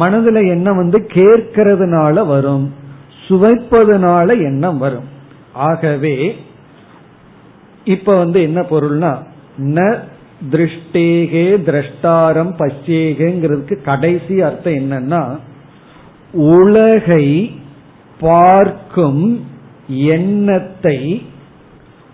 மனதுல 0.00 0.48
எண்ணம் 0.48 0.76
வந்து 0.76 1.06
கேட்கறதுனால 1.12 2.26
வரும். 2.26 2.74
சுவைப்பதனால 3.28 4.28
எண்ணம் 4.28 4.78
வரும். 4.78 5.04
ஆகவே 5.52 6.36
இப்ப 7.84 8.16
வந்து 8.16 8.42
என்ன 8.42 8.60
பொருள்னா 8.60 9.16
ந 9.58 9.98
திருஷ்டேகே 10.50 11.46
திரஷ்டாரம் 11.66 12.52
பச்சேகங்கிறதுக்கு 12.58 13.82
கடைசி 13.82 14.40
அர்த்தம் 14.40 14.72
என்னன்னா 14.72 15.38
உலகை 16.32 17.58
பார்க்கும் 18.20 19.46
எண்ணத்தை 19.88 21.22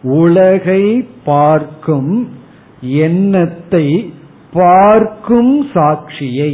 உலகை 0.05 1.09
பார்க்கும் 1.25 2.33
எண்ணத்தை 2.81 4.13
பார்க்கும் 4.53 5.67
சாட்சியை. 5.73 6.53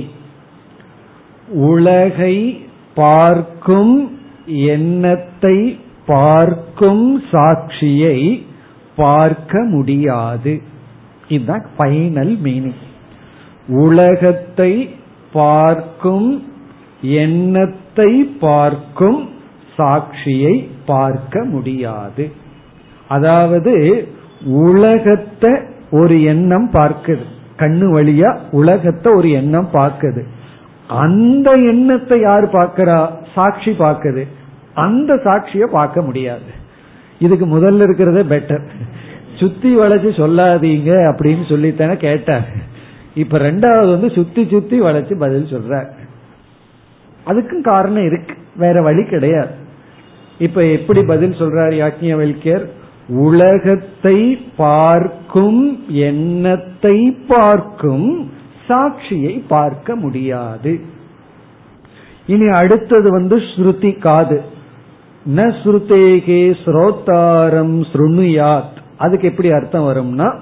உலகை 1.48 2.66
பார்க்கும் 2.94 4.18
எண்ணத்தை 4.46 5.78
பார்க்கும் 6.06 7.22
சாட்சியை 7.30 8.44
பார்க்க 8.96 9.62
முடியாது. 9.64 10.60
இதுதான் 11.28 11.66
ஃபைனல் 11.78 12.34
மீனிங் 12.44 12.80
உலகத்தை 13.68 14.90
பார்க்கும் 15.32 16.44
எண்ணத்தை 17.00 18.24
பார்க்கும் 18.24 19.28
சாட்சியை 19.76 20.68
பார்க்க 20.86 21.44
முடியாது. 21.44 22.39
அதாவது 23.10 23.74
உலகத்தை 24.64 25.52
ஒரு 25.90 26.16
எண்ணம் 26.22 26.70
பார்க்குது. 26.72 27.24
கண்ணு 27.56 27.86
வழியா 27.96 28.30
உலகத்தை 28.50 29.12
ஒரு 29.12 29.30
எண்ணம் 29.30 29.68
பார்க்குது. 29.72 30.22
அந்த 30.88 31.50
எண்ணத்தை 31.50 32.20
யார் 32.20 32.46
பார்க்கிறா? 32.52 32.98
சாட்சி 33.34 33.70
பார்க்குது. 33.78 34.22
அந்த 34.74 35.14
சாட்சிய 35.14 35.64
பார்க்க 35.64 36.02
முடியாது. 36.02 36.50
இதுக்கு 37.18 37.46
முதல்ல 37.46 37.82
இருக்கிறதே 37.82 38.22
பெட்டர் 38.36 38.64
சுத்தி 39.34 39.70
வளைச்சு 39.78 40.10
சொல்லாதீங்க 40.20 40.90
அப்படின்னு 41.10 41.44
சொல்லித்தானே 41.52 41.96
கேட்டார். 41.96 42.48
இப்ப 43.14 43.38
ரெண்டாவது 43.38 43.90
வந்து 43.90 44.10
சுத்தி 44.10 44.48
சுத்தி 44.50 44.80
வளைச்சு 44.80 45.14
பதில் 45.18 45.52
சொல்ற 45.52 45.84
அதுக்கும் 47.26 47.62
காரணம் 47.62 48.06
இருக்கு. 48.06 48.34
வேற 48.56 48.82
வழி 48.82 49.04
கிடையாது. 49.04 49.54
இப்ப 50.38 50.64
எப்படி 50.64 51.02
பதில் 51.02 51.38
சொல்றார் 51.40 51.74
யாக்கியவல்யர் 51.82 52.66
உலகத்தை 53.10 54.36
பார்க்கும் 54.56 55.84
எண்ணத்தை 55.88 57.10
பார்க்கும் 57.28 58.30
சாட்சியை 58.68 59.42
பார்க்க 59.48 59.96
முடியாது. 59.96 60.80
இனி 62.26 62.46
அடுத்தது 62.46 63.10
வந்து 63.10 63.36
ஸ்ருதி 63.36 63.98
காது. 63.98 64.40
ந 65.36 65.40
ஸ்ருதேகே 65.62 66.56
ஸ்ரோத்தாரம் 66.64 67.84
ஸ்ருணுயாத். 67.92 68.78
அதுக்கு 68.98 69.28
எப்படி 69.28 69.50
அர்த்தம் 69.50 69.88
வரும்னா 69.88 70.34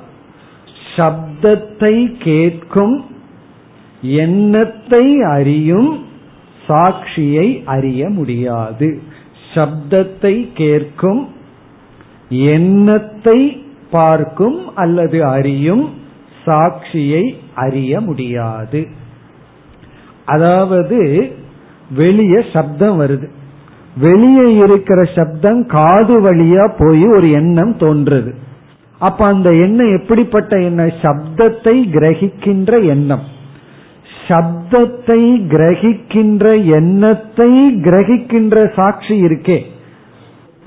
சப்தத்தை 0.96 2.18
கேட்கும் 2.18 3.04
எண்ணத்தை 4.02 5.20
அறியும் 5.22 6.06
சாட்சியை 6.68 7.64
அறிய 7.64 8.08
முடியாது. 8.08 9.00
சப்தத்தை 9.54 10.52
கேட்கும் 10.54 11.28
எண்ணத்தை 12.28 13.64
பார்க்கும் 13.90 14.74
அல்லது 14.74 15.24
அறியும் 15.24 15.90
சாட்சியை 16.46 17.34
அறிய 17.54 18.00
முடியாது. 18.00 18.86
அதாவது 20.24 21.30
வெளியே 21.94 22.44
சப்தம் 22.52 23.00
வருது. 23.00 23.28
வெளியே 23.96 24.56
இருக்கிற 24.56 25.02
சப்தம் 25.02 25.66
காது 25.66 26.20
வழியா 26.20 26.72
போய் 26.78 27.06
ஒரு 27.06 27.30
எண்ணம் 27.30 27.76
தோன்றுது. 27.76 28.34
அப்ப 28.98 29.24
அந்த 29.24 29.54
எண்ணம் 29.54 30.00
எப்படிப்பட்ட 30.00 30.60
எண்ணம்? 30.60 30.86
சப்தத்தை 30.86 31.90
கிரகிக்கின்ற 31.90 32.86
எண்ணம். 32.86 33.22
சப்தத்தை 34.28 35.46
கிரகிக்கின்ற 35.48 36.64
எண்ணத்தை 36.64 37.76
கிரகிக்கின்ற 37.76 38.74
சாட்சி 38.74 39.22
இருக்கே. 39.22 39.62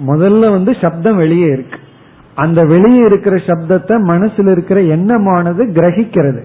முதல்ல 0.08 0.52
வந்து 0.52 0.78
சப்தம் 0.82 1.16
வெளியே 1.16 1.46
இருக்கு. 1.46 1.80
அந்த 2.36 2.64
வெளியே 2.64 3.06
இருக்கிற 3.06 3.36
சப்தத்தை 3.36 3.96
மனசுல 4.08 4.52
இருக்கிற 4.52 4.82
எண்ணமானது 4.82 5.66
கிரகிக்கிறது. 5.66 6.42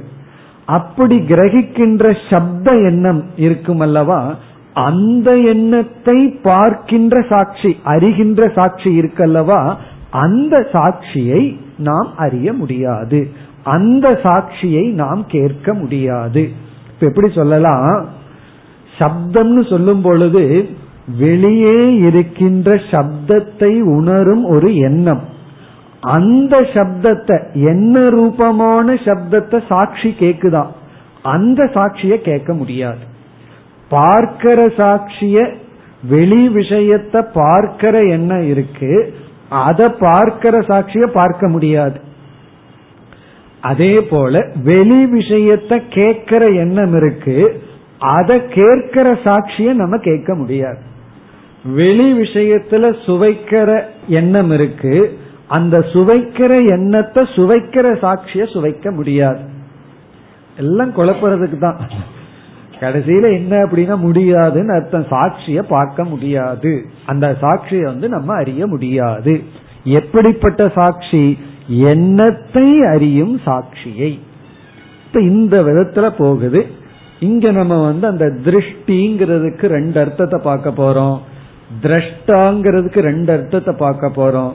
அப்படி 0.67 1.19
கிரகிக்கின்ற 1.19 2.17
சப்த 2.31 2.73
எண்ணம் 2.73 3.25
இருக்கும் 3.37 3.81
அல்லவா? 3.81 4.35
அந்த 4.75 5.37
எண்ணத்தை 5.37 6.29
பார்க்கின்ற 6.29 7.25
சாட்சி 7.29 7.77
அறிகின்ற 7.85 8.53
சாட்சி 8.53 8.99
இருக்கல்லவா 8.99 9.77
அந்த 10.11 10.67
சாட்சியை 10.73 11.57
நாம் 11.79 12.09
அறிய 12.17 12.53
முடியாது. 12.53 13.31
அந்த 13.65 14.21
சாட்சியை 14.23 14.93
நாம் 14.93 15.25
கேட்க 15.29 15.75
முடியாது. 15.75 16.51
இப்ப 16.95 17.07
எப்படி 17.07 17.33
சொல்லலாம்? 17.33 18.09
சப்தம்னு 18.99 19.69
சொல்லும் 19.69 20.01
பொழுது 20.01 20.69
வெளியே 21.07 21.97
இருக்கின்ற 21.97 22.75
சப்தத்தை 22.75 23.81
உணரும் 23.81 24.45
ஒரு 24.45 24.77
எண்ணம். 24.77 25.21
அந்த 26.01 26.61
சப்தத்தை 26.61 27.53
என்ன 27.53 28.09
ரூபமான 28.09 28.95
சப்தத்தை 28.95 29.67
சாட்சி 29.69 30.17
கேக்குதான் 30.19 30.67
அந்த 31.23 31.65
சாட்சிய 31.65 32.17
கேட்க 32.17 32.55
முடியாது. 32.55 32.99
பார்க்கிற 33.89 34.67
சாட்சிய 34.67 35.55
வெளி 36.03 36.49
விஷயத்தை 36.49 37.23
பார்க்கிற 37.35 38.03
எண்ணம் 38.03 38.49
இருக்கு. 38.49 39.15
அதை 39.49 39.89
பார்க்கிற 39.89 40.59
சாட்சிய 40.59 41.07
பார்க்க 41.07 41.49
முடியாது. 41.49 42.01
அதே 43.61 44.01
போல 44.01 44.51
வெளி 44.65 45.07
விஷயத்தை 45.07 45.83
கேட்கிற 45.89 46.47
எண்ணம் 46.47 46.95
இருக்கு. 46.95 47.63
அதை 47.99 48.47
கேட்கிற 48.47 49.13
சாட்சிய 49.13 49.73
நம்ம 49.73 49.97
கேட்க 49.97 50.35
முடியாது. 50.35 50.79
வெளி 51.75 52.13
விஷயத்துல 52.13 52.95
சுவைக்கிற 53.05 53.83
எண்ணம் 54.09 54.51
இருக்கு. 54.51 55.19
அந்த 55.47 55.79
சுவைக்கிற 55.79 56.67
எண்ணத்தை 56.67 57.27
சுவைக்கிற 57.35 57.93
சாட்சிய 57.93 58.53
சுவைக்க 58.53 58.91
முடியாது. 58.91 59.41
எல்லாம் 60.57 60.97
குழப்பறதுக்கு 60.97 61.59
தான். 61.59 61.91
கடைசியில 62.81 63.33
என்ன 63.33 63.57
அப்படின்னா 63.57 63.97
முடியாதுன்னு 63.97 64.73
அர்த்தம். 64.73 65.07
சாட்சிய 65.11 65.63
பார்க்க 65.63 66.05
முடியாது. 66.05 66.85
அந்த 67.07 67.37
சாட்சிய 67.41 67.83
வந்து 67.83 68.09
நம்ம 68.09 68.35
அறிய 68.35 68.67
முடியாது. 68.67 69.43
எப்படிப்பட்ட 69.85 70.69
சாட்சி? 70.69 71.39
எண்ணத்தை 71.69 72.85
அறியும் 72.85 73.41
சாட்சியை. 73.47 74.19
இப்ப 75.07 75.21
இந்த 75.21 75.63
விதத்துல 75.63 76.11
போகுது. 76.19 76.67
இங்க 77.21 77.51
நம்ம 77.51 77.85
வந்து 77.85 78.07
அந்த 78.07 78.25
திருஷ்டிங்கிறதுக்கு 78.25 79.67
ரெண்டு 79.67 80.01
அர்த்தத்தை 80.01 80.41
பார்க்க 80.43 80.71
போறோம். 80.71 81.19
திரஷ்டாங்கிறதுக்கு 81.83 82.99
ரெண்டு 82.99 83.33
அர்த்தத்தை 83.33 83.75
பார்க்க 83.79 84.07
போறோம். 84.09 84.53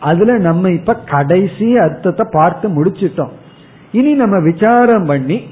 அதுல 0.00 0.38
நம்ம 0.38 0.70
இப்ப 0.70 0.94
கடைசி 0.94 1.78
அர்த்தத்தை 1.78 2.26
பார்த்து 2.32 2.68
முடிச்சிட்டோம். 2.68 3.30
இனி 3.92 4.12
நம்ம 4.12 4.40
விசாரம் 4.40 5.04
பண்ணி 5.04 5.42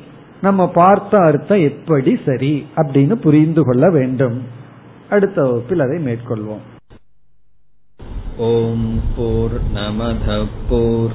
நம்ம 0.40 0.68
பார்த்த 0.68 1.18
அர்த்தம் 1.18 1.60
எப்படி 1.60 2.18
சரி 2.24 2.66
அப்படின்னு 2.76 3.14
புரிந்து 3.14 3.64
கொள்ள 3.64 3.90
வேண்டும். 3.90 4.42
அடுத்த 5.10 5.42
வகுப்பில் 5.42 5.80
அதை 5.80 5.98
மேற்கொள்வோம். 6.04 6.62
ஓம் 8.36 9.00
போர் 9.16 9.56
நமத 9.74 10.46
போர் 10.68 11.14